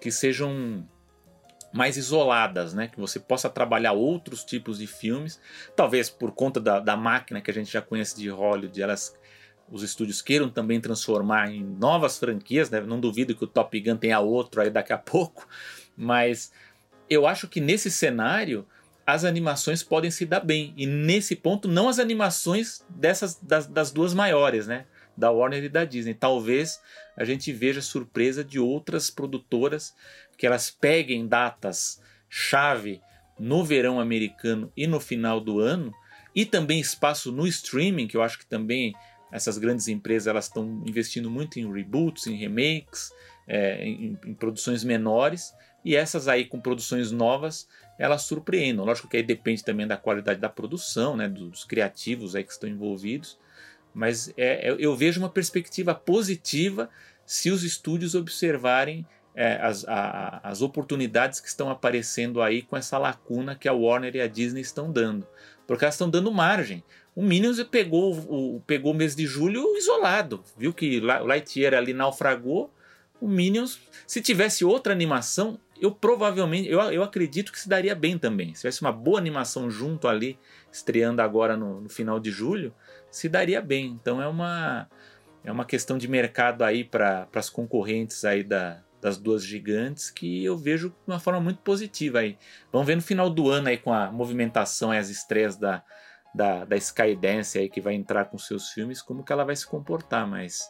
que 0.00 0.10
sejam 0.10 0.88
mais 1.70 1.98
isoladas, 1.98 2.72
né? 2.72 2.88
Que 2.88 2.98
você 2.98 3.20
possa 3.20 3.50
trabalhar 3.50 3.92
outros 3.92 4.44
tipos 4.44 4.78
de 4.78 4.86
filmes, 4.86 5.38
talvez 5.76 6.08
por 6.08 6.32
conta 6.32 6.58
da, 6.58 6.80
da 6.80 6.96
máquina 6.96 7.42
que 7.42 7.50
a 7.50 7.54
gente 7.54 7.70
já 7.70 7.82
conhece 7.82 8.16
de 8.16 8.30
Hollywood, 8.30 8.80
elas, 8.80 9.14
os 9.70 9.82
estúdios 9.82 10.20
queiram 10.20 10.48
também 10.48 10.80
transformar 10.80 11.50
em 11.50 11.62
novas 11.62 12.18
franquias, 12.18 12.70
né? 12.70 12.80
Não 12.80 13.00
duvido 13.00 13.34
que 13.34 13.44
o 13.44 13.48
Top 13.48 13.78
Gun 13.80 13.96
tenha 13.96 14.20
outro 14.20 14.60
aí 14.60 14.70
daqui 14.70 14.92
a 14.92 14.98
pouco, 14.98 15.46
mas 15.96 16.52
eu 17.08 17.26
acho 17.26 17.48
que 17.48 17.60
nesse 17.60 17.90
cenário 17.90 18.66
as 19.06 19.24
animações 19.24 19.82
podem 19.82 20.10
se 20.10 20.24
dar 20.24 20.40
bem 20.40 20.72
e 20.76 20.86
nesse 20.86 21.36
ponto 21.36 21.68
não 21.68 21.88
as 21.88 21.98
animações 21.98 22.84
dessas 22.88 23.36
das, 23.36 23.66
das 23.66 23.90
duas 23.90 24.14
maiores, 24.14 24.66
né? 24.66 24.86
Da 25.16 25.30
Warner 25.30 25.64
e 25.64 25.68
da 25.68 25.84
Disney. 25.84 26.14
Talvez 26.14 26.80
a 27.16 27.24
gente 27.24 27.52
veja 27.52 27.80
surpresa 27.80 28.42
de 28.42 28.58
outras 28.58 29.10
produtoras 29.10 29.94
que 30.36 30.46
elas 30.46 30.70
peguem 30.70 31.26
datas 31.26 32.00
chave 32.28 33.00
no 33.38 33.64
verão 33.64 34.00
americano 34.00 34.72
e 34.76 34.86
no 34.86 34.98
final 34.98 35.40
do 35.40 35.60
ano 35.60 35.92
e 36.34 36.44
também 36.44 36.80
espaço 36.80 37.30
no 37.30 37.46
streaming, 37.46 38.08
que 38.08 38.16
eu 38.16 38.22
acho 38.22 38.38
que 38.38 38.46
também 38.46 38.92
essas 39.34 39.58
grandes 39.58 39.88
empresas 39.88 40.28
elas 40.28 40.44
estão 40.44 40.80
investindo 40.86 41.28
muito 41.28 41.58
em 41.58 41.70
reboots, 41.70 42.28
em 42.28 42.36
remakes, 42.36 43.12
é, 43.48 43.84
em, 43.84 44.16
em, 44.24 44.32
produções 44.32 44.84
menores 44.84 45.52
e 45.84 45.96
essas 45.96 46.28
aí 46.28 46.44
com 46.44 46.60
produções 46.60 47.10
novas 47.10 47.68
elas 47.98 48.22
surpreendam. 48.22 48.84
Lógico 48.84 49.08
que 49.08 49.16
aí 49.16 49.24
depende 49.24 49.64
também 49.64 49.88
da 49.88 49.96
qualidade 49.96 50.38
da 50.40 50.48
produção, 50.48 51.16
né, 51.16 51.28
dos 51.28 51.64
criativos 51.64 52.36
aí 52.36 52.44
que 52.44 52.52
estão 52.52 52.70
envolvidos, 52.70 53.36
mas 53.92 54.32
é, 54.36 54.72
eu 54.78 54.94
vejo 54.94 55.18
uma 55.18 55.28
perspectiva 55.28 55.92
positiva 55.94 56.88
se 57.26 57.50
os 57.50 57.64
estúdios 57.64 58.14
observarem 58.14 59.04
é, 59.34 59.56
as, 59.60 59.84
a, 59.88 60.40
as 60.44 60.62
oportunidades 60.62 61.40
que 61.40 61.48
estão 61.48 61.68
aparecendo 61.70 62.40
aí 62.40 62.62
com 62.62 62.76
essa 62.76 62.98
lacuna 62.98 63.56
que 63.56 63.68
a 63.68 63.72
Warner 63.72 64.14
e 64.14 64.20
a 64.20 64.28
Disney 64.28 64.60
estão 64.60 64.92
dando. 64.92 65.26
Porque 65.66 65.84
elas 65.84 65.94
estão 65.94 66.08
dando 66.08 66.30
margem. 66.30 66.84
O 67.14 67.22
Minions 67.22 67.62
pegou 67.64 68.12
o, 68.12 68.60
pegou 68.66 68.92
o 68.92 68.94
mês 68.94 69.14
de 69.14 69.26
julho 69.26 69.76
isolado. 69.76 70.42
Viu 70.56 70.72
que 70.72 70.98
o 70.98 71.24
Lightyear 71.24 71.74
ali 71.74 71.92
naufragou. 71.92 72.72
O 73.20 73.28
Minions, 73.28 73.80
se 74.06 74.20
tivesse 74.20 74.64
outra 74.64 74.92
animação, 74.92 75.58
eu 75.80 75.92
provavelmente, 75.92 76.68
eu, 76.68 76.80
eu 76.80 77.02
acredito 77.02 77.52
que 77.52 77.60
se 77.60 77.68
daria 77.68 77.94
bem 77.94 78.18
também. 78.18 78.54
Se 78.54 78.62
tivesse 78.62 78.82
uma 78.82 78.92
boa 78.92 79.18
animação 79.18 79.70
junto 79.70 80.08
ali, 80.08 80.38
estreando 80.72 81.22
agora 81.22 81.56
no, 81.56 81.80
no 81.82 81.88
final 81.88 82.18
de 82.18 82.30
julho, 82.30 82.74
se 83.10 83.28
daria 83.28 83.60
bem. 83.60 83.86
Então 83.86 84.20
é 84.20 84.26
uma, 84.26 84.88
é 85.44 85.52
uma 85.52 85.64
questão 85.64 85.96
de 85.96 86.08
mercado 86.08 86.62
aí 86.62 86.82
para 86.82 87.28
as 87.32 87.48
concorrentes 87.48 88.24
aí 88.24 88.42
da, 88.42 88.82
das 89.00 89.18
duas 89.18 89.44
gigantes 89.44 90.10
que 90.10 90.44
eu 90.44 90.56
vejo 90.56 90.88
de 90.88 91.12
uma 91.12 91.20
forma 91.20 91.40
muito 91.40 91.60
positiva 91.60 92.18
aí. 92.18 92.36
Vamos 92.72 92.86
ver 92.86 92.96
no 92.96 93.02
final 93.02 93.30
do 93.30 93.48
ano 93.48 93.68
aí 93.68 93.78
com 93.78 93.92
a 93.92 94.10
movimentação 94.10 94.92
e 94.92 94.98
as 94.98 95.10
estreias 95.10 95.56
da, 95.56 95.84
da, 96.34 96.64
da 96.64 96.76
Skydance 96.76 97.58
aí 97.58 97.68
que 97.68 97.80
vai 97.80 97.94
entrar 97.94 98.24
com 98.26 98.36
seus 98.36 98.70
filmes, 98.70 99.00
como 99.00 99.22
que 99.22 99.32
ela 99.32 99.44
vai 99.44 99.54
se 99.54 99.66
comportar, 99.66 100.28
mas 100.28 100.68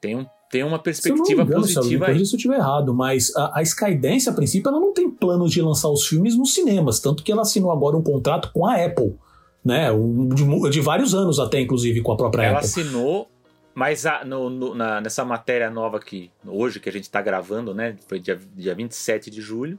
tem, 0.00 0.16
um, 0.16 0.26
tem 0.50 0.64
uma 0.64 0.78
perspectiva 0.78 1.42
engano, 1.42 1.60
positiva 1.60 2.06
Sabe, 2.06 2.18
aí. 2.18 2.26
se 2.26 2.34
eu 2.34 2.36
estiver 2.36 2.56
errado, 2.56 2.92
mas 2.92 3.34
a, 3.36 3.58
a 3.58 3.62
Skydance, 3.62 4.28
a 4.28 4.32
princípio, 4.32 4.68
ela 4.68 4.80
não 4.80 4.92
tem 4.92 5.10
planos 5.10 5.52
de 5.52 5.62
lançar 5.62 5.88
os 5.88 6.06
filmes 6.06 6.36
nos 6.36 6.54
cinemas, 6.54 7.00
tanto 7.00 7.22
que 7.22 7.30
ela 7.30 7.42
assinou 7.42 7.70
agora 7.70 7.96
um 7.96 8.02
contrato 8.02 8.50
com 8.52 8.66
a 8.66 8.74
Apple, 8.84 9.16
né, 9.64 9.92
um, 9.92 10.28
de, 10.28 10.70
de 10.70 10.80
vários 10.80 11.14
anos 11.14 11.38
até, 11.38 11.60
inclusive, 11.60 12.00
com 12.02 12.12
a 12.12 12.16
própria 12.16 12.44
ela 12.44 12.58
Apple. 12.58 12.66
assinou 12.66 13.28
mas 13.74 14.04
a, 14.04 14.24
no, 14.24 14.50
no, 14.50 14.74
na, 14.74 15.00
nessa 15.00 15.24
matéria 15.24 15.70
nova 15.70 16.00
que 16.00 16.30
hoje 16.44 16.80
que 16.80 16.88
a 16.88 16.92
gente 16.92 17.04
está 17.04 17.22
gravando, 17.22 17.74
né, 17.74 17.96
foi 18.08 18.18
dia, 18.18 18.38
dia 18.54 18.74
27 18.74 19.30
de 19.30 19.40
julho, 19.40 19.78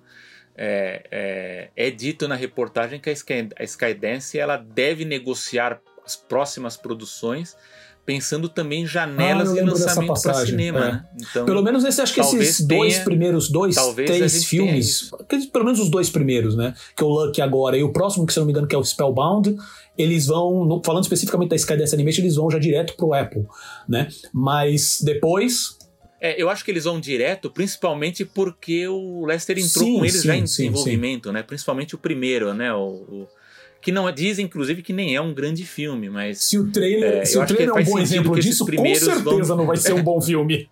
é, 0.64 1.02
é, 1.10 1.88
é 1.88 1.90
dito 1.90 2.28
na 2.28 2.36
reportagem 2.36 3.00
que 3.00 3.10
a, 3.10 3.14
Sky, 3.14 3.50
a 3.58 3.64
Skydance 3.64 4.38
ela 4.38 4.58
deve 4.58 5.04
negociar 5.06 5.82
as 6.06 6.16
próximas 6.16 6.78
produções 6.78 7.56
pensando 8.06 8.50
também 8.50 8.84
em 8.84 8.88
janelas 8.88 9.50
ah, 9.50 9.54
de 9.54 9.62
lançamento 9.62 10.22
para 10.22 10.46
cinema. 10.46 10.80
É. 10.80 10.92
Né? 10.92 11.06
Então, 11.30 11.46
pelo 11.46 11.64
menos 11.64 11.84
esse, 11.84 12.02
acho 12.02 12.14
que 12.14 12.20
esses 12.20 12.66
dois 12.66 12.94
tenha, 12.94 13.06
primeiros, 13.06 13.50
dois, 13.50 13.76
três 13.96 14.46
filmes, 14.46 15.12
pelo 15.52 15.66
menos 15.66 15.80
os 15.80 15.90
dois 15.90 16.10
primeiros, 16.10 16.56
né? 16.56 16.74
Que 16.96 17.04
é 17.04 17.06
o 17.06 17.10
Lucky 17.10 17.42
agora 17.42 17.78
e 17.78 17.84
o 17.84 17.92
próximo, 17.92 18.26
que 18.26 18.34
se 18.34 18.40
não 18.40 18.46
me 18.46 18.52
engano, 18.52 18.68
que 18.68 18.76
é 18.76 18.78
o 18.78 18.84
Spellbound, 18.84 19.56
eles 19.98 20.28
vão, 20.28 20.82
falando 20.84 21.04
especificamente 21.04 21.50
da 21.50 21.56
Skydance 21.56 21.94
Animation, 21.94 22.22
eles 22.22 22.36
vão 22.36 22.50
já 22.50 22.60
direto 22.60 22.96
pro 22.96 23.14
Apple, 23.14 23.46
né? 23.88 24.08
Mas 24.34 25.00
depois, 25.04 25.78
é, 26.22 26.40
eu 26.40 26.52
acho 26.52 26.64
que 26.64 26.70
eles 26.70 26.84
vão 26.84 27.00
direto, 27.00 27.50
principalmente 27.50 28.24
porque 28.24 28.88
o 28.88 29.26
Lester 29.26 29.58
entrou 29.58 29.86
sim, 29.86 29.98
com 29.98 30.06
eles 30.06 30.22
sim, 30.22 30.28
já 30.28 30.36
em 30.36 30.46
sim, 30.46 30.64
desenvolvimento, 30.66 31.32
né? 31.32 31.42
Principalmente 31.42 31.96
o 31.96 31.98
primeiro, 31.98 32.54
né? 32.54 32.72
O, 32.72 32.90
o, 32.90 33.28
que 33.82 33.92
não 33.92 34.10
dizem 34.12 34.46
inclusive 34.46 34.84
que 34.84 34.94
nem 34.94 35.16
é 35.16 35.20
um 35.20 35.34
grande 35.34 35.66
filme, 35.66 36.08
mas 36.12 36.44
se 36.44 36.60
o 36.60 36.72
trailer, 36.72 37.22
é, 37.22 37.26
se 37.26 37.40
o 37.40 37.46
trailer 37.48 37.70
é 37.70 37.82
um 37.82 37.84
bom 37.84 37.98
exemplo 37.98 38.40
disso, 38.40 38.64
com 38.64 38.86
certeza 38.86 39.20
vão... 39.24 39.58
não 39.58 39.66
vai 39.66 39.78
ser 39.78 39.94
um 39.94 40.04
bom 40.04 40.22
filme. 40.22 40.70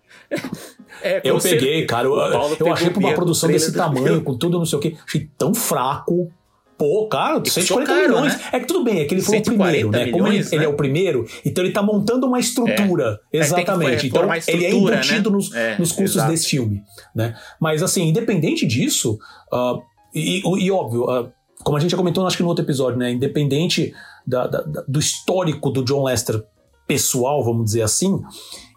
é, 1.02 1.20
eu 1.24 1.36
peguei, 1.38 1.84
cara, 1.84 2.06
eu, 2.06 2.14
eu 2.14 2.72
achei 2.72 2.88
pra 2.90 3.00
uma 3.00 3.12
produção 3.12 3.50
desse 3.50 3.72
tamanho, 3.72 4.22
com 4.22 4.38
tudo 4.38 4.56
não 4.56 4.64
sei 4.64 4.78
o 4.78 4.80
que, 4.80 4.96
achei 5.04 5.28
tão 5.36 5.52
fraco. 5.52 6.32
Pô, 6.80 7.06
cara, 7.08 7.42
140 7.44 7.86
caro, 7.86 8.08
milhões. 8.08 8.34
Né? 8.38 8.42
É 8.52 8.58
que 8.60 8.64
tudo 8.64 8.82
bem, 8.82 9.00
é 9.00 9.04
que 9.04 9.12
ele 9.12 9.20
foi 9.20 9.36
o 9.36 9.42
primeiro, 9.42 9.90
né? 9.90 10.10
Como 10.10 10.26
ele, 10.26 10.38
né? 10.38 10.48
ele, 10.50 10.64
é 10.64 10.68
o 10.68 10.72
primeiro, 10.72 11.26
então 11.44 11.62
ele 11.62 11.74
tá 11.74 11.82
montando 11.82 12.26
uma 12.26 12.40
estrutura. 12.40 13.20
É. 13.30 13.36
Exatamente. 13.36 14.06
então 14.06 14.22
ele 14.48 14.64
é 14.64 14.70
embutido 14.72 15.30
né? 15.30 15.36
nos, 15.36 15.54
é, 15.54 15.78
nos 15.78 15.92
custos 15.92 16.16
exato. 16.16 16.30
desse 16.30 16.48
filme. 16.48 16.82
Né? 17.14 17.36
Mas 17.60 17.82
assim, 17.82 18.08
independente 18.08 18.66
disso, 18.66 19.18
uh, 19.52 19.78
e, 20.14 20.40
e, 20.42 20.70
óbvio, 20.70 21.04
uh, 21.04 21.30
como 21.62 21.76
a 21.76 21.80
gente 21.80 21.90
já 21.90 21.98
comentou, 21.98 22.26
acho 22.26 22.38
que 22.38 22.42
no 22.42 22.48
outro 22.48 22.64
episódio, 22.64 22.98
né? 22.98 23.12
Independente 23.12 23.92
da, 24.26 24.46
da, 24.46 24.62
do 24.88 24.98
histórico 24.98 25.68
do 25.68 25.84
John 25.84 26.04
Lester 26.04 26.42
pessoal, 26.90 27.44
vamos 27.44 27.66
dizer 27.66 27.82
assim, 27.82 28.20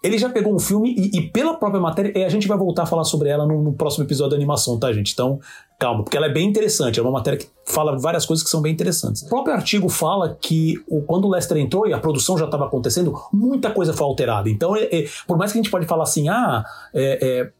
ele 0.03 0.19
já 0.19 0.29
pegou 0.29 0.53
um 0.53 0.59
filme 0.59 0.93
e, 0.95 1.17
e, 1.17 1.29
pela 1.31 1.55
própria 1.55 1.81
matéria, 1.81 2.15
e 2.15 2.23
a 2.23 2.29
gente 2.29 2.47
vai 2.47 2.55
voltar 2.55 2.83
a 2.83 2.85
falar 2.85 3.03
sobre 3.05 3.27
ela 3.27 3.43
no, 3.43 3.59
no, 3.59 3.73
próximo 3.73 4.03
episódio 4.03 4.29
da 4.31 4.35
animação, 4.35 4.77
tá, 4.77 4.93
gente? 4.93 5.11
Então, 5.13 5.39
calma, 5.79 6.03
porque 6.03 6.15
ela 6.15 6.27
é 6.27 6.31
bem 6.31 6.47
interessante, 6.47 6.99
é 6.99 7.01
uma 7.01 7.11
matéria 7.11 7.39
que 7.39 7.47
fala 7.65 7.97
várias 7.97 8.23
coisas 8.23 8.43
que 8.43 8.51
são 8.51 8.61
bem 8.61 8.71
interessantes. 8.71 9.23
O 9.23 9.29
próprio 9.29 9.55
artigo 9.55 9.89
fala 9.89 10.37
que 10.39 10.75
o, 10.87 11.01
quando 11.01 11.25
o 11.25 11.31
Lester 11.31 11.57
entrou 11.57 11.87
e 11.87 11.93
a 11.93 11.97
produção 11.97 12.37
já 12.37 12.45
estava 12.45 12.67
acontecendo, 12.67 13.19
muita 13.33 13.71
coisa 13.71 13.93
foi 13.93 14.05
alterada. 14.05 14.47
Então, 14.47 14.75
é, 14.75 14.83
é, 14.83 15.07
por 15.25 15.35
mais 15.35 15.51
que 15.51 15.57
a 15.57 15.61
gente 15.63 15.71
pode 15.71 15.87
falar 15.87 16.03
assim, 16.03 16.29
ah, 16.29 16.63
é, 16.93 17.17
é 17.41 17.51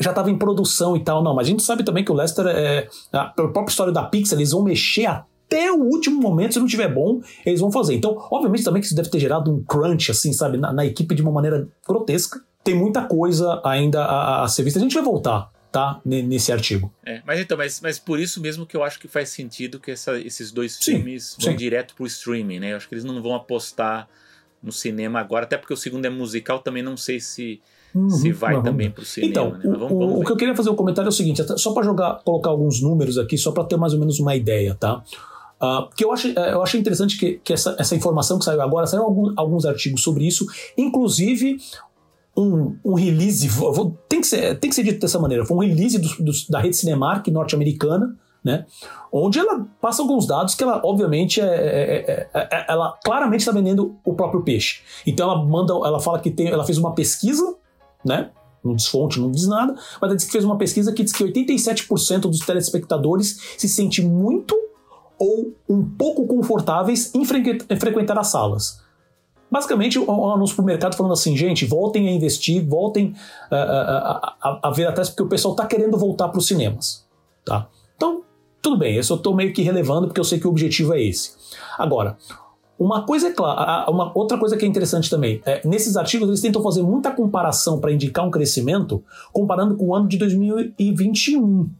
já 0.00 0.10
estava 0.10 0.30
em 0.30 0.38
produção 0.38 0.96
e 0.96 1.00
tal. 1.02 1.24
Não, 1.24 1.34
mas 1.34 1.48
a 1.48 1.50
gente 1.50 1.64
sabe 1.64 1.82
também 1.82 2.04
que 2.04 2.12
o 2.12 2.14
Lester, 2.14 2.46
é, 2.46 2.86
a, 3.12 3.24
própria 3.24 3.66
história 3.66 3.92
da 3.92 4.04
Pixar, 4.04 4.38
eles 4.38 4.52
vão 4.52 4.62
mexer 4.62 5.06
até 5.06 5.24
o 5.70 5.82
último 5.82 6.20
momento, 6.20 6.54
se 6.54 6.60
não 6.60 6.66
tiver 6.66 6.92
bom, 6.92 7.20
eles 7.44 7.60
vão 7.60 7.72
fazer. 7.72 7.94
Então, 7.94 8.16
obviamente 8.30 8.64
também 8.64 8.80
que 8.80 8.86
isso 8.86 8.96
deve 8.96 9.08
ter 9.08 9.18
gerado 9.18 9.52
um 9.52 9.62
crunch, 9.62 10.10
assim, 10.10 10.32
sabe, 10.32 10.58
na, 10.58 10.72
na 10.72 10.84
equipe 10.84 11.14
de 11.14 11.22
uma 11.22 11.32
maneira 11.32 11.66
grotesca. 11.86 12.40
Tem 12.62 12.74
muita 12.74 13.02
coisa 13.02 13.60
ainda 13.64 14.04
a, 14.04 14.44
a 14.44 14.48
ser 14.48 14.62
vista. 14.62 14.78
A 14.78 14.82
gente 14.82 14.94
vai 14.94 15.02
voltar 15.02 15.50
tá 15.70 16.00
nesse 16.04 16.50
artigo. 16.50 16.92
É, 17.04 17.20
mas 17.26 17.38
então, 17.40 17.56
mas, 17.56 17.80
mas 17.82 17.98
por 17.98 18.18
isso 18.18 18.40
mesmo 18.40 18.64
que 18.64 18.76
eu 18.76 18.82
acho 18.82 18.98
que 18.98 19.06
faz 19.06 19.28
sentido 19.28 19.78
que 19.78 19.90
essa, 19.90 20.18
esses 20.18 20.50
dois 20.50 20.78
sim, 20.80 20.92
filmes 20.92 21.36
vão 21.38 21.52
sim. 21.52 21.56
direto 21.56 21.94
pro 21.94 22.06
streaming, 22.06 22.58
né? 22.58 22.72
Eu 22.72 22.76
acho 22.76 22.88
que 22.88 22.94
eles 22.94 23.04
não 23.04 23.22
vão 23.22 23.34
apostar 23.34 24.08
no 24.62 24.72
cinema 24.72 25.20
agora, 25.20 25.44
até 25.44 25.56
porque 25.56 25.72
o 25.74 25.76
segundo 25.76 26.06
é 26.06 26.10
musical, 26.10 26.60
também 26.60 26.82
não 26.82 26.96
sei 26.96 27.20
se 27.20 27.60
Uhum, 27.94 28.10
se 28.10 28.32
vai 28.32 28.54
uhum. 28.54 28.62
também 28.62 28.90
para 28.90 29.02
o 29.02 29.04
cinema. 29.04 29.30
Então, 29.30 29.50
né? 29.52 29.60
vamos, 29.64 29.92
o, 29.92 29.98
vamos 29.98 30.20
o, 30.20 30.24
que 30.24 30.32
eu 30.32 30.36
queria 30.36 30.54
fazer 30.54 30.68
um 30.68 30.76
comentário 30.76 31.08
é 31.08 31.10
o 31.10 31.12
seguinte, 31.12 31.42
só 31.58 31.72
para 31.72 31.82
jogar, 31.82 32.20
colocar 32.22 32.50
alguns 32.50 32.82
números 32.82 33.16
aqui, 33.16 33.38
só 33.38 33.50
para 33.50 33.64
ter 33.64 33.76
mais 33.76 33.94
ou 33.94 33.98
menos 33.98 34.20
uma 34.20 34.36
ideia, 34.36 34.74
tá? 34.74 35.02
Uh, 35.60 35.88
que 35.96 36.04
eu 36.04 36.12
acho, 36.12 36.28
é, 36.28 36.52
eu 36.52 36.62
achei 36.62 36.78
interessante 36.78 37.18
que, 37.18 37.40
que 37.42 37.52
essa, 37.52 37.74
essa 37.78 37.94
informação 37.96 38.38
que 38.38 38.44
saiu 38.44 38.60
agora, 38.62 38.86
saíram 38.86 39.06
alguns, 39.06 39.32
alguns 39.36 39.66
artigos 39.66 40.02
sobre 40.02 40.26
isso, 40.26 40.46
inclusive 40.76 41.58
um, 42.36 42.76
um 42.84 42.94
release, 42.94 43.48
vou, 43.48 43.96
tem, 44.08 44.20
que 44.20 44.26
ser, 44.26 44.58
tem 44.58 44.70
que 44.70 44.76
ser 44.76 44.84
dito 44.84 45.00
dessa 45.00 45.18
maneira, 45.18 45.44
foi 45.44 45.56
um 45.56 45.60
release 45.60 45.98
do, 45.98 46.08
do, 46.22 46.32
da 46.48 46.60
rede 46.60 46.76
Cinemark 46.76 47.26
norte-americana, 47.28 48.16
né? 48.44 48.66
Onde 49.10 49.40
ela 49.40 49.66
passa 49.80 50.00
alguns 50.00 50.26
dados 50.26 50.54
que 50.54 50.62
ela, 50.62 50.80
obviamente, 50.84 51.40
é, 51.40 51.44
é, 51.44 52.28
é, 52.32 52.48
é 52.52 52.66
ela 52.68 52.96
claramente 53.04 53.40
está 53.40 53.50
vendendo 53.50 53.96
o 54.04 54.14
próprio 54.14 54.44
peixe. 54.44 54.80
Então 55.04 55.28
ela 55.28 55.44
manda, 55.44 55.72
ela 55.72 55.98
fala 55.98 56.20
que 56.20 56.30
tem, 56.30 56.46
ela 56.46 56.64
fez 56.64 56.78
uma 56.78 56.94
pesquisa 56.94 57.56
né? 58.04 58.30
Não 58.64 58.74
diz 58.74 58.86
fonte, 58.86 59.20
não 59.20 59.30
diz 59.30 59.46
nada, 59.46 59.74
mas 59.74 60.02
ela 60.02 60.16
diz 60.16 60.24
que 60.24 60.32
fez 60.32 60.44
uma 60.44 60.58
pesquisa 60.58 60.92
que 60.92 61.04
diz 61.04 61.12
que 61.12 61.24
87% 61.24 62.22
dos 62.22 62.40
telespectadores 62.40 63.40
se 63.56 63.68
sente 63.68 64.02
muito 64.02 64.56
ou 65.18 65.54
um 65.68 65.84
pouco 65.84 66.26
confortáveis 66.26 67.14
em, 67.14 67.24
frequentar 67.24 68.18
as 68.18 68.28
salas. 68.28 68.80
Basicamente, 69.50 69.98
um 69.98 70.30
anúncio 70.30 70.54
para 70.54 70.62
o 70.62 70.66
mercado 70.66 70.94
falando 70.94 71.12
assim, 71.12 71.34
gente, 71.36 71.64
voltem 71.64 72.06
a 72.06 72.12
investir, 72.12 72.66
voltem 72.66 73.14
uh, 73.50 73.54
a, 73.54 74.36
a, 74.40 74.60
a, 74.64 74.70
ver 74.70 74.86
atrás, 74.86 75.08
porque 75.08 75.22
o 75.22 75.28
pessoal 75.28 75.54
está 75.54 75.66
querendo 75.66 75.96
voltar 75.96 76.28
para 76.28 76.38
os 76.38 76.46
cinemas. 76.46 77.06
Tá? 77.44 77.66
Então, 77.96 78.22
tudo 78.60 78.78
bem, 78.78 78.94
eu 78.94 79.00
estou 79.00 79.34
meio 79.34 79.52
que 79.54 79.62
relevando, 79.62 80.06
porque 80.06 80.20
eu 80.20 80.24
sei 80.24 80.38
que 80.38 80.46
o 80.46 80.50
objetivo 80.50 80.92
é 80.92 81.02
esse. 81.02 81.32
Agora, 81.78 82.18
uma 82.78 83.06
coisa 83.06 83.28
é 83.28 83.32
clara, 83.32 83.90
uma 83.90 84.12
outra 84.16 84.36
coisa 84.38 84.54
que 84.56 84.66
é 84.66 84.68
interessante 84.68 85.08
também, 85.08 85.40
é, 85.46 85.66
nesses 85.66 85.96
artigos 85.96 86.28
eles 86.28 86.40
tentam 86.42 86.62
fazer 86.62 86.82
muita 86.82 87.10
comparação 87.10 87.80
para 87.80 87.90
indicar 87.90 88.26
um 88.26 88.30
crescimento, 88.30 89.02
comparando 89.32 89.76
com 89.76 89.86
o 89.86 89.94
ano 89.94 90.06
de 90.06 90.18
2021. 90.18 91.70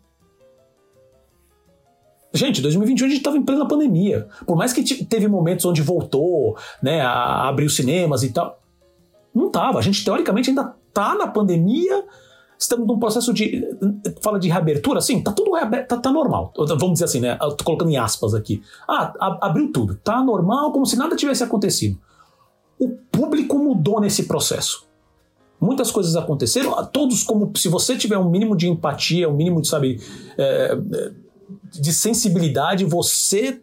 Gente, 2.32 2.60
2021 2.60 3.06
a 3.06 3.08
gente 3.08 3.18
estava 3.18 3.36
em 3.36 3.42
plena 3.42 3.66
pandemia. 3.66 4.28
Por 4.46 4.56
mais 4.56 4.72
que 4.72 5.04
teve 5.04 5.28
momentos 5.28 5.64
onde 5.64 5.80
voltou, 5.82 6.56
né, 6.82 7.00
a 7.00 7.48
abrir 7.48 7.66
os 7.66 7.74
cinemas 7.74 8.22
e 8.22 8.30
tal, 8.30 8.60
não 9.34 9.50
tava. 9.50 9.78
A 9.78 9.82
gente 9.82 10.04
teoricamente 10.04 10.50
ainda 10.50 10.74
tá 10.92 11.14
na 11.14 11.26
pandemia 11.26 12.04
estamos 12.58 12.86
num 12.86 12.98
processo 12.98 13.32
de. 13.32 13.64
Fala 14.20 14.38
de 14.38 14.48
reabertura, 14.48 15.00
sim, 15.00 15.22
tá 15.22 15.32
tudo 15.32 15.52
reaberto, 15.52 15.88
tá, 15.88 15.96
tá, 15.96 16.10
normal. 16.10 16.52
Vamos 16.56 16.94
dizer 16.94 17.04
assim, 17.04 17.20
né? 17.20 17.38
Eu 17.40 17.52
tô 17.52 17.64
colocando 17.64 17.90
em 17.90 17.96
aspas 17.96 18.34
aqui. 18.34 18.60
Ah, 18.88 19.38
abriu 19.40 19.70
tudo, 19.70 19.94
tá 19.94 20.22
normal, 20.22 20.72
como 20.72 20.84
se 20.84 20.96
nada 20.96 21.14
tivesse 21.14 21.44
acontecido. 21.44 21.98
O 22.78 22.88
público 23.10 23.58
mudou 23.58 24.00
nesse 24.00 24.24
processo. 24.24 24.86
Muitas 25.60 25.90
coisas 25.90 26.14
aconteceram, 26.14 26.84
todos 26.86 27.24
como 27.24 27.50
se 27.56 27.68
você 27.68 27.96
tiver 27.96 28.16
um 28.16 28.30
mínimo 28.30 28.56
de 28.56 28.68
empatia, 28.68 29.28
um 29.28 29.34
mínimo 29.34 29.60
de, 29.60 29.66
sabe, 29.66 30.00
é, 30.36 30.78
de 31.64 31.92
sensibilidade, 31.92 32.84
você 32.84 33.60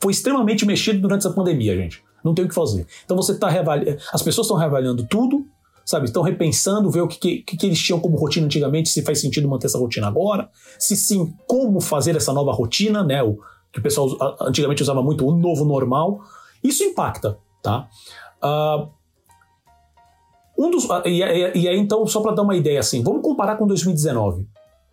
foi 0.00 0.12
extremamente 0.12 0.64
mexido 0.64 1.00
durante 1.00 1.26
essa 1.26 1.34
pandemia, 1.34 1.76
gente. 1.76 2.02
Não 2.24 2.34
tem 2.34 2.44
o 2.44 2.48
que 2.48 2.54
fazer. 2.54 2.86
Então 3.04 3.16
você 3.16 3.38
tá 3.38 3.48
reavaliando, 3.48 4.00
as 4.12 4.22
pessoas 4.22 4.46
estão 4.46 4.56
reavaliando 4.56 5.06
tudo, 5.06 5.46
sabe? 5.84 6.06
Estão 6.06 6.22
repensando, 6.22 6.90
ver 6.90 7.00
o 7.00 7.08
que, 7.08 7.42
que, 7.42 7.56
que, 7.56 7.66
eles 7.66 7.80
tinham 7.80 8.00
como 8.00 8.16
rotina 8.16 8.46
antigamente, 8.46 8.88
se 8.88 9.02
faz 9.02 9.20
sentido 9.20 9.48
manter 9.48 9.66
essa 9.66 9.78
rotina 9.78 10.08
agora, 10.08 10.50
se 10.78 10.96
sim, 10.96 11.32
como 11.46 11.80
fazer 11.80 12.16
essa 12.16 12.32
nova 12.32 12.52
rotina, 12.52 13.04
né? 13.04 13.22
O 13.22 13.38
que 13.72 13.78
o 13.78 13.82
pessoal 13.82 14.08
antigamente 14.40 14.82
usava 14.82 15.02
muito, 15.02 15.26
o 15.26 15.36
novo 15.36 15.64
normal. 15.64 16.20
Isso 16.64 16.82
impacta, 16.82 17.38
tá? 17.62 17.88
Uh, 18.42 18.88
um 20.58 20.70
dos, 20.70 20.88
e, 21.04 21.18
e, 21.18 21.68
aí, 21.68 21.78
então, 21.78 22.06
só 22.06 22.20
para 22.20 22.32
dar 22.32 22.42
uma 22.42 22.56
ideia 22.56 22.80
assim, 22.80 23.02
vamos 23.02 23.22
comparar 23.22 23.56
com 23.56 23.66
2019. 23.66 24.46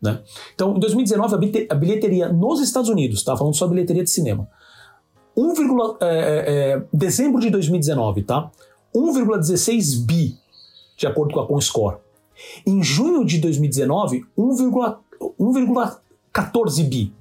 Né? 0.03 0.19
Então, 0.53 0.75
em 0.75 0.79
2019, 0.79 1.67
a 1.69 1.75
bilheteria 1.75 2.27
nos 2.27 2.59
Estados 2.59 2.89
Unidos, 2.89 3.23
tá? 3.23 3.37
Falando 3.37 3.55
só 3.55 3.65
bilheteria 3.67 4.03
de 4.03 4.09
cinema. 4.09 4.49
1, 5.35 5.53
é, 5.53 5.55
é, 6.01 6.05
é, 6.05 6.83
dezembro 6.93 7.41
de 7.41 7.49
2019, 7.49 8.21
tá? 8.23 8.51
1,16 8.93 10.05
bi 10.05 10.37
de 10.97 11.07
acordo 11.07 11.33
com 11.33 11.39
a 11.39 11.47
Comscore. 11.47 11.95
Em 12.65 12.83
junho 12.83 13.23
de 13.25 13.37
2019, 13.39 14.25
1,14 14.37 16.83
bi. 16.87 17.13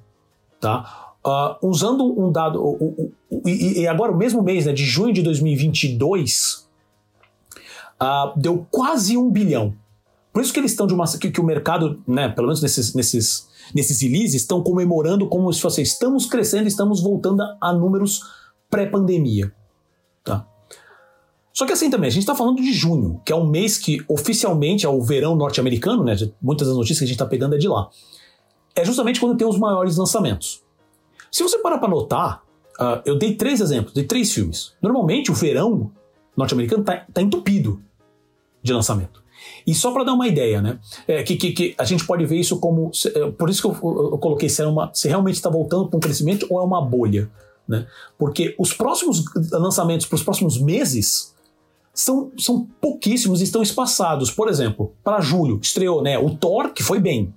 Tá? 0.59 1.15
Uh, 1.25 1.55
usando 1.67 2.03
um 2.03 2.29
dado. 2.31 2.61
Uh, 2.61 3.13
uh, 3.31 3.47
e, 3.47 3.87
agora, 3.87 4.11
o 4.11 4.17
mesmo 4.17 4.43
mês, 4.43 4.65
né, 4.65 4.73
de 4.73 4.83
junho 4.83 5.13
de 5.13 5.21
2022, 5.21 6.67
deu 8.35 8.67
quase 8.69 9.15
um 9.17 9.31
bilhão. 9.31 9.73
Por 10.33 10.41
isso 10.41 10.51
que 10.51 10.59
eles 10.59 10.71
estão 10.71 10.87
de 10.87 10.95
uma. 10.95 11.05
que, 11.17 11.29
que 11.29 11.39
o 11.39 11.43
mercado, 11.43 12.01
né, 12.07 12.27
pelo 12.27 12.47
menos 12.47 12.61
nesses, 12.61 12.95
nesses, 12.95 13.47
nesses 13.73 14.01
releases, 14.01 14.33
estão 14.33 14.63
comemorando 14.63 15.29
como 15.29 15.53
se 15.53 15.61
fosse: 15.61 15.81
estamos 15.83 16.25
crescendo, 16.25 16.67
estamos 16.67 17.01
voltando 17.01 17.43
a 17.61 17.71
números 17.71 18.21
pré-pandemia. 18.67 19.53
Tá? 20.23 20.47
Só 21.53 21.67
que 21.67 21.71
assim 21.71 21.91
também, 21.91 22.07
a 22.07 22.11
gente 22.11 22.23
está 22.23 22.33
falando 22.33 22.59
de 22.59 22.73
junho, 22.73 23.21
que 23.23 23.31
é 23.31 23.35
um 23.35 23.45
mês 23.45 23.77
que 23.77 24.03
oficialmente 24.07 24.87
é 24.87 24.89
o 24.89 25.03
verão 25.03 25.35
norte-americano, 25.35 26.03
né? 26.03 26.15
Muitas 26.41 26.67
das 26.67 26.75
notícias 26.75 26.97
que 26.97 27.05
a 27.05 27.07
gente 27.07 27.15
está 27.15 27.27
pegando 27.27 27.53
é 27.53 27.59
de 27.59 27.67
lá. 27.67 27.89
É 28.75 28.83
justamente 28.83 29.19
quando 29.19 29.37
tem 29.37 29.47
os 29.47 29.59
maiores 29.59 29.97
lançamentos. 29.97 30.63
Se 31.31 31.43
você 31.43 31.59
parar 31.59 31.77
para 31.77 31.89
notar, 31.89 32.43
uh, 32.79 33.01
eu 33.05 33.19
dei 33.19 33.35
três 33.35 33.61
exemplos, 33.61 33.93
dei 33.93 34.03
três 34.03 34.33
filmes. 34.33 34.73
Normalmente 34.81 35.31
o 35.31 35.35
verão 35.35 35.91
norte-americano 36.35 36.81
está 36.81 37.05
tá 37.13 37.21
entupido 37.21 37.79
de 38.63 38.73
lançamento. 38.73 39.22
E 39.65 39.73
só 39.73 39.91
para 39.91 40.03
dar 40.03 40.13
uma 40.13 40.27
ideia, 40.27 40.61
né? 40.61 40.79
É, 41.07 41.23
que, 41.23 41.35
que, 41.35 41.51
que, 41.51 41.75
a 41.77 41.83
gente 41.83 42.05
pode 42.05 42.25
ver 42.25 42.37
isso 42.37 42.59
como. 42.59 42.91
É, 43.15 43.31
por 43.31 43.49
isso 43.49 43.61
que 43.61 43.67
eu, 43.67 43.89
eu, 44.11 44.17
coloquei 44.17 44.49
se, 44.49 44.61
é 44.61 44.67
uma, 44.67 44.91
se 44.93 45.07
realmente 45.07 45.35
está 45.35 45.49
voltando 45.49 45.87
para 45.87 45.97
um 45.97 45.99
crescimento 45.99 46.45
ou 46.49 46.59
é 46.59 46.63
uma 46.63 46.81
bolha. 46.81 47.29
Né? 47.67 47.87
Porque 48.17 48.55
os 48.59 48.73
próximos 48.73 49.23
lançamentos 49.51 50.05
para 50.05 50.15
os 50.15 50.23
próximos 50.23 50.59
meses 50.59 51.33
são, 51.93 52.31
são 52.37 52.67
pouquíssimos 52.81 53.39
e 53.39 53.43
estão 53.43 53.61
espaçados. 53.61 54.31
Por 54.31 54.49
exemplo, 54.49 54.93
para 55.03 55.21
julho 55.21 55.59
estreou 55.61 56.01
né, 56.01 56.17
o 56.17 56.31
Thor, 56.31 56.73
que 56.73 56.83
foi 56.83 56.99
bem. 56.99 57.33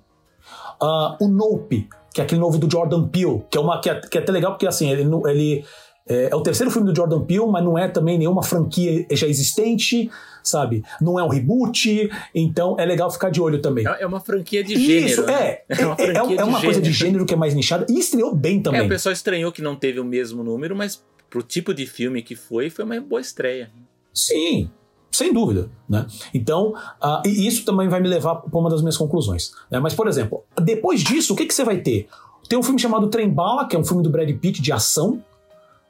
Uh, 0.81 1.25
o 1.25 1.27
Nope, 1.27 1.87
que 2.13 2.21
é 2.21 2.23
aquele 2.23 2.41
novo 2.41 2.57
do 2.57 2.69
Jordan 2.69 3.07
Peele, 3.07 3.43
que 3.49 3.57
é, 3.57 3.61
uma, 3.61 3.79
que 3.79 3.89
é, 3.89 3.99
que 3.99 4.17
é 4.17 4.21
até 4.21 4.31
legal 4.31 4.51
porque 4.51 4.67
assim, 4.67 4.89
ele, 4.89 5.03
ele, 5.25 5.65
É, 6.07 6.29
é, 6.31 6.35
o 6.35 6.41
terceiro 6.41 6.71
filme 6.71 6.91
do 6.91 6.95
Jordan 6.95 7.21
Peele, 7.21 7.47
mas 7.47 7.63
não 7.63 7.77
é 7.77 7.87
também 7.87 8.17
nenhuma 8.17 8.43
franquia 8.43 9.05
já 9.11 9.27
existente, 9.27 10.09
sabe? 10.43 10.83
Não 11.01 11.19
é 11.19 11.23
um 11.23 11.27
reboot, 11.27 12.09
então 12.33 12.75
é 12.79 12.85
legal 12.85 13.11
ficar 13.11 13.29
de 13.29 13.41
olho 13.41 13.61
também. 13.61 13.85
É 13.99 14.05
uma 14.05 14.19
franquia 14.19 14.63
de 14.63 14.75
gênero. 14.75 15.07
Isso, 15.07 15.21
é. 15.23 15.63
Né? 15.69 15.75
É 15.77 15.85
uma, 15.85 15.95
é, 16.33 16.35
é 16.37 16.43
uma 16.43 16.61
coisa 16.61 16.81
de 16.81 16.91
gênero 16.91 17.25
que 17.25 17.33
é 17.33 17.37
mais 17.37 17.53
nichada 17.53 17.85
e 17.89 17.99
estreou 17.99 18.33
bem 18.33 18.61
também. 18.61 18.81
É, 18.81 18.83
o 18.83 18.89
pessoal 18.89 19.13
estranhou 19.13 19.51
que 19.51 19.61
não 19.61 19.75
teve 19.75 19.99
o 19.99 20.05
mesmo 20.05 20.43
número, 20.43 20.75
mas 20.75 21.03
pro 21.29 21.43
tipo 21.43 21.73
de 21.73 21.85
filme 21.85 22.21
que 22.21 22.35
foi, 22.35 22.69
foi 22.69 22.85
uma 22.85 22.99
boa 23.01 23.21
estreia. 23.21 23.69
Sim, 24.13 24.69
sem 25.11 25.33
dúvida, 25.33 25.69
né? 25.89 26.05
Então, 26.33 26.73
uh, 27.01 27.27
e 27.27 27.47
isso 27.47 27.65
também 27.65 27.89
vai 27.89 27.99
me 27.99 28.07
levar 28.07 28.35
para 28.35 28.59
uma 28.59 28.69
das 28.69 28.81
minhas 28.81 28.97
conclusões. 28.97 29.51
Né? 29.69 29.79
Mas, 29.79 29.93
por 29.93 30.07
exemplo, 30.07 30.43
depois 30.61 31.03
disso, 31.03 31.33
o 31.33 31.35
que, 31.35 31.45
que 31.45 31.53
você 31.53 31.63
vai 31.63 31.79
ter? 31.79 32.07
Tem 32.47 32.57
um 32.57 32.63
filme 32.63 32.79
chamado 32.79 33.07
Trem 33.07 33.29
Bala, 33.29 33.67
que 33.67 33.75
é 33.75 33.79
um 33.79 33.83
filme 33.83 34.01
do 34.01 34.09
Brad 34.09 34.29
Pitt 34.37 34.61
de 34.61 34.71
ação, 34.71 35.21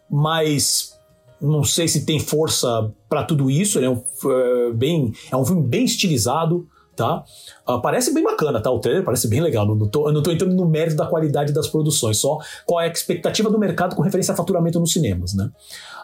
mas 0.09 0.97
não 1.39 1.63
sei 1.63 1.87
se 1.87 2.05
tem 2.05 2.19
força 2.19 2.91
para 3.07 3.23
tudo 3.23 3.49
isso. 3.49 3.77
Ele 3.77 3.85
é 3.85 3.89
um, 3.89 4.03
é, 4.25 4.71
bem, 4.73 5.13
é 5.31 5.35
um 5.35 5.45
filme 5.45 5.61
bem 5.61 5.85
estilizado, 5.85 6.67
tá? 6.95 7.23
Uh, 7.67 7.79
parece 7.81 8.13
bem 8.13 8.23
bacana, 8.23 8.61
tá? 8.61 8.71
O 8.71 8.79
trailer 8.79 9.03
parece 9.03 9.27
bem 9.27 9.39
legal. 9.39 9.65
Não, 9.65 9.87
tô, 9.87 10.07
eu 10.07 10.13
não 10.13 10.23
tô 10.23 10.31
entrando 10.31 10.55
no 10.55 10.67
mérito 10.67 10.97
da 10.97 11.05
qualidade 11.05 11.53
das 11.53 11.67
produções, 11.67 12.17
só 12.17 12.39
qual 12.65 12.81
é 12.81 12.85
a 12.85 12.91
expectativa 12.91 13.49
do 13.49 13.59
mercado 13.59 13.95
com 13.95 14.01
referência 14.01 14.33
a 14.33 14.37
faturamento 14.37 14.79
nos 14.79 14.91
cinemas, 14.91 15.33
né? 15.33 15.49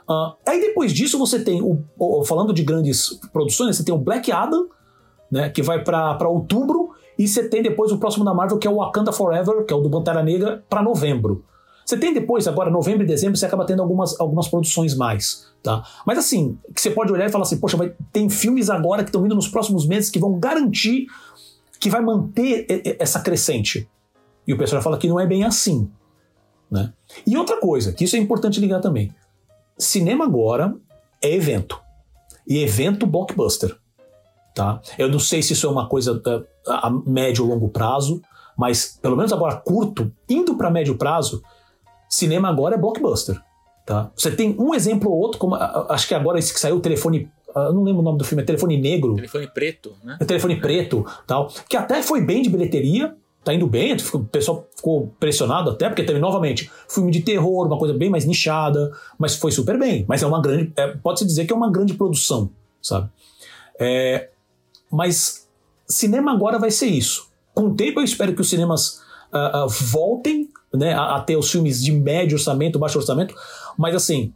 Uh, 0.07 0.35
aí 0.47 0.61
depois 0.61 0.93
disso 0.93 1.17
você 1.17 1.39
tem, 1.43 1.61
o, 1.61 1.83
o, 1.97 2.23
falando 2.23 2.53
de 2.53 2.61
grandes 2.63 3.19
produções, 3.31 3.77
você 3.77 3.83
tem 3.83 3.95
o 3.95 3.97
Black 3.97 4.31
Adam, 4.31 4.67
né? 5.31 5.49
Que 5.49 5.61
vai 5.61 5.83
para 5.83 6.27
outubro. 6.29 6.91
E 7.17 7.27
você 7.27 7.47
tem 7.47 7.61
depois 7.61 7.91
o 7.91 7.97
próximo 7.97 8.25
da 8.25 8.33
Marvel, 8.33 8.57
que 8.57 8.67
é 8.67 8.71
o 8.71 8.77
Wakanda 8.77 9.11
Forever, 9.11 9.65
que 9.65 9.73
é 9.73 9.77
o 9.77 9.81
do 9.81 9.89
Pantera 9.89 10.23
Negra, 10.23 10.63
para 10.67 10.81
novembro. 10.81 11.45
Você 11.85 11.97
tem 11.97 12.13
depois, 12.13 12.47
agora, 12.47 12.69
novembro 12.69 13.03
e 13.03 13.07
dezembro, 13.07 13.37
você 13.37 13.45
acaba 13.45 13.65
tendo 13.65 13.81
algumas, 13.81 14.19
algumas 14.19 14.47
produções 14.47 14.95
mais, 14.95 15.47
tá? 15.61 15.83
Mas 16.05 16.17
assim, 16.17 16.57
que 16.73 16.81
você 16.81 16.89
pode 16.89 17.11
olhar 17.11 17.27
e 17.27 17.31
falar 17.31 17.43
assim, 17.43 17.57
poxa, 17.57 17.75
vai, 17.75 17.93
tem 18.11 18.29
filmes 18.29 18.69
agora 18.69 19.03
que 19.03 19.09
estão 19.09 19.21
vindo 19.21 19.35
nos 19.35 19.47
próximos 19.47 19.85
meses 19.85 20.09
que 20.09 20.19
vão 20.19 20.39
garantir 20.39 21.07
que 21.83 21.89
vai 21.89 21.99
manter 21.99 22.65
essa 22.97 23.19
crescente. 23.19 23.89
E 24.47 24.53
o 24.53 24.57
pessoal 24.57 24.81
fala 24.81 24.97
que 24.97 25.09
não 25.09 25.19
é 25.19 25.27
bem 25.27 25.43
assim, 25.43 25.91
né? 26.71 26.93
E 27.27 27.35
outra 27.35 27.59
coisa, 27.59 27.91
que 27.91 28.05
isso 28.05 28.15
é 28.15 28.19
importante 28.19 28.57
ligar 28.57 28.79
também. 28.79 29.13
Cinema 29.77 30.23
agora 30.23 30.73
é 31.21 31.29
evento. 31.35 31.77
E 32.47 32.63
evento 32.63 33.05
blockbuster, 33.05 33.77
tá? 34.55 34.81
Eu 34.97 35.09
não 35.09 35.19
sei 35.19 35.43
se 35.43 35.51
isso 35.51 35.67
é 35.67 35.69
uma 35.69 35.89
coisa 35.89 36.13
uh, 36.13 36.45
a 36.67 36.89
médio 37.05 37.43
ou 37.43 37.49
longo 37.49 37.67
prazo, 37.67 38.21
mas 38.57 38.97
pelo 39.01 39.17
menos 39.17 39.33
agora 39.33 39.57
curto, 39.57 40.09
indo 40.29 40.55
para 40.55 40.71
médio 40.71 40.97
prazo, 40.97 41.43
cinema 42.13 42.49
agora 42.49 42.75
é 42.75 42.77
blockbuster. 42.77 43.41
Tá? 43.85 44.11
Você 44.15 44.31
tem 44.31 44.55
um 44.57 44.73
exemplo 44.73 45.11
ou 45.11 45.17
outro, 45.17 45.39
como 45.39 45.55
acho 45.55 46.07
que 46.07 46.13
agora 46.13 46.39
esse 46.39 46.53
que 46.53 46.59
saiu, 46.59 46.77
o 46.77 46.79
telefone. 46.79 47.29
Eu 47.55 47.73
não 47.73 47.83
lembro 47.83 48.01
o 48.01 48.03
nome 48.03 48.17
do 48.17 48.23
filme, 48.23 48.41
é 48.41 48.45
Telefone 48.45 48.81
Negro. 48.81 49.15
Telefone 49.15 49.47
Preto, 49.47 49.93
né? 50.03 50.17
É 50.19 50.25
telefone 50.25 50.59
Preto, 50.59 51.05
tal. 51.27 51.51
Que 51.69 51.77
até 51.77 52.01
foi 52.01 52.19
bem 52.19 52.41
de 52.41 52.49
bilheteria, 52.49 53.15
tá 53.43 53.53
indo 53.53 53.67
bem, 53.67 53.95
o 54.13 54.19
pessoal 54.25 54.67
ficou 54.75 55.13
pressionado 55.19 55.69
até, 55.69 55.87
porque 55.87 56.03
teve 56.03 56.17
novamente 56.17 56.71
filme 56.89 57.11
de 57.11 57.21
terror, 57.21 57.67
uma 57.67 57.77
coisa 57.77 57.93
bem 57.93 58.09
mais 58.09 58.25
nichada, 58.25 58.91
mas 59.19 59.35
foi 59.35 59.51
super 59.51 59.77
bem. 59.77 60.03
Mas 60.07 60.23
é 60.23 60.27
uma 60.27 60.41
grande. 60.41 60.73
É, 60.75 60.87
Pode-se 60.97 61.27
dizer 61.27 61.45
que 61.45 61.53
é 61.53 61.55
uma 61.55 61.71
grande 61.71 61.93
produção, 61.93 62.49
sabe? 62.81 63.07
É, 63.79 64.29
mas 64.91 65.47
cinema 65.87 66.31
agora 66.31 66.57
vai 66.57 66.71
ser 66.71 66.87
isso. 66.87 67.29
Com 67.53 67.65
o 67.65 67.75
tempo 67.75 67.99
eu 67.99 68.03
espero 68.03 68.33
que 68.33 68.41
os 68.41 68.49
cinemas 68.49 69.01
uh, 69.31 69.65
uh, 69.65 69.69
voltem 69.69 70.49
né, 70.73 70.93
a, 70.93 71.15
a, 71.15 71.21
ter 71.21 71.37
os 71.37 71.49
filmes 71.49 71.81
de 71.81 71.91
médio 71.91 72.37
orçamento, 72.37 72.79
baixo 72.79 72.97
orçamento, 72.97 73.35
mas 73.77 73.95
assim, 73.95 74.33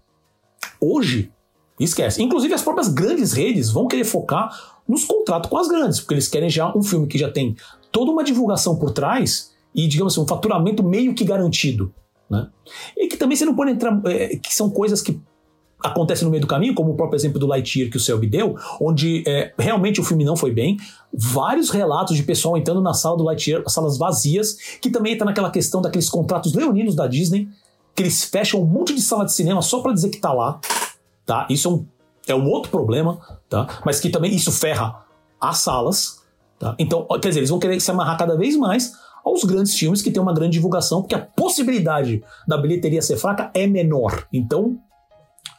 hoje, 0.80 1.32
esquece. 1.80 2.22
Inclusive 2.22 2.54
as 2.54 2.62
próprias 2.62 2.88
grandes 2.88 3.34
redes 3.34 3.70
vão 3.72 3.88
querer 3.88 4.04
focar 4.04 4.50
nos 4.88 5.04
contratos 5.04 5.50
com 5.50 5.58
as 5.58 5.68
grandes, 5.68 6.00
porque 6.00 6.14
eles 6.14 6.28
querem 6.28 6.50
já 6.50 6.76
um 6.76 6.82
filme 6.82 7.08
que 7.08 7.18
já 7.18 7.30
tem 7.30 7.56
toda 7.92 8.12
uma 8.12 8.24
divulgação 8.24 8.78
por 8.78 8.92
trás 8.92 9.54
e, 9.76 9.88
digamos 9.88 10.14
assim, 10.14 10.22
um 10.22 10.28
faturamento 10.28 10.84
meio 10.84 11.14
que 11.14 11.24
garantido. 11.24 11.94
Né? 12.30 12.48
E 12.96 13.08
que 13.08 13.18
também 13.18 13.38
você 13.38 13.46
não 13.46 13.56
pode 13.56 13.72
entrar. 13.72 14.02
É, 14.06 14.38
que 14.38 14.54
são 14.54 14.70
coisas 14.70 15.02
que 15.02 15.20
acontece 15.88 16.24
no 16.24 16.30
meio 16.30 16.42
do 16.42 16.48
caminho, 16.48 16.74
como 16.74 16.92
o 16.92 16.96
próprio 16.96 17.18
exemplo 17.18 17.40
do 17.40 17.48
Lightyear 17.48 17.90
que 17.90 17.98
o 17.98 18.00
Selby 18.00 18.28
deu, 18.28 18.56
onde 18.80 19.24
é, 19.28 19.54
realmente 19.58 20.00
o 20.00 20.04
filme 20.04 20.24
não 20.24 20.36
foi 20.36 20.52
bem. 20.52 20.78
Vários 21.14 21.70
relatos 21.70 22.16
de 22.16 22.24
pessoal 22.24 22.58
entrando 22.58 22.82
na 22.82 22.94
sala 22.94 23.18
do 23.18 23.24
Lightyear, 23.24 23.64
salas 23.68 23.98
vazias, 23.98 24.58
que 24.82 24.90
também 24.90 25.14
entra 25.14 25.26
naquela 25.26 25.50
questão 25.50 25.82
daqueles 25.82 26.10
contratos 26.10 26.54
leoninos 26.54 26.96
da 26.96 27.08
Disney, 27.08 27.48
que 27.96 28.04
eles 28.04 28.24
fecham 28.24 28.62
um 28.62 28.66
monte 28.66 28.94
de 28.94 29.02
sala 29.02 29.26
de 29.26 29.34
cinema 29.34 29.62
só 29.62 29.82
para 29.82 29.94
dizer 29.94 30.10
que 30.10 30.20
tá 30.20 30.32
lá. 30.32 30.60
Tá? 31.26 31.48
Isso 31.50 31.68
é 31.68 31.72
um, 31.72 31.86
é 32.28 32.36
um 32.36 32.50
outro 32.50 32.70
problema, 32.70 33.20
tá? 33.50 33.82
mas 33.86 34.00
que 34.00 34.10
também 34.10 34.34
isso 34.34 34.52
ferra 34.52 35.04
as 35.42 35.58
salas. 35.58 36.24
Tá? 36.60 36.76
Então, 36.78 37.06
quer 37.22 37.30
dizer, 37.30 37.40
eles 37.40 37.50
vão 37.50 37.60
querer 37.60 37.80
se 37.80 37.90
amarrar 37.90 38.18
cada 38.18 38.38
vez 38.38 38.56
mais 38.56 38.94
aos 39.28 39.44
grandes 39.44 39.76
filmes 39.76 40.02
que 40.02 40.10
têm 40.10 40.22
uma 40.22 40.34
grande 40.34 40.54
divulgação, 40.54 41.02
porque 41.02 41.16
a 41.16 41.20
possibilidade 41.20 42.24
da 42.48 42.58
bilheteria 42.58 43.02
ser 43.02 43.18
fraca 43.18 43.52
é 43.54 43.68
menor. 43.68 44.26
Então, 44.32 44.80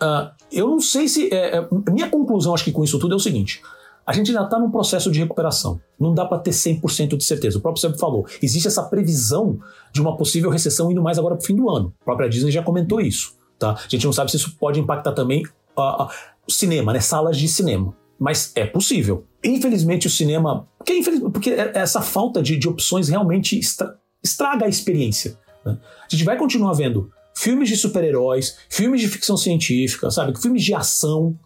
Uh, 0.03 0.31
eu 0.51 0.69
não 0.69 0.81
sei 0.81 1.09
se. 1.09 1.33
É, 1.33 1.59
é, 1.59 1.69
minha 1.91 2.09
conclusão, 2.09 2.55
acho 2.55 2.65
que 2.65 2.73
com 2.73 2.85
isso 2.85 2.99
tudo 2.99 3.15
é 3.15 3.17
o 3.17 3.21
seguinte: 3.21 3.61
a 4.07 4.13
gente 4.13 4.31
ainda 4.31 4.45
está 4.45 4.59
num 4.59 4.71
processo 4.71 5.11
de 5.11 5.19
recuperação. 5.19 5.81
Não 6.01 6.15
dá 6.15 6.25
para 6.25 6.39
ter 6.39 6.53
100% 6.53 7.17
de 7.17 7.25
certeza. 7.25 7.59
O 7.59 7.61
próprio 7.61 7.81
sempre 7.81 7.99
falou: 7.99 8.27
existe 8.43 8.67
essa 8.67 8.83
previsão 8.85 9.59
de 9.93 10.01
uma 10.01 10.17
possível 10.17 10.51
recessão 10.51 10.91
indo 10.91 11.03
mais 11.03 11.19
agora 11.19 11.35
para 11.35 11.43
o 11.43 11.47
fim 11.47 11.55
do 11.55 11.69
ano. 11.69 11.93
A 12.01 12.05
própria 12.05 12.29
Disney 12.29 12.51
já 12.51 12.63
comentou 12.63 13.01
isso. 13.01 13.37
Tá? 13.59 13.73
A 13.73 13.89
gente 13.89 14.07
não 14.07 14.13
sabe 14.13 14.31
se 14.31 14.37
isso 14.37 14.57
pode 14.57 14.79
impactar 14.79 15.13
também 15.13 15.45
uh, 15.77 16.05
uh, 16.05 16.09
o 16.47 16.53
cinema, 16.53 16.93
né? 16.93 17.01
salas 17.01 17.37
de 17.37 17.49
cinema. 17.49 17.95
Mas 18.19 18.53
é 18.55 18.65
possível. 18.65 19.27
Infelizmente, 19.45 20.07
o 20.07 20.11
cinema. 20.11 20.67
Porque, 20.79 21.03
porque 21.33 21.51
é, 21.51 21.73
essa 21.75 22.01
falta 22.01 22.43
de, 22.43 22.57
de 22.57 22.69
opções 22.69 23.09
realmente 23.09 23.59
estra, 23.59 23.99
estraga 24.23 24.65
a 24.65 24.69
experiência. 24.69 25.39
Né? 25.65 25.77
A 25.83 26.09
gente 26.09 26.25
vai 26.25 26.37
continuar 26.37 26.73
vendo 26.73 27.11
filmes 27.39 27.69
de 27.69 27.77
super-heróis, 27.77 28.57
filmes 28.69 29.01
de 29.01 29.09
ficção 29.09 29.37
científica, 29.37 30.11
sabe? 30.11 30.37
Filmes 30.41 30.65
de 30.65 30.75
ação 30.75 31.39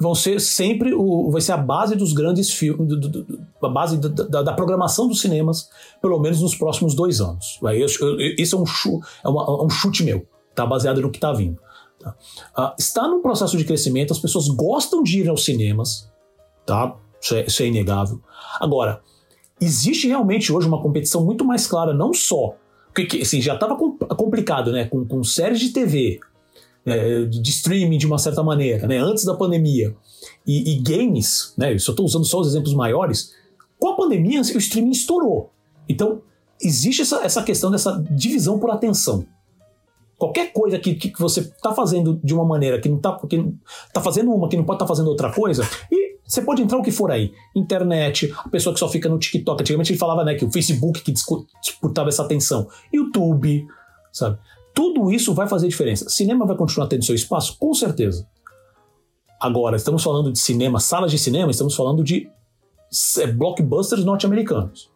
vão 0.00 0.14
ser 0.14 0.40
sempre 0.40 0.94
o, 0.94 1.30
vai 1.30 1.42
ser 1.42 1.52
a 1.52 1.58
base 1.58 1.94
dos 1.94 2.14
grandes 2.14 2.50
filmes, 2.50 2.88
a 3.62 3.68
base 3.68 3.98
da, 3.98 4.08
da, 4.08 4.42
da, 4.42 4.52
programação 4.54 5.06
dos 5.06 5.20
cinemas, 5.20 5.68
pelo 6.00 6.18
menos 6.18 6.40
nos 6.40 6.54
próximos 6.54 6.94
dois 6.94 7.20
anos. 7.20 7.60
Isso 8.38 8.56
é 8.56 8.58
um, 8.58 8.64
é, 8.64 9.28
é 9.28 9.64
um 9.64 9.68
chute 9.68 10.02
meu, 10.02 10.26
tá 10.54 10.64
baseado 10.64 11.02
no 11.02 11.10
que 11.10 11.18
está 11.18 11.34
vindo. 11.34 11.60
Tá? 11.98 12.16
Uh, 12.56 12.74
está 12.78 13.06
num 13.06 13.20
processo 13.20 13.58
de 13.58 13.64
crescimento, 13.64 14.14
as 14.14 14.18
pessoas 14.18 14.48
gostam 14.48 15.02
de 15.02 15.20
ir 15.20 15.28
aos 15.28 15.44
cinemas, 15.44 16.10
tá? 16.64 16.96
Isso 17.20 17.34
é, 17.34 17.44
isso 17.44 17.62
é 17.62 17.66
inegável. 17.66 18.22
Agora, 18.58 19.02
existe 19.60 20.08
realmente 20.08 20.50
hoje 20.50 20.66
uma 20.66 20.80
competição 20.80 21.22
muito 21.22 21.44
mais 21.44 21.66
clara, 21.66 21.92
não 21.92 22.14
só 22.14 22.54
porque 22.94 23.18
assim, 23.18 23.40
já 23.40 23.54
estava 23.54 23.76
complicado, 23.76 24.72
né? 24.72 24.86
Com, 24.86 25.04
com 25.04 25.22
séries 25.22 25.60
de 25.60 25.70
TV, 25.70 26.20
é, 26.84 27.24
de 27.24 27.50
streaming 27.50 27.98
de 27.98 28.06
uma 28.06 28.18
certa 28.18 28.42
maneira, 28.42 28.86
né? 28.86 28.98
Antes 28.98 29.24
da 29.24 29.34
pandemia. 29.34 29.94
E, 30.46 30.72
e 30.72 30.80
games, 30.80 31.54
né? 31.56 31.72
Eu 31.72 31.78
só 31.78 31.92
estou 31.92 32.04
usando 32.04 32.24
só 32.24 32.40
os 32.40 32.48
exemplos 32.48 32.74
maiores. 32.74 33.34
Com 33.78 33.88
a 33.88 33.96
pandemia, 33.96 34.40
o 34.40 34.42
streaming 34.42 34.90
estourou. 34.90 35.50
Então, 35.88 36.22
existe 36.60 37.02
essa, 37.02 37.24
essa 37.24 37.42
questão 37.42 37.70
dessa 37.70 38.04
divisão 38.10 38.58
por 38.58 38.70
atenção. 38.70 39.24
Qualquer 40.18 40.52
coisa 40.52 40.78
que, 40.78 40.94
que 40.94 41.18
você 41.18 41.40
está 41.40 41.72
fazendo 41.72 42.20
de 42.22 42.34
uma 42.34 42.44
maneira 42.44 42.78
que 42.78 42.88
não 42.88 42.98
está. 42.98 43.18
Tá 43.92 44.00
fazendo 44.02 44.30
uma 44.32 44.48
que 44.48 44.56
não 44.56 44.64
pode 44.64 44.76
estar 44.76 44.84
tá 44.84 44.88
fazendo 44.88 45.08
outra 45.08 45.32
coisa, 45.32 45.66
e 45.90 46.09
você 46.30 46.42
pode 46.42 46.62
entrar 46.62 46.78
o 46.78 46.82
que 46.82 46.92
for 46.92 47.10
aí. 47.10 47.32
Internet, 47.56 48.32
a 48.44 48.48
pessoa 48.48 48.72
que 48.72 48.78
só 48.78 48.88
fica 48.88 49.08
no 49.08 49.18
TikTok. 49.18 49.60
Antigamente 49.60 49.90
ele 49.90 49.98
falava 49.98 50.22
né, 50.22 50.36
que 50.36 50.44
o 50.44 50.52
Facebook 50.52 51.02
que 51.02 51.12
disputava 51.12 52.08
essa 52.08 52.22
atenção. 52.22 52.68
YouTube, 52.92 53.66
sabe? 54.12 54.38
Tudo 54.72 55.10
isso 55.10 55.34
vai 55.34 55.48
fazer 55.48 55.66
diferença. 55.66 56.08
Cinema 56.08 56.46
vai 56.46 56.56
continuar 56.56 56.86
tendo 56.86 57.04
seu 57.04 57.16
espaço? 57.16 57.58
Com 57.58 57.74
certeza. 57.74 58.28
Agora, 59.40 59.74
estamos 59.74 60.04
falando 60.04 60.30
de 60.30 60.38
cinema, 60.38 60.78
salas 60.78 61.10
de 61.10 61.18
cinema, 61.18 61.50
estamos 61.50 61.74
falando 61.74 62.04
de 62.04 62.30
é, 63.18 63.26
blockbusters 63.26 64.04
norte-americanos. 64.04 64.88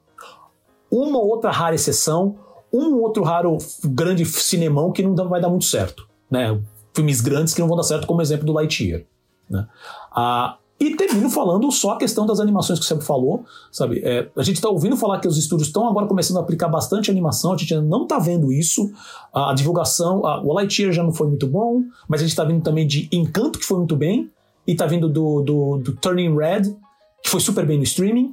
Uma 0.88 1.18
outra 1.18 1.50
rara 1.50 1.74
exceção, 1.74 2.38
um 2.72 2.94
outro 3.00 3.24
raro 3.24 3.58
grande 3.84 4.24
cinemão 4.24 4.92
que 4.92 5.02
não 5.02 5.28
vai 5.28 5.40
dar 5.40 5.48
muito 5.48 5.64
certo. 5.64 6.08
Né? 6.30 6.62
Filmes 6.94 7.20
grandes 7.20 7.52
que 7.52 7.60
não 7.60 7.66
vão 7.66 7.76
dar 7.76 7.82
certo, 7.82 8.06
como 8.06 8.22
exemplo 8.22 8.46
do 8.46 8.52
Lightyear. 8.52 9.02
Né? 9.50 9.66
Ah, 10.14 10.58
e 10.78 10.96
termino 10.96 11.30
falando 11.30 11.70
só 11.70 11.92
a 11.92 11.98
questão 11.98 12.26
das 12.26 12.40
animações 12.40 12.80
que 12.80 12.84
você 12.84 13.00
falou, 13.00 13.44
sabe? 13.70 14.00
É, 14.04 14.28
a 14.36 14.42
gente 14.42 14.56
está 14.56 14.68
ouvindo 14.68 14.96
falar 14.96 15.20
que 15.20 15.28
os 15.28 15.38
estúdios 15.38 15.68
estão 15.68 15.88
agora 15.88 16.06
começando 16.06 16.38
a 16.38 16.40
aplicar 16.40 16.68
bastante 16.68 17.10
animação, 17.10 17.52
a 17.52 17.56
gente 17.56 17.74
ainda 17.74 17.86
não 17.86 18.02
está 18.02 18.18
vendo 18.18 18.52
isso. 18.52 18.90
A, 19.32 19.52
a 19.52 19.54
divulgação, 19.54 20.26
a, 20.26 20.42
o 20.42 20.52
Lightyear 20.52 20.92
já 20.92 21.02
não 21.02 21.12
foi 21.12 21.28
muito 21.28 21.46
bom, 21.46 21.82
mas 22.08 22.20
a 22.20 22.24
gente 22.24 22.32
está 22.32 22.44
vindo 22.44 22.62
também 22.62 22.86
de 22.86 23.08
Encanto, 23.12 23.58
que 23.58 23.64
foi 23.64 23.78
muito 23.78 23.96
bem, 23.96 24.30
e 24.66 24.72
está 24.72 24.86
vindo 24.86 25.08
do, 25.08 25.42
do, 25.42 25.78
do, 25.78 25.96
Turning 25.96 26.36
Red, 26.36 26.74
que 27.22 27.30
foi 27.30 27.40
super 27.40 27.64
bem 27.64 27.78
no 27.78 27.84
streaming. 27.84 28.32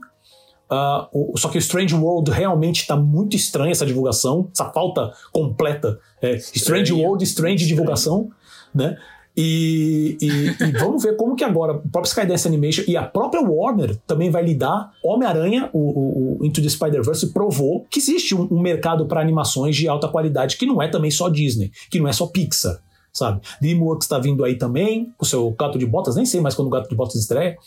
Uh, 0.70 1.34
o, 1.34 1.38
só 1.38 1.50
que 1.50 1.58
o 1.58 1.60
Strange 1.60 1.94
World 1.94 2.32
realmente 2.32 2.82
está 2.82 2.96
muito 2.96 3.36
estranha 3.36 3.72
essa 3.72 3.86
divulgação, 3.86 4.50
essa 4.52 4.66
falta 4.72 5.12
completa. 5.32 6.00
É, 6.22 6.36
Strange 6.36 6.92
World, 6.94 7.24
Strange 7.24 7.68
divulgação. 7.68 8.32
né? 8.74 8.98
E, 9.36 10.18
e, 10.22 10.28
e, 10.28 10.72
vamos 10.78 11.04
ver 11.04 11.16
como 11.16 11.36
que 11.36 11.44
agora 11.44 11.74
o 11.74 11.90
próprio 11.90 12.10
Skydance 12.10 12.48
Animation 12.48 12.84
e 12.88 12.98
a 12.98 13.04
própria 13.04 13.42
Warner 13.42 13.96
também 14.06 14.30
vai 14.30 14.44
lidar. 14.44 14.92
Homem-Aranha, 15.04 15.70
o, 15.74 16.40
o, 16.40 16.46
Into 16.46 16.62
the 16.62 16.70
Spider-Verse, 16.70 17.32
provou 17.32 17.86
que 17.90 18.00
existe 18.00 18.36
um, 18.36 18.48
um 18.52 18.60
mercado 18.60 19.06
para 19.06 19.22
animações 19.22 19.76
de 19.76 19.88
alta 19.88 20.08
qualidade 20.08 20.58
que 20.58 20.66
não 20.66 20.82
é 20.82 20.88
também 20.88 21.12
só 21.12 21.30
Disney, 21.30 21.72
que 21.90 22.00
não 22.00 22.08
é 22.08 22.14
só 22.14 22.28
Pixar, 22.28 22.80
sabe? 23.14 23.42
DreamWorks 23.62 24.06
está 24.06 24.20
vindo 24.20 24.44
aí 24.44 24.58
também, 24.58 25.14
o 25.20 25.26
seu 25.26 25.50
Gato 25.52 25.78
de 25.78 25.86
Botas, 25.86 26.16
nem 26.16 26.26
sei 26.26 26.42
mais 26.42 26.56
quando 26.56 26.68
o 26.68 26.72
Gato 26.72 26.90
de 26.90 26.96
Botas 26.96 27.16
estreia. 27.16 27.58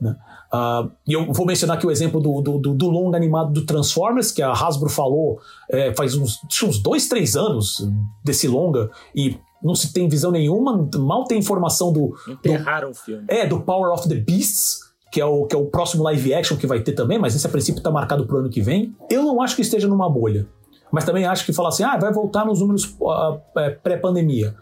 Né? 0.00 0.16
Uh, 0.52 0.90
e 1.06 1.12
eu 1.12 1.32
vou 1.32 1.46
mencionar 1.46 1.76
aqui 1.76 1.86
o 1.86 1.90
exemplo 1.90 2.20
do, 2.20 2.40
do, 2.40 2.58
do, 2.58 2.74
do 2.74 2.90
longa 2.90 3.16
animado 3.16 3.52
do 3.52 3.64
Transformers, 3.64 4.32
que 4.32 4.42
a 4.42 4.52
Hasbro 4.52 4.88
falou 4.88 5.38
é, 5.70 5.94
faz 5.94 6.16
uns, 6.16 6.40
uns 6.62 6.82
dois, 6.82 7.08
três 7.08 7.36
anos 7.36 7.86
desse 8.24 8.46
longa, 8.48 8.90
e 9.14 9.38
não 9.64 9.74
se 9.74 9.92
tem 9.92 10.06
visão 10.06 10.30
nenhuma, 10.30 10.88
mal 10.98 11.24
tem 11.24 11.38
informação 11.38 11.90
do. 11.90 12.14
Enterraram 12.28 12.90
o 12.90 12.94
filme. 12.94 13.24
É, 13.28 13.46
do 13.46 13.60
Power 13.60 13.92
of 13.92 14.06
the 14.06 14.16
Beasts, 14.16 14.80
que 15.10 15.20
é, 15.20 15.24
o, 15.24 15.46
que 15.46 15.56
é 15.56 15.58
o 15.58 15.66
próximo 15.66 16.02
live 16.04 16.34
action 16.34 16.56
que 16.56 16.66
vai 16.66 16.80
ter 16.80 16.92
também, 16.92 17.18
mas 17.18 17.34
esse 17.34 17.46
a 17.46 17.50
princípio 17.50 17.78
está 17.78 17.90
marcado 17.90 18.26
para 18.26 18.36
o 18.36 18.38
ano 18.40 18.50
que 18.50 18.60
vem. 18.60 18.94
Eu 19.08 19.22
não 19.22 19.40
acho 19.40 19.56
que 19.56 19.62
esteja 19.62 19.88
numa 19.88 20.10
bolha. 20.10 20.46
Mas 20.92 21.04
também 21.04 21.24
acho 21.24 21.46
que 21.46 21.52
falar 21.52 21.70
assim, 21.70 21.82
ah, 21.82 21.96
vai 21.96 22.12
voltar 22.12 22.44
nos 22.44 22.60
números 22.60 22.84
uh, 23.00 23.40
pré-pandemia. 23.82 24.54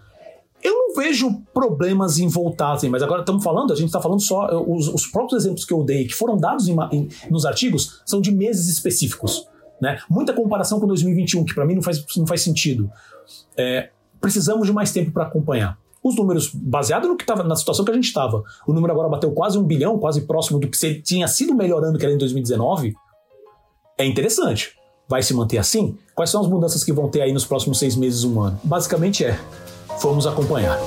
Eu 0.62 0.72
não 0.72 0.94
vejo 0.94 1.42
problemas 1.52 2.18
em 2.18 2.28
voltar, 2.28 2.72
assim, 2.72 2.88
mas 2.88 3.02
agora 3.02 3.20
estamos 3.20 3.42
falando, 3.42 3.72
a 3.72 3.76
gente 3.76 3.86
está 3.86 4.00
falando 4.00 4.20
só. 4.20 4.46
Os, 4.66 4.88
os, 4.88 5.06
próprios 5.06 5.42
exemplos 5.42 5.64
que 5.64 5.74
eu 5.74 5.82
dei, 5.82 6.06
que 6.06 6.14
foram 6.14 6.36
dados 6.36 6.68
em, 6.68 6.76
em, 6.92 7.08
nos 7.28 7.44
artigos, 7.44 8.00
são 8.06 8.20
de 8.20 8.30
meses 8.30 8.68
específicos. 8.68 9.48
Né? 9.80 9.98
Muita 10.08 10.32
comparação 10.32 10.78
com 10.78 10.86
2021, 10.86 11.44
que 11.44 11.54
para 11.54 11.66
mim 11.66 11.74
não 11.74 11.82
faz, 11.82 12.04
não 12.16 12.26
faz 12.26 12.40
sentido. 12.40 12.90
É, 13.56 13.90
precisamos 14.22 14.66
de 14.66 14.72
mais 14.72 14.92
tempo 14.92 15.10
para 15.10 15.24
acompanhar. 15.24 15.76
Os 16.02 16.16
números, 16.16 16.50
baseado 16.54 17.06
no 17.06 17.16
que 17.16 17.24
estava 17.24 17.42
na 17.42 17.54
situação 17.54 17.84
que 17.84 17.90
a 17.90 17.94
gente 17.94 18.06
estava, 18.06 18.42
o 18.66 18.72
número 18.72 18.92
agora 18.92 19.08
bateu 19.08 19.30
quase 19.32 19.58
um 19.58 19.62
bilhão, 19.62 19.98
quase 19.98 20.22
próximo 20.22 20.58
do 20.58 20.68
que 20.68 21.02
tinha 21.02 21.28
sido 21.28 21.54
melhorando 21.54 21.98
que 21.98 22.04
era 22.04 22.14
em 22.14 22.18
2019, 22.18 22.94
é 23.98 24.06
interessante. 24.06 24.76
Vai 25.08 25.22
se 25.22 25.34
manter 25.34 25.58
assim? 25.58 25.96
Quais 26.14 26.30
são 26.30 26.40
as 26.40 26.48
mudanças 26.48 26.82
que 26.82 26.92
vão 26.92 27.08
ter 27.08 27.20
aí 27.20 27.32
nos 27.32 27.44
próximos 27.44 27.78
seis 27.78 27.94
meses, 27.94 28.24
um 28.24 28.40
ano? 28.40 28.58
Basicamente 28.64 29.24
é, 29.24 29.38
vamos 30.00 30.26
acompanhar. 30.26 30.78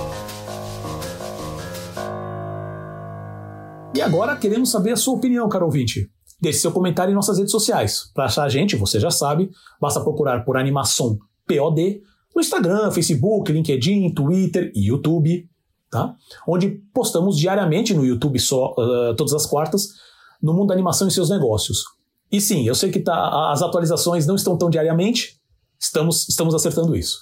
E 3.94 4.02
agora 4.02 4.36
queremos 4.36 4.72
saber 4.72 4.92
a 4.92 4.98
sua 4.98 5.14
opinião, 5.14 5.48
caro 5.48 5.66
ouvinte. 5.66 6.10
Deixe 6.42 6.60
seu 6.60 6.72
comentário 6.72 7.12
em 7.12 7.16
nossas 7.16 7.38
redes 7.38 7.52
sociais. 7.52 8.12
Para 8.14 8.26
achar 8.26 8.44
a 8.44 8.50
gente, 8.50 8.76
você 8.76 9.00
já 9.00 9.12
sabe, 9.12 9.50
basta 9.80 10.02
procurar 10.02 10.44
por 10.44 10.58
Animação 10.58 11.18
POD 11.48 12.02
no 12.36 12.42
Instagram, 12.42 12.92
Facebook, 12.92 13.52
LinkedIn, 13.52 14.14
Twitter 14.14 14.72
e 14.76 14.90
YouTube, 14.90 15.50
tá? 15.90 16.16
Onde 16.46 16.70
postamos 16.94 17.38
diariamente 17.38 17.94
no 17.94 18.06
YouTube 18.06 18.38
só, 18.40 18.76
uh, 18.78 19.16
todas 19.16 19.34
as 19.34 19.46
quartas, 19.46 19.94
no 20.42 20.54
mundo 20.54 20.68
da 20.68 20.74
animação 20.74 21.08
e 21.08 21.12
seus 21.12 21.30
negócios. 21.30 21.84
E 22.32 22.42
sim, 22.42 22.68
eu 22.68 22.76
sei 22.76 22.92
que 22.92 23.00
tá, 23.00 23.52
as 23.52 23.62
atualizações 23.62 24.28
não 24.28 24.36
estão 24.36 24.58
tão 24.58 24.70
diariamente, 24.70 25.40
estamos, 25.80 26.28
estamos 26.28 26.54
acertando 26.54 26.96
isso. 26.96 27.18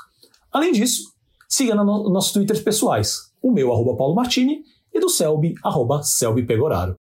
Além 0.51 0.71
disso, 0.71 1.13
siga 1.47 1.75
no, 1.75 2.09
nossos 2.09 2.31
Twitters 2.31 2.61
pessoais, 2.61 3.31
o 3.41 3.51
meu, 3.51 3.71
arroba 3.71 3.95
Paulo 3.95 4.15
Martini, 4.15 4.63
e 4.91 4.99
do 4.99 5.09
Selby, 5.09 5.53
arroba 5.63 6.01
Selby 6.01 6.43
Pegoraro. 6.43 6.95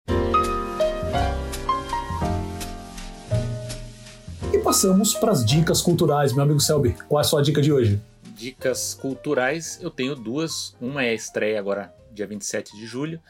Passamos 4.73 5.13
para 5.13 5.31
as 5.31 5.45
dicas 5.45 5.81
culturais. 5.83 6.33
Meu 6.33 6.41
amigo 6.41 6.59
Selby, 6.59 6.95
qual 7.07 7.19
é 7.19 7.21
a 7.21 7.23
sua 7.23 7.43
dica 7.43 7.61
de 7.61 7.71
hoje? 7.71 8.01
Dicas 8.35 8.95
culturais, 8.95 9.77
eu 9.79 9.91
tenho 9.91 10.15
duas. 10.15 10.75
Uma 10.81 11.03
é 11.03 11.09
a 11.09 11.13
estreia 11.13 11.59
agora, 11.59 11.93
dia 12.11 12.25
27 12.25 12.75
de 12.75 12.87
julho, 12.87 13.21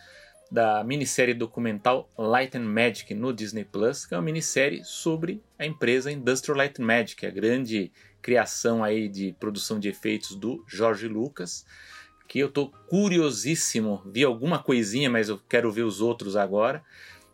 da 0.50 0.82
minissérie 0.86 1.34
documental 1.34 2.10
Light 2.18 2.56
and 2.56 2.62
Magic 2.62 3.14
no 3.14 3.34
Disney 3.34 3.66
Plus, 3.66 4.06
que 4.06 4.14
é 4.14 4.18
uma 4.18 4.24
minissérie 4.24 4.86
sobre 4.86 5.44
a 5.60 5.66
empresa 5.66 6.10
Industrial 6.10 6.58
Light 6.58 6.82
and 6.82 6.86
Magic, 6.86 7.26
a 7.26 7.30
grande 7.30 7.92
criação 8.22 8.82
aí 8.82 9.10
de 9.10 9.36
produção 9.38 9.82
de 9.82 9.90
efeitos 9.90 10.38
do 10.38 10.64
Jorge 10.66 11.10
Lucas, 11.10 11.66
que 12.26 12.40
eu 12.40 12.50
tô 12.50 12.70
curiosíssimo, 12.88 14.02
vi 14.06 14.24
alguma 14.24 14.60
coisinha, 14.60 15.10
mas 15.10 15.28
eu 15.28 15.38
quero 15.50 15.70
ver 15.70 15.84
os 15.84 16.00
outros 16.00 16.38
agora 16.38 16.82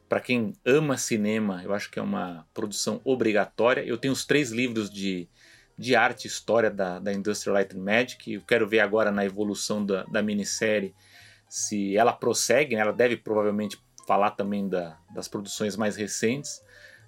para 0.09 0.19
quem 0.19 0.53
ama 0.65 0.97
cinema, 0.97 1.61
eu 1.63 1.71
acho 1.71 1.91
que 1.91 1.99
é 1.99 2.01
uma 2.01 2.45
produção 2.51 2.99
obrigatória. 3.03 3.81
Eu 3.85 3.95
tenho 3.95 4.11
os 4.11 4.25
três 4.25 4.49
livros 4.51 4.89
de, 4.89 5.29
de 5.77 5.95
arte 5.95 6.25
e 6.25 6.27
história 6.27 6.71
da, 6.71 6.97
da 6.97 7.13
Industrial 7.13 7.53
Light 7.53 7.77
and 7.77 7.79
Magic. 7.79 8.33
Eu 8.33 8.41
quero 8.41 8.67
ver 8.67 8.79
agora 8.79 9.11
na 9.11 9.23
evolução 9.23 9.85
da, 9.85 10.03
da 10.05 10.23
minissérie 10.23 10.95
se 11.47 11.95
ela 11.95 12.11
prossegue. 12.11 12.75
Né? 12.75 12.81
Ela 12.81 12.91
deve 12.91 13.17
provavelmente 13.17 13.79
falar 14.07 14.31
também 14.31 14.67
da, 14.67 14.97
das 15.13 15.27
produções 15.27 15.75
mais 15.75 15.95
recentes, 15.95 16.59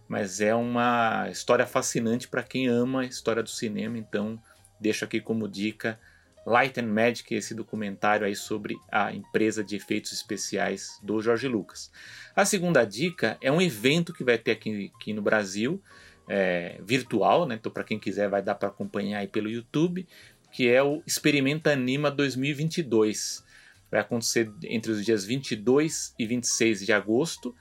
mas 0.07 0.39
é 0.39 0.53
uma 0.53 1.27
história 1.31 1.65
fascinante 1.65 2.27
para 2.27 2.43
quem 2.43 2.67
ama 2.67 3.01
a 3.01 3.05
história 3.05 3.41
do 3.41 3.49
cinema. 3.49 3.97
Então, 3.97 4.39
deixo 4.79 5.03
aqui 5.03 5.19
como 5.19 5.47
dica 5.47 5.99
Light 6.45 6.79
and 6.79 6.87
Magic, 6.87 7.33
esse 7.33 7.53
documentário 7.53 8.25
aí 8.25 8.35
sobre 8.35 8.77
a 8.91 9.13
empresa 9.13 9.63
de 9.63 9.75
efeitos 9.75 10.11
especiais 10.11 10.99
do 11.03 11.21
Jorge 11.21 11.47
Lucas. 11.47 11.91
A 12.35 12.45
segunda 12.45 12.83
dica 12.83 13.37
é 13.41 13.51
um 13.51 13.61
evento 13.61 14.13
que 14.13 14.23
vai 14.23 14.37
ter 14.37 14.51
aqui, 14.51 14.91
aqui 14.95 15.13
no 15.13 15.21
Brasil, 15.21 15.81
é, 16.27 16.79
virtual, 16.83 17.45
né? 17.45 17.55
Então 17.55 17.71
para 17.71 17.83
quem 17.83 17.99
quiser 17.99 18.29
vai 18.29 18.41
dar 18.41 18.55
para 18.55 18.69
acompanhar 18.69 19.19
aí 19.19 19.27
pelo 19.27 19.49
YouTube, 19.49 20.07
que 20.51 20.67
é 20.67 20.81
o 20.81 21.01
Experimenta 21.05 21.71
Anima 21.71 22.09
2022. 22.09 23.43
Vai 23.89 24.01
acontecer 24.01 24.51
entre 24.63 24.91
os 24.91 25.05
dias 25.05 25.25
22 25.25 26.15
e 26.17 26.25
26 26.25 26.85
de 26.85 26.93
agosto. 26.93 27.55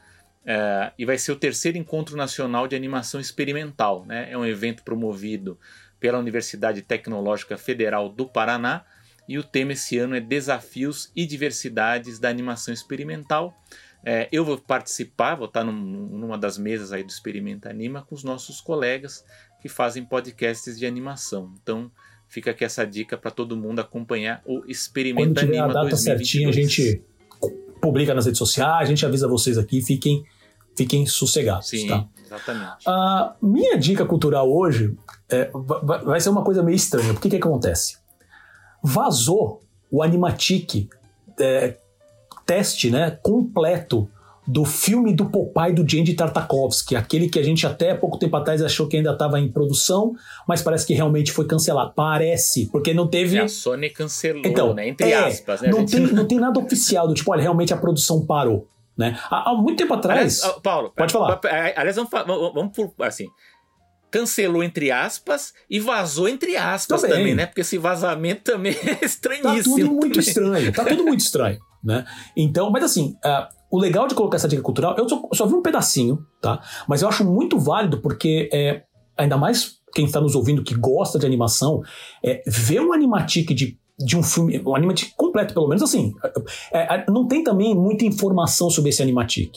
É, 0.45 0.93
e 0.99 1.05
vai 1.05 1.19
ser 1.19 1.33
o 1.33 1.37
terceiro 1.37 1.77
encontro 1.77 2.17
nacional 2.17 2.67
de 2.67 2.75
animação 2.75 3.21
experimental. 3.21 4.07
Né? 4.07 4.31
É 4.31 4.39
um 4.39 4.47
evento 4.47 4.83
promovido 4.83 5.59
pela 6.01 6.19
Universidade 6.19 6.83
Tecnológica 6.83 7.57
Federal 7.57 8.09
do 8.09 8.27
Paraná 8.27 8.85
e 9.29 9.39
o 9.39 9.45
tema 9.45 9.75
esse 9.75 9.97
ano 9.97 10.17
é 10.17 10.21
Desafios 10.21 11.13
e 11.15 11.25
Diversidades 11.25 12.19
da 12.19 12.29
Animação 12.29 12.75
Experimental. 12.75 13.55
É, 14.05 14.29
eu 14.33 14.45
vou 14.45 14.59
participar, 14.59 15.37
vou 15.37 15.47
estar 15.47 15.63
num, 15.63 15.73
numa 15.73 16.37
das 16.37 16.59
mesas 16.59 16.91
aí 16.91 17.05
do 17.05 17.11
Experimenta 17.11 17.71
Anima 17.71 18.03
com 18.03 18.15
os 18.15 18.25
nossos 18.25 18.61
colegas 18.61 19.25
que 19.61 19.69
fazem 19.69 20.05
podcasts 20.05 20.77
de 20.77 20.87
animação. 20.87 21.53
Então 21.63 21.93
fica 22.27 22.51
aqui 22.51 22.65
essa 22.65 22.85
dica 22.85 23.17
para 23.17 23.31
todo 23.31 23.57
mundo 23.57 23.79
acompanhar 23.81 24.43
o 24.45 24.65
Experimenta 24.67 25.43
Quando 25.43 25.49
Anima 25.51 25.65
a 25.65 25.69
data 25.69 25.91
2022. 25.91 26.03
certinha, 26.03 26.49
a 26.49 26.53
gente 26.53 27.03
publica 27.81 28.15
nas 28.15 28.25
redes 28.25 28.39
sociais, 28.39 28.89
a 28.89 28.91
gente 28.91 29.05
avisa 29.07 29.29
vocês 29.29 29.57
aqui, 29.57 29.81
fiquem, 29.81 30.25
fiquem 30.77 31.07
sossegados. 31.07 31.69
Sim, 31.69 31.87
tá? 31.87 32.07
exatamente. 32.25 32.89
A 32.89 33.35
minha 33.43 33.77
dica 33.77 34.05
cultural 34.05 34.51
hoje 34.51 34.97
é, 35.31 35.51
vai 36.05 36.21
ser 36.21 36.31
uma 36.31 36.43
coisa 36.43 36.63
meio 36.63 36.77
estranha. 36.77 37.13
Por 37.13 37.21
que 37.21 37.31
que 37.31 37.37
acontece? 37.37 37.99
Vazou 38.83 39.63
o 39.91 40.03
Animatic 40.03 40.89
é, 41.39 41.77
teste 42.47 42.91
né, 42.91 43.19
completo 43.23 44.09
do 44.47 44.65
filme 44.65 45.15
do 45.15 45.27
Popeye 45.27 45.73
do 45.73 45.89
Jandy 45.89 46.15
Tartakovsky, 46.15 46.97
aquele 46.97 47.29
que 47.29 47.39
a 47.39 47.43
gente 47.43 47.65
até 47.65 47.95
pouco 47.95 48.19
tempo 48.19 48.37
atrás 48.37 48.61
achou 48.63 48.89
que 48.89 48.97
ainda 48.97 49.13
estava 49.13 49.39
em 49.39 49.49
produção, 49.49 50.15
mas 50.49 50.61
parece 50.61 50.85
que 50.85 50.93
realmente 50.93 51.31
foi 51.31 51.47
cancelado. 51.47 51.93
Parece, 51.95 52.67
porque 52.67 52.93
não 52.93 53.07
teve. 53.07 53.39
a 53.39 53.47
Sony 53.47 53.91
cancelou, 53.91 54.43
então, 54.45 54.75
né? 54.75 54.89
Entre 54.89 55.11
é, 55.13 55.29
aspas, 55.29 55.61
né? 55.61 55.71
Não, 55.71 55.81
gente... 55.81 55.93
tem, 55.93 56.01
não 56.01 56.27
tem 56.27 56.39
nada 56.41 56.59
oficial 56.59 57.07
do 57.07 57.15
tipo, 57.15 57.31
olha, 57.31 57.43
realmente 57.43 57.73
a 57.73 57.77
produção 57.77 58.27
parou. 58.27 58.67
Né? 59.01 59.19
Há, 59.31 59.51
há 59.51 59.55
muito 59.55 59.79
tempo 59.79 59.95
atrás. 59.95 60.43
Aliás, 60.43 60.61
Paulo, 60.63 60.93
pode 60.95 61.11
falar. 61.11 61.41
Aliás, 61.75 61.97
vamos, 61.97 62.11
vamos, 62.11 62.55
vamos 62.55 62.73
por 62.77 62.93
assim 63.01 63.27
cancelou 64.11 64.63
entre 64.63 64.91
aspas 64.91 65.55
e 65.71 65.79
vazou 65.79 66.29
entre 66.29 66.57
aspas 66.57 67.01
também, 67.01 67.19
também 67.19 67.35
né? 67.37 67.47
Porque 67.47 67.61
esse 67.61 67.79
vazamento 67.79 68.43
também 68.43 68.75
é 69.01 69.05
estranhíssimo. 69.05 69.77
Tá 69.77 69.85
tudo 69.85 69.95
muito 69.95 70.19
estranho, 70.19 70.73
tá 70.73 70.85
tudo 70.85 71.05
muito 71.05 71.21
estranho, 71.21 71.59
né? 71.83 72.05
Então, 72.37 72.71
mas 72.71 72.83
assim, 72.83 73.15
uh, 73.25 73.47
o 73.71 73.79
legal 73.79 74.09
de 74.09 74.17
colocar 74.17 74.37
essa 74.37 74.49
dica 74.49 74.63
cultural, 74.63 74.97
eu 74.99 75.09
só, 75.09 75.23
só, 75.33 75.47
vi 75.47 75.55
um 75.55 75.63
pedacinho, 75.63 76.27
tá? 76.43 76.61
Mas 76.89 77.03
eu 77.03 77.09
acho 77.09 77.25
muito 77.25 77.57
válido 77.57 78.03
porque 78.03 78.51
é, 78.53 78.83
ainda 79.17 79.37
mais 79.37 79.79
quem 79.95 80.05
está 80.05 80.21
nos 80.21 80.35
ouvindo 80.35 80.63
que 80.63 80.75
gosta 80.75 81.19
de 81.19 81.27
animação, 81.27 81.81
é, 82.25 82.43
ver 82.47 82.81
um 82.81 82.93
animatic 82.93 83.55
de 83.55 83.79
de 84.05 84.17
um 84.17 84.23
filme, 84.23 84.61
um 84.65 84.75
animatic 84.75 85.13
completo, 85.17 85.53
pelo 85.53 85.69
menos 85.69 85.83
assim. 85.83 86.15
É, 86.73 86.95
é, 86.95 87.05
não 87.09 87.29
tem 87.29 87.45
também 87.45 87.75
muita 87.75 88.05
informação 88.05 88.71
sobre 88.71 88.91
esse 88.91 89.03
animatic. 89.03 89.53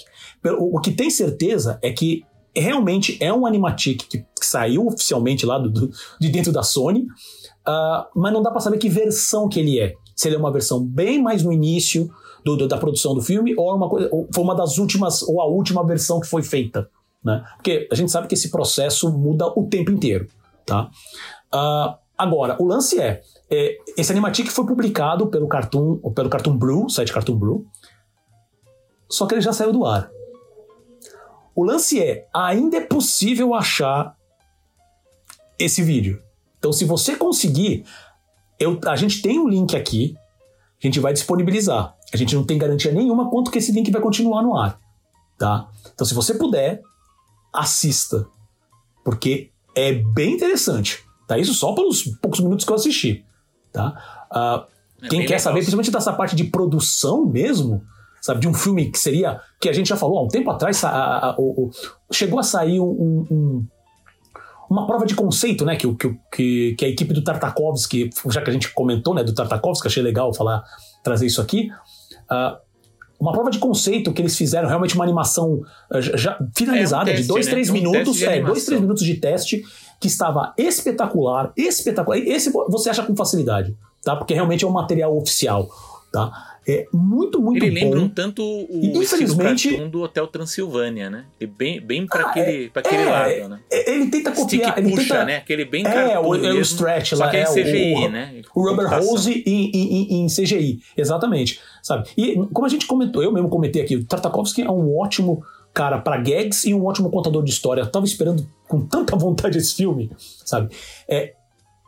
O, 0.60 0.78
o 0.78 0.82
que 0.82 0.92
tem 0.92 1.10
certeza 1.10 1.80
é 1.82 1.92
que 1.92 2.24
realmente 2.56 3.18
é 3.22 3.34
um 3.34 3.46
animatic 3.46 4.04
que, 4.10 4.20
que 4.20 4.46
saiu 4.46 4.86
oficialmente 4.86 5.46
lá 5.46 5.58
do, 5.58 5.70
do, 5.70 5.90
de 6.20 6.30
dentro 6.30 6.52
da 6.52 6.62
Sony, 6.62 7.02
uh, 7.02 8.06
mas 8.16 8.34
não 8.34 8.44
dá 8.44 8.52
para 8.52 8.60
saber 8.60 8.78
que 8.78 8.90
versão 8.90 9.48
que 9.48 9.60
ele 9.60 9.80
é. 9.80 9.94
Se 10.16 10.28
ele 10.28 10.36
é 10.36 10.40
uma 10.40 10.52
versão 10.52 10.84
bem 10.84 11.22
mais 11.22 11.42
no 11.42 11.52
início 11.52 12.10
do, 12.44 12.58
do, 12.58 12.68
da 12.68 12.78
produção 12.78 13.16
do 13.16 13.22
filme 13.22 13.56
ou, 13.58 13.72
é 13.72 13.74
uma 13.74 13.90
coisa, 13.90 14.10
ou 14.12 14.28
foi 14.34 14.44
uma 14.44 14.56
das 14.56 14.78
últimas 14.78 15.24
ou 15.24 15.42
a 15.42 15.46
última 15.46 15.86
versão 15.86 16.20
que 16.20 16.28
foi 16.28 16.44
feita, 16.44 16.88
né? 17.24 17.44
Porque 17.56 17.88
a 17.92 17.96
gente 17.96 18.12
sabe 18.12 18.28
que 18.28 18.36
esse 18.36 18.52
processo 18.52 19.12
muda 19.12 19.48
o 19.48 19.68
tempo 19.68 19.90
inteiro, 19.90 20.28
tá? 20.66 20.90
Uh, 21.52 22.04
Agora, 22.18 22.56
o 22.60 22.66
lance 22.66 23.00
é, 23.00 23.22
é, 23.54 23.78
esse 23.96 24.12
animatic 24.12 24.50
foi 24.50 24.66
publicado 24.66 25.28
pelo 25.28 25.48
Cartoon, 25.48 25.98
pelo 26.16 26.28
Cartoon 26.28 26.58
Brew, 26.58 26.90
site 26.90 27.14
Cartoon 27.14 27.38
Brew, 27.38 27.68
só 29.08 29.28
que 29.28 29.36
ele 29.36 29.42
já 29.42 29.54
saiu 29.54 29.72
do 29.72 29.86
ar. 29.86 30.10
O 31.56 31.64
lance 31.64 32.02
é, 32.02 32.28
ainda 32.34 32.78
é 32.78 32.82
possível 32.82 33.54
achar 33.54 34.18
esse 35.60 35.84
vídeo. 35.84 36.20
Então, 36.58 36.74
se 36.74 36.84
você 36.84 37.16
conseguir, 37.16 37.86
eu, 38.60 38.80
a 38.88 38.96
gente 38.96 39.22
tem 39.22 39.40
um 39.40 39.48
link 39.48 39.76
aqui, 39.76 40.16
a 40.82 40.88
gente 40.88 41.00
vai 41.00 41.14
disponibilizar. 41.14 41.96
A 42.12 42.18
gente 42.18 42.36
não 42.36 42.44
tem 42.44 42.58
garantia 42.58 42.92
nenhuma 42.92 43.30
quanto 43.30 43.52
que 43.52 43.60
esse 43.60 43.72
link 43.72 43.92
vai 43.92 44.02
continuar 44.02 44.42
no 44.42 44.58
ar, 44.58 44.80
tá? 45.38 45.70
Então, 45.94 46.08
se 46.08 46.16
você 46.16 46.34
puder, 46.34 46.82
assista, 47.54 48.26
porque 49.06 49.52
é 49.76 49.94
bem 49.94 50.34
interessante. 50.34 51.04
Tá? 51.28 51.38
Isso 51.38 51.54
só 51.54 51.74
pelos 51.74 52.04
poucos 52.20 52.40
minutos 52.40 52.66
que 52.66 52.72
eu 52.72 52.76
assisti. 52.76 53.24
Tá? 53.74 54.26
Uh, 54.32 54.74
quem 55.10 55.22
quer 55.22 55.26
legal. 55.26 55.40
saber, 55.40 55.60
principalmente 55.60 55.92
dessa 55.92 56.14
parte 56.14 56.36
de 56.36 56.46
produção 56.46 57.26
mesmo, 57.26 57.84
sabe, 58.22 58.40
de 58.40 58.48
um 58.48 58.54
filme 58.54 58.90
que 58.90 59.00
seria. 59.00 59.42
que 59.60 59.68
a 59.68 59.74
gente 59.74 59.90
já 59.90 59.98
falou 59.98 60.20
há 60.20 60.24
um 60.24 60.28
tempo 60.28 60.50
atrás, 60.50 60.84
a, 60.84 60.90
a, 60.90 61.30
a, 61.32 61.36
o, 61.38 61.70
chegou 62.12 62.40
a 62.40 62.44
sair 62.44 62.80
um, 62.80 63.26
um, 63.30 63.68
uma 64.70 64.88
prova 64.88 65.06
de 65.06 65.16
conceito, 65.16 65.66
né? 65.66 65.76
Que, 65.76 65.94
que, 66.32 66.76
que 66.76 66.86
a 66.86 66.88
equipe 66.88 67.14
do 67.14 67.24
Tartakovsky, 67.24 68.10
já 68.30 68.42
que 68.42 68.50
a 68.50 68.54
gente 68.54 68.72
comentou, 68.74 69.14
né, 69.14 69.24
do 69.24 69.34
Tartakovsky, 69.34 69.88
achei 69.88 70.04
legal 70.04 70.34
falar, 70.34 70.64
trazer 71.04 71.26
isso 71.26 71.42
aqui. 71.42 71.70
Uh, 72.32 72.58
uma 73.20 73.32
prova 73.32 73.50
de 73.50 73.60
conceito 73.60 74.12
que 74.12 74.22
eles 74.22 74.38
fizeram, 74.38 74.68
realmente 74.68 74.96
uma 74.96 75.04
animação 75.04 75.62
uh, 75.92 76.02
já 76.02 76.38
finalizada, 76.56 77.10
é 77.10 77.14
um 77.14 77.16
teste, 77.16 77.22
de 77.22 77.28
dois, 77.28 77.46
né? 77.46 77.52
três 77.52 77.70
um 77.70 77.74
minutos, 77.74 78.22
é, 78.22 78.42
dois, 78.42 78.66
três 78.66 78.82
minutos 78.82 79.04
de 79.04 79.16
teste, 79.16 79.64
que 80.04 80.08
estava 80.08 80.54
espetacular, 80.58 81.54
espetacular. 81.56 82.18
Esse 82.18 82.52
você 82.52 82.90
acha 82.90 83.04
com 83.04 83.16
facilidade, 83.16 83.74
tá? 84.04 84.18
Porque 84.18 84.34
realmente 84.34 84.66
é 84.66 84.68
um 84.68 84.72
material 84.72 85.18
oficial, 85.18 85.70
tá? 86.12 86.58
É 86.68 86.86
muito, 86.92 87.42
muito 87.42 87.64
Ele 87.64 87.80
bom. 87.80 87.86
lembra 87.86 88.02
um 88.02 88.10
tanto 88.10 88.44
o 88.44 89.02
infelizmente 89.02 89.78
do 89.88 90.02
Hotel 90.02 90.28
Transilvânia, 90.28 91.10
né? 91.10 91.26
E 91.40 91.48
bem, 91.48 91.80
bem 91.80 92.06
para 92.06 92.26
ah, 92.26 92.30
aquele, 92.30 92.66
é, 92.66 92.70
pra 92.70 92.82
aquele 92.82 93.02
é, 93.02 93.10
lado, 93.10 93.50
né? 93.50 93.60
É, 93.72 93.94
ele 93.94 94.08
tenta 94.08 94.32
copiar, 94.32 94.72
Stick 94.72 94.78
ele 94.78 94.90
puxa, 94.90 95.14
tenta, 95.14 95.26
né? 95.26 95.36
Aquele 95.38 95.66
bem 95.66 95.88
É, 95.88 96.20
o, 96.20 96.36
é 96.36 96.52
o 96.52 96.60
stretch 96.60 97.14
lá, 97.14 97.34
é, 97.34 97.40
é 97.40 97.46
CGI, 97.46 97.94
o, 97.94 98.10
né? 98.10 98.42
O 98.54 98.62
rubber 98.62 98.94
hose 98.94 99.42
em, 99.46 99.72
em, 99.72 100.24
em, 100.24 100.28
CGI, 100.28 100.82
exatamente, 100.98 101.62
sabe? 101.82 102.10
E 102.18 102.36
como 102.54 102.66
a 102.66 102.70
gente 102.70 102.88
comentou, 102.88 103.24
eu 103.24 103.32
mesmo 103.32 103.48
comentei 103.48 103.82
aqui, 103.82 103.96
o 103.96 104.06
Tartakovsky 104.06 104.64
é 104.64 104.70
um 104.70 104.98
ótimo 104.98 105.46
cara 105.74 106.00
para 106.00 106.18
gags 106.18 106.66
e 106.66 106.74
um 106.74 106.86
ótimo 106.86 107.10
contador 107.10 107.44
de 107.44 107.50
história. 107.50 107.82
Eu 107.82 107.92
tava 107.92 108.06
esperando 108.06 108.46
com 108.68 108.82
tanta 108.82 109.16
vontade 109.16 109.58
esse 109.58 109.74
filme, 109.74 110.12
sabe? 110.46 110.74
É, 111.10 111.34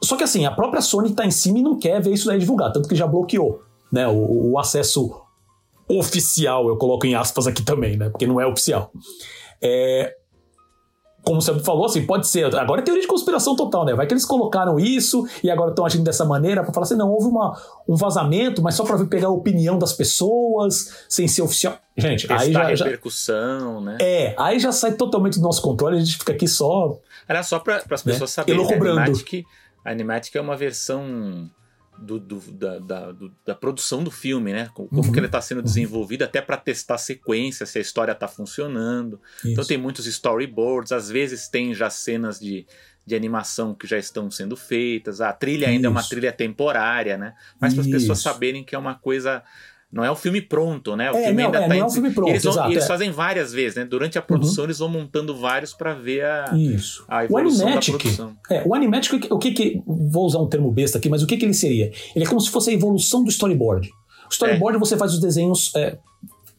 só 0.04 0.16
que 0.16 0.24
assim, 0.24 0.46
a 0.46 0.52
própria 0.52 0.82
Sony 0.82 1.12
tá 1.12 1.26
em 1.26 1.32
cima 1.32 1.60
e 1.60 1.62
não 1.62 1.78
quer 1.78 2.02
ver 2.02 2.14
isso 2.14 2.28
daí 2.28 2.40
divulgar, 2.40 2.72
tanto 2.72 2.90
que 2.90 2.96
já 2.96 3.08
bloqueou 3.08 3.62
né, 3.92 4.08
o, 4.08 4.52
o 4.52 4.60
acesso 4.60 5.22
oficial, 5.88 6.68
eu 6.68 6.78
coloco 6.78 7.06
em 7.06 7.16
aspas 7.16 7.48
aqui 7.48 7.62
também, 7.62 7.96
né? 7.96 8.10
Porque 8.10 8.26
não 8.26 8.42
é 8.42 8.48
oficial. 8.48 8.92
É, 9.62 10.16
como 11.26 11.42
você 11.42 11.58
falou, 11.60 11.86
assim, 11.86 12.06
pode 12.06 12.28
ser. 12.28 12.56
Agora 12.56 12.82
é 12.82 12.84
teoria 12.84 13.02
de 13.02 13.08
conspiração 13.08 13.56
total, 13.56 13.84
né? 13.84 13.96
Vai 13.96 14.06
que 14.06 14.14
eles 14.14 14.24
colocaram 14.24 14.80
isso 14.80 15.28
e 15.44 15.50
agora 15.50 15.72
estão 15.72 15.86
agindo 15.86 16.04
dessa 16.04 16.24
maneira 16.24 16.64
para 16.64 16.72
falar 16.72 16.86
assim: 16.86 16.96
não, 16.96 17.10
houve 17.10 17.28
uma, 17.28 17.60
um 17.88 17.96
vazamento, 17.96 18.62
mas 18.62 18.76
só 18.76 18.84
para 18.84 19.04
pegar 19.06 19.28
a 19.28 19.32
opinião 19.32 19.80
das 19.80 19.92
pessoas, 19.92 21.06
sem 21.10 21.28
ser 21.28 21.42
oficial. 21.42 21.78
Gente, 21.98 22.28
Testar 22.28 22.68
aí 22.68 22.76
já. 22.76 22.86
repercussão, 22.86 23.76
já, 23.76 23.82
né? 23.82 23.98
É, 24.00 24.36
aí 24.38 24.60
já 24.60 24.72
sai 24.72 24.94
totalmente 24.94 25.40
do 25.40 25.44
nosso 25.44 25.62
controle, 25.62 25.98
a 25.98 26.00
gente 26.00 26.18
fica 26.18 26.32
aqui 26.32 26.48
só. 26.48 26.96
Era 27.28 27.42
só 27.42 27.58
para 27.58 27.78
as 27.78 28.04
pessoas 28.04 28.22
né? 28.22 28.28
saberem. 28.28 28.64
A 28.64 28.76
Animatic, 28.76 29.46
a 29.84 29.92
Animatic 29.92 30.36
é 30.36 30.42
uma 30.42 30.56
versão 30.56 31.50
do, 31.98 32.20
do, 32.20 32.40
da, 32.52 32.80
da, 32.80 33.12
do, 33.12 33.34
da, 33.46 33.56
produção 33.56 34.04
do 34.04 34.12
filme, 34.12 34.54
né? 34.54 34.70
Como 34.74 34.90
uhum. 34.92 35.12
que 35.12 35.20
ele 35.20 35.26
está 35.26 35.42
sendo 35.42 35.62
desenvolvido, 35.62 36.24
até 36.24 36.42
para 36.42 36.58
testar 36.58 36.96
a 36.96 37.00
sequência, 37.00 37.66
se 37.66 37.78
a 37.78 37.82
história 37.82 38.12
está 38.12 38.28
funcionando. 38.28 39.20
Então, 39.40 39.52
Isso. 39.52 39.52
Então 39.52 39.66
tem 39.66 39.78
muitos 39.78 40.06
storyboards, 40.06 40.92
às 40.92 41.10
vezes 41.10 41.48
tem 41.48 41.74
já 41.74 41.90
cenas 41.90 42.40
de, 42.40 42.66
de 43.06 43.16
animação 43.16 43.74
que 43.74 43.88
já 43.88 43.98
estão 43.98 44.30
sendo 44.30 44.56
feitas. 44.56 45.22
A 45.22 45.32
trilha 45.32 45.68
ainda 45.68 45.82
Isso. 45.82 45.88
é 45.88 45.90
uma 45.90 46.04
trilha 46.04 46.32
temporária, 46.32 47.18
né? 47.18 47.34
Mas 47.60 47.74
para 47.74 47.84
as 47.84 47.90
pessoas 47.90 48.20
saberem 48.20 48.64
que 48.64 48.76
é 48.76 48.78
uma 48.78 48.96
coisa 48.96 49.44
não 49.96 50.04
é 50.04 50.12
o 50.12 50.16
filme 50.16 50.42
pronto, 50.42 50.94
né? 50.98 51.10
O 51.10 51.16
é, 51.16 51.28
filme 51.28 51.42
não, 51.42 51.46
ainda 51.46 51.58
é, 51.58 51.62
tá 51.62 51.68
não 51.70 51.76
é 51.78 51.86
um 51.86 51.90
filme 51.90 52.12
pronto, 52.12 52.30
eles, 52.30 52.44
exato, 52.44 52.70
eles 52.70 52.84
é. 52.84 52.88
fazem 52.88 53.12
várias 53.12 53.54
vezes, 53.54 53.78
né? 53.78 53.86
Durante 53.86 54.18
a 54.18 54.22
produção 54.22 54.64
uhum. 54.64 54.68
eles 54.68 54.80
vão 54.80 54.90
montando 54.90 55.34
vários 55.38 55.74
para 55.74 55.94
ver 55.94 56.26
a, 56.26 56.54
Isso. 56.54 57.06
a 57.08 57.24
evolução 57.24 57.66
o 57.66 57.70
Animatic, 57.70 57.94
da 57.94 58.00
produção. 58.00 58.38
É, 58.52 58.64
o 58.68 58.76
Animatic, 58.76 59.32
o 59.32 59.40
que 59.40 59.52
que... 59.52 59.82
Vou 59.88 60.26
usar 60.26 60.40
um 60.40 60.48
termo 60.48 60.70
besta 60.70 60.98
aqui, 60.98 61.08
mas 61.08 61.24
o 61.24 61.28
que 61.28 61.38
que 61.38 61.46
ele 61.46 61.54
seria? 61.54 61.94
Ele 62.14 62.26
é 62.26 62.28
como 62.28 62.42
se 62.42 62.50
fosse 62.50 62.72
a 62.72 62.74
evolução 62.74 63.24
do 63.24 63.30
storyboard. 63.30 63.90
O 64.30 64.34
storyboard 64.34 64.76
é. 64.76 64.80
você 64.80 64.98
faz 64.98 65.14
os 65.14 65.22
desenhos 65.22 65.72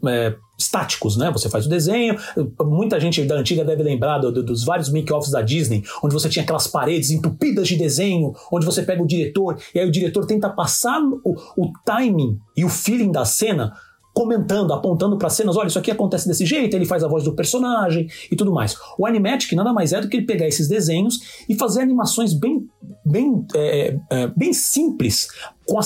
é, 0.08 0.26
é, 0.26 0.36
estáticos, 0.58 1.16
né? 1.16 1.30
Você 1.30 1.48
faz 1.48 1.66
o 1.66 1.68
desenho. 1.68 2.16
Muita 2.64 2.98
gente 2.98 3.22
da 3.24 3.36
antiga 3.36 3.64
deve 3.64 3.82
lembrar 3.82 4.18
do, 4.18 4.32
do, 4.32 4.42
dos 4.42 4.64
vários 4.64 4.88
make-offs 4.88 5.30
da 5.30 5.42
Disney, 5.42 5.84
onde 6.02 6.14
você 6.14 6.28
tinha 6.28 6.42
aquelas 6.42 6.66
paredes 6.66 7.10
entupidas 7.10 7.68
de 7.68 7.76
desenho, 7.76 8.34
onde 8.50 8.64
você 8.64 8.82
pega 8.82 9.02
o 9.02 9.06
diretor 9.06 9.58
e 9.74 9.78
aí 9.78 9.86
o 9.86 9.92
diretor 9.92 10.26
tenta 10.26 10.48
passar 10.48 11.00
o, 11.02 11.34
o 11.56 11.72
timing 11.84 12.38
e 12.56 12.64
o 12.64 12.68
feeling 12.68 13.12
da 13.12 13.24
cena 13.24 13.74
comentando, 14.16 14.72
apontando 14.72 15.18
para 15.18 15.28
cenas, 15.28 15.58
olha, 15.58 15.66
isso 15.66 15.78
aqui 15.78 15.90
acontece 15.90 16.26
desse 16.26 16.46
jeito, 16.46 16.74
ele 16.74 16.86
faz 16.86 17.04
a 17.04 17.08
voz 17.08 17.22
do 17.22 17.34
personagem 17.34 18.08
e 18.32 18.34
tudo 18.34 18.50
mais. 18.50 18.74
O 18.98 19.06
Animatic 19.06 19.52
nada 19.52 19.74
mais 19.74 19.92
é 19.92 20.00
do 20.00 20.08
que 20.08 20.16
ele 20.16 20.24
pegar 20.24 20.48
esses 20.48 20.68
desenhos 20.68 21.44
e 21.46 21.54
fazer 21.54 21.82
animações 21.82 22.32
bem, 22.32 22.66
bem, 23.04 23.44
é, 23.54 23.98
é, 24.10 24.26
bem 24.28 24.54
simples, 24.54 25.28
com 25.66 25.78
a, 25.78 25.82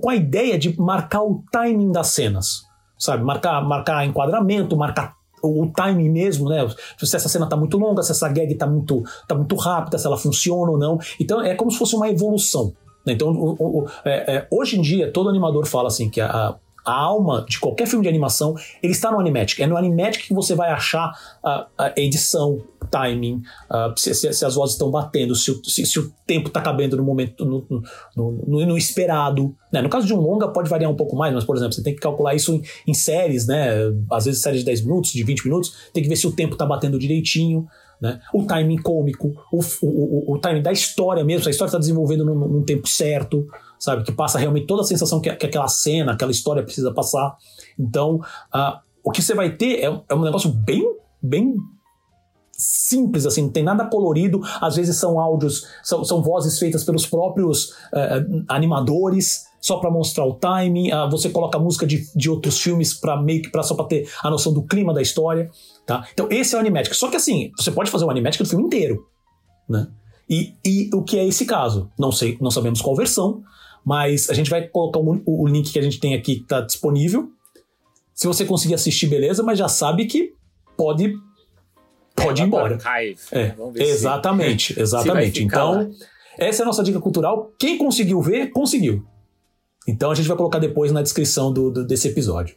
com 0.00 0.08
a 0.08 0.16
ideia 0.16 0.58
de 0.58 0.80
marcar 0.80 1.24
o 1.24 1.44
timing 1.52 1.92
das 1.92 2.06
cenas, 2.06 2.62
sabe? 2.98 3.24
Marcar, 3.24 3.62
marcar 3.62 4.04
enquadramento, 4.06 4.76
marcar 4.76 5.14
o 5.42 5.70
timing 5.74 6.08
mesmo, 6.08 6.48
né? 6.48 6.66
Se 6.98 7.14
essa 7.14 7.28
cena 7.28 7.46
tá 7.46 7.56
muito 7.56 7.76
longa, 7.76 8.02
se 8.02 8.12
essa 8.12 8.28
gag 8.28 8.54
tá 8.54 8.66
muito, 8.66 9.02
tá 9.28 9.34
muito 9.34 9.54
rápida, 9.56 9.98
se 9.98 10.06
ela 10.06 10.16
funciona 10.16 10.70
ou 10.70 10.78
não. 10.78 10.98
Então 11.20 11.42
é 11.42 11.54
como 11.54 11.70
se 11.70 11.78
fosse 11.78 11.94
uma 11.94 12.08
evolução. 12.08 12.72
Né? 13.06 13.12
Então, 13.12 13.28
o, 13.28 13.80
o, 13.80 13.88
é, 14.04 14.36
é, 14.36 14.48
hoje 14.50 14.78
em 14.78 14.82
dia, 14.82 15.10
todo 15.12 15.28
animador 15.28 15.66
fala 15.66 15.88
assim 15.88 16.08
que 16.08 16.20
a, 16.20 16.30
a 16.30 16.54
alma 16.92 17.44
de 17.48 17.58
qualquer 17.58 17.86
filme 17.86 18.02
de 18.02 18.08
animação, 18.08 18.54
ele 18.82 18.92
está 18.92 19.10
no 19.10 19.18
Animatic. 19.18 19.60
É 19.60 19.66
no 19.66 19.76
Animatic 19.76 20.26
que 20.26 20.34
você 20.34 20.54
vai 20.54 20.70
achar 20.70 21.12
a, 21.42 21.66
a 21.78 21.92
edição, 21.96 22.62
timing, 22.90 23.42
se, 23.96 24.14
se, 24.14 24.32
se, 24.32 24.44
as 24.44 24.54
vozes 24.54 24.74
estão 24.74 24.90
batendo, 24.90 25.34
se 25.34 25.50
o, 25.50 25.64
se, 25.64 25.86
se 25.86 25.98
o 25.98 26.12
tempo 26.26 26.48
está 26.48 26.60
cabendo 26.60 26.96
no 26.96 27.02
momento, 27.02 27.44
no, 27.44 27.66
no, 28.14 28.32
no, 28.46 28.66
no 28.66 28.76
esperado. 28.76 29.54
Né? 29.72 29.80
No 29.82 29.88
caso 29.88 30.06
de 30.06 30.14
um 30.14 30.20
longa 30.20 30.48
pode 30.48 30.68
variar 30.68 30.90
um 30.90 30.96
pouco 30.96 31.16
mais, 31.16 31.32
mas, 31.32 31.44
por 31.44 31.56
exemplo, 31.56 31.72
você 31.72 31.82
tem 31.82 31.94
que 31.94 32.00
calcular 32.00 32.34
isso 32.34 32.54
em, 32.54 32.62
em 32.86 32.94
séries, 32.94 33.46
né? 33.46 33.70
às 34.10 34.26
vezes 34.26 34.42
séries 34.42 34.60
de 34.60 34.66
10 34.66 34.82
minutos, 34.82 35.12
de 35.12 35.24
20 35.24 35.44
minutos, 35.44 35.74
tem 35.92 36.02
que 36.02 36.08
ver 36.08 36.16
se 36.16 36.26
o 36.26 36.32
tempo 36.32 36.52
está 36.52 36.66
batendo 36.66 36.98
direitinho. 36.98 37.66
Né? 38.00 38.20
O 38.34 38.44
timing 38.44 38.82
cômico, 38.82 39.32
o, 39.50 39.60
o, 39.60 40.32
o, 40.32 40.34
o 40.34 40.38
timing 40.38 40.62
da 40.62 40.72
história 40.72 41.24
mesmo, 41.24 41.42
se 41.44 41.48
a 41.48 41.50
história 41.50 41.70
está 41.70 41.78
desenvolvendo 41.78 42.24
num, 42.24 42.34
num 42.34 42.62
tempo 42.62 42.86
certo 42.86 43.46
sabe? 43.84 44.02
Que 44.02 44.12
passa 44.12 44.38
realmente 44.38 44.66
toda 44.66 44.80
a 44.80 44.84
sensação 44.84 45.20
que, 45.20 45.30
que 45.36 45.46
aquela 45.46 45.68
cena, 45.68 46.12
aquela 46.12 46.30
história 46.30 46.62
precisa 46.62 46.92
passar. 46.92 47.36
Então, 47.78 48.16
uh, 48.16 48.78
o 49.04 49.10
que 49.10 49.20
você 49.20 49.34
vai 49.34 49.50
ter 49.50 49.80
é, 49.80 50.02
é, 50.08 50.14
um 50.14 50.22
negócio 50.22 50.50
bem, 50.50 50.82
bem 51.22 51.54
simples, 52.52 53.26
assim, 53.26 53.42
não 53.42 53.50
tem 53.50 53.62
nada 53.62 53.84
colorido. 53.84 54.40
Às 54.60 54.76
vezes 54.76 54.96
são 54.96 55.20
áudios, 55.20 55.66
são, 55.82 56.02
são 56.02 56.22
vozes 56.22 56.58
feitas 56.58 56.82
pelos 56.82 57.06
próprios 57.06 57.70
uh, 57.92 58.44
animadores. 58.48 59.52
Só 59.60 59.78
para 59.78 59.90
mostrar 59.90 60.26
o 60.26 60.34
timing, 60.34 60.92
uh, 60.92 61.10
você 61.10 61.28
coloca 61.28 61.58
música 61.58 61.86
de, 61.86 62.06
de 62.14 62.30
outros 62.30 62.58
filmes 62.58 62.94
para 62.94 63.20
meio 63.20 63.42
que 63.42 63.50
pra, 63.50 63.62
só 63.62 63.74
para 63.74 63.86
ter 63.86 64.08
a 64.22 64.30
noção 64.30 64.52
do 64.52 64.62
clima 64.62 64.92
da 64.92 65.00
história, 65.00 65.50
tá? 65.86 66.06
Então 66.12 66.28
esse 66.30 66.54
é 66.54 66.58
o 66.58 66.60
animatic. 66.60 66.94
Só 66.94 67.08
que 67.08 67.16
assim, 67.16 67.50
você 67.56 67.70
pode 67.70 67.90
fazer 67.90 68.04
o 68.04 68.10
animatic 68.10 68.42
do 68.42 68.48
filme 68.48 68.64
inteiro, 68.64 69.06
né? 69.68 69.88
E, 70.28 70.54
e 70.64 70.90
o 70.94 71.02
que 71.02 71.18
é 71.18 71.26
esse 71.26 71.46
caso? 71.46 71.90
Não 71.98 72.12
sei, 72.12 72.36
não 72.40 72.50
sabemos 72.50 72.82
qual 72.82 72.94
versão, 72.94 73.42
mas 73.84 74.30
a 74.30 74.34
gente 74.34 74.48
vai 74.48 74.66
colocar 74.66 74.98
o, 74.98 75.22
o 75.26 75.46
link 75.46 75.72
que 75.72 75.78
a 75.78 75.82
gente 75.82 76.00
tem 76.00 76.14
aqui 76.14 76.36
que 76.36 76.42
está 76.42 76.60
disponível. 76.60 77.28
Se 78.14 78.26
você 78.26 78.44
conseguir 78.44 78.74
assistir, 78.74 79.08
beleza, 79.08 79.42
mas 79.42 79.58
já 79.58 79.68
sabe 79.68 80.06
que 80.06 80.32
pode 80.76 81.14
pode 82.14 82.42
ir 82.42 82.46
embora. 82.46 82.78
É, 83.32 83.54
exatamente, 83.76 84.74
se, 84.74 84.80
exatamente. 84.80 85.38
Se 85.38 85.44
então, 85.44 85.72
lá. 85.72 85.90
essa 86.38 86.62
é 86.62 86.64
a 86.64 86.66
nossa 86.66 86.82
dica 86.82 87.00
cultural. 87.00 87.52
Quem 87.58 87.76
conseguiu 87.76 88.22
ver, 88.22 88.50
conseguiu. 88.50 89.04
Então 89.86 90.10
a 90.10 90.14
gente 90.14 90.28
vai 90.28 90.36
colocar 90.36 90.58
depois 90.58 90.90
na 90.92 91.02
descrição 91.02 91.52
do, 91.52 91.70
do 91.70 91.86
desse 91.86 92.08
episódio. 92.08 92.56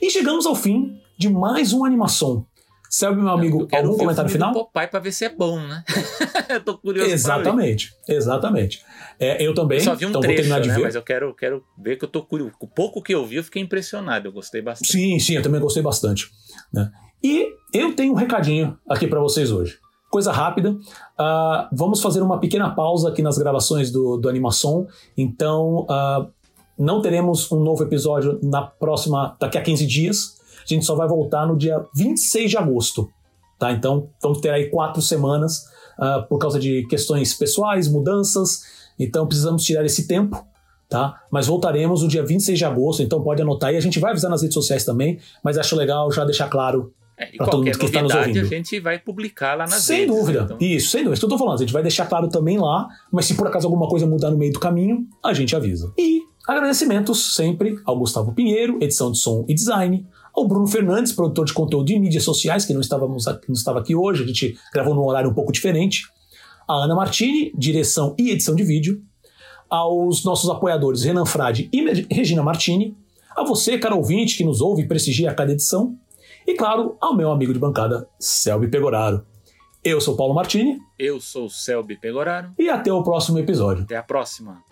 E 0.00 0.10
chegamos 0.10 0.46
ao 0.46 0.54
fim 0.54 0.98
de 1.16 1.28
mais 1.28 1.72
uma 1.72 1.86
animação. 1.86 2.44
Selby, 2.92 3.22
meu 3.22 3.30
amigo, 3.30 3.66
algum 3.72 3.96
comentário 3.96 4.30
final? 4.30 4.52
Popeye 4.52 4.86
para 4.86 5.00
ver 5.00 5.12
se 5.12 5.24
é 5.24 5.30
bom, 5.30 5.58
né? 5.58 5.82
eu 6.50 6.62
tô 6.62 6.76
curioso. 6.76 7.10
Exatamente, 7.10 7.96
exatamente. 8.06 8.84
É, 9.18 9.42
eu 9.42 9.54
também. 9.54 9.78
Eu 9.78 9.84
só 9.84 9.94
vi 9.94 10.04
um 10.04 10.10
então 10.10 10.20
trecho, 10.20 10.46
vou 10.46 10.60
né? 10.60 10.78
Mas 10.78 10.94
eu 10.94 11.00
quero, 11.00 11.34
quero 11.34 11.64
ver 11.78 11.96
que 11.96 12.04
eu 12.04 12.08
tô 12.08 12.22
curioso. 12.22 12.52
O 12.60 12.68
pouco 12.68 13.00
que 13.02 13.14
eu 13.14 13.24
vi, 13.24 13.36
eu 13.36 13.44
fiquei 13.44 13.62
impressionado. 13.62 14.28
Eu 14.28 14.32
gostei 14.32 14.60
bastante. 14.60 14.92
Sim, 14.92 15.18
sim, 15.18 15.36
eu 15.36 15.42
também 15.42 15.58
gostei 15.58 15.82
bastante. 15.82 16.28
Né? 16.70 16.92
E 17.24 17.48
eu 17.72 17.96
tenho 17.96 18.12
um 18.12 18.16
recadinho 18.16 18.76
aqui 18.86 19.06
para 19.06 19.20
vocês 19.20 19.50
hoje. 19.50 19.78
coisa 20.10 20.30
rápida. 20.30 20.72
Uh, 20.72 21.68
vamos 21.72 22.02
fazer 22.02 22.20
uma 22.20 22.38
pequena 22.40 22.74
pausa 22.74 23.08
aqui 23.08 23.22
nas 23.22 23.38
gravações 23.38 23.90
do, 23.90 24.18
do 24.18 24.28
Animação. 24.28 24.86
Então, 25.16 25.86
uh, 25.88 26.30
não 26.78 27.00
teremos 27.00 27.50
um 27.50 27.60
novo 27.60 27.84
episódio 27.84 28.38
na 28.42 28.60
próxima, 28.60 29.34
daqui 29.40 29.56
a 29.56 29.62
15 29.62 29.86
dias. 29.86 30.41
A 30.64 30.74
gente 30.74 30.84
só 30.84 30.94
vai 30.94 31.08
voltar 31.08 31.46
no 31.46 31.56
dia 31.56 31.84
26 31.94 32.50
de 32.50 32.56
agosto. 32.56 33.10
Tá? 33.58 33.72
Então, 33.72 34.08
vamos 34.20 34.40
ter 34.40 34.50
aí 34.50 34.70
quatro 34.70 35.00
semanas 35.00 35.64
uh, 35.98 36.26
por 36.28 36.38
causa 36.38 36.58
de 36.58 36.86
questões 36.88 37.34
pessoais, 37.34 37.88
mudanças. 37.88 38.62
Então, 38.98 39.26
precisamos 39.26 39.64
tirar 39.64 39.84
esse 39.84 40.06
tempo. 40.06 40.44
Tá? 40.88 41.22
Mas 41.30 41.46
voltaremos 41.46 42.02
no 42.02 42.08
dia 42.08 42.22
26 42.22 42.58
de 42.58 42.64
agosto, 42.66 43.02
então 43.02 43.22
pode 43.22 43.40
anotar 43.40 43.70
aí. 43.70 43.76
A 43.76 43.80
gente 43.80 43.98
vai 43.98 44.10
avisar 44.10 44.30
nas 44.30 44.42
redes 44.42 44.54
sociais 44.54 44.84
também, 44.84 45.18
mas 45.42 45.56
acho 45.56 45.74
legal 45.74 46.12
já 46.12 46.22
deixar 46.22 46.48
claro 46.48 46.92
é, 47.22 47.28
e 47.32 47.38
todo 47.38 47.64
mundo 47.64 47.78
que 47.78 47.84
está 47.86 48.02
nos 48.02 48.14
ouvindo. 48.14 48.40
a 48.40 48.44
gente 48.44 48.80
vai 48.80 48.98
publicar 48.98 49.54
lá 49.54 49.64
nas 49.64 49.82
Sem 49.82 50.00
redes, 50.00 50.16
dúvida. 50.16 50.42
Então... 50.44 50.58
Isso, 50.60 50.90
sem 50.90 51.00
dúvida. 51.02 51.14
Isso 51.14 51.20
que 51.20 51.26
eu 51.26 51.30
tô 51.30 51.38
falando. 51.38 51.54
A 51.54 51.58
gente 51.58 51.72
vai 51.72 51.82
deixar 51.82 52.06
claro 52.06 52.28
também 52.28 52.58
lá, 52.58 52.88
mas 53.10 53.26
se 53.26 53.34
por 53.34 53.46
acaso 53.46 53.66
alguma 53.66 53.88
coisa 53.88 54.06
mudar 54.06 54.30
no 54.30 54.38
meio 54.38 54.52
do 54.52 54.60
caminho, 54.60 55.06
a 55.24 55.32
gente 55.32 55.54
avisa. 55.54 55.92
E 55.96 56.20
agradecimentos 56.46 57.34
sempre 57.34 57.78
ao 57.84 57.98
Gustavo 57.98 58.32
Pinheiro, 58.32 58.78
edição 58.80 59.12
de 59.12 59.18
som 59.18 59.44
e 59.48 59.54
design, 59.54 60.06
ao 60.34 60.46
Bruno 60.46 60.66
Fernandes, 60.66 61.12
produtor 61.12 61.44
de 61.44 61.52
conteúdo 61.52 61.86
de 61.86 61.98
mídias 61.98 62.24
sociais, 62.24 62.64
que 62.64 62.72
não, 62.72 62.80
estávamos, 62.80 63.26
não 63.26 63.54
estava 63.54 63.80
aqui 63.80 63.94
hoje, 63.94 64.22
a 64.22 64.26
gente 64.26 64.58
gravou 64.72 64.94
num 64.94 65.04
horário 65.04 65.30
um 65.30 65.34
pouco 65.34 65.52
diferente, 65.52 66.04
a 66.66 66.84
Ana 66.84 66.94
Martini, 66.94 67.52
direção 67.56 68.14
e 68.18 68.30
edição 68.30 68.54
de 68.54 68.62
vídeo, 68.62 69.02
aos 69.68 70.24
nossos 70.24 70.50
apoiadores 70.50 71.02
Renan 71.02 71.24
Frade 71.24 71.68
e 71.72 72.06
Regina 72.12 72.42
Martini, 72.42 72.96
a 73.36 73.42
você, 73.42 73.78
cara 73.78 73.94
ouvinte, 73.94 74.36
que 74.36 74.44
nos 74.44 74.60
ouve 74.60 74.82
e 74.82 74.86
prestigia 74.86 75.30
a 75.30 75.34
cada 75.34 75.52
edição, 75.52 75.96
e 76.46 76.54
claro, 76.54 76.96
ao 77.00 77.14
meu 77.14 77.30
amigo 77.30 77.52
de 77.52 77.58
bancada, 77.58 78.08
Selby 78.18 78.68
Pegoraro. 78.68 79.24
Eu 79.84 80.00
sou 80.00 80.16
Paulo 80.16 80.34
Martini. 80.34 80.78
Eu 80.98 81.20
sou 81.20 81.48
Selby 81.48 81.96
Pegoraro. 81.96 82.52
E 82.58 82.68
até 82.68 82.92
o 82.92 83.02
próximo 83.02 83.38
episódio. 83.38 83.82
Até 83.84 83.96
a 83.96 84.02
próxima. 84.02 84.62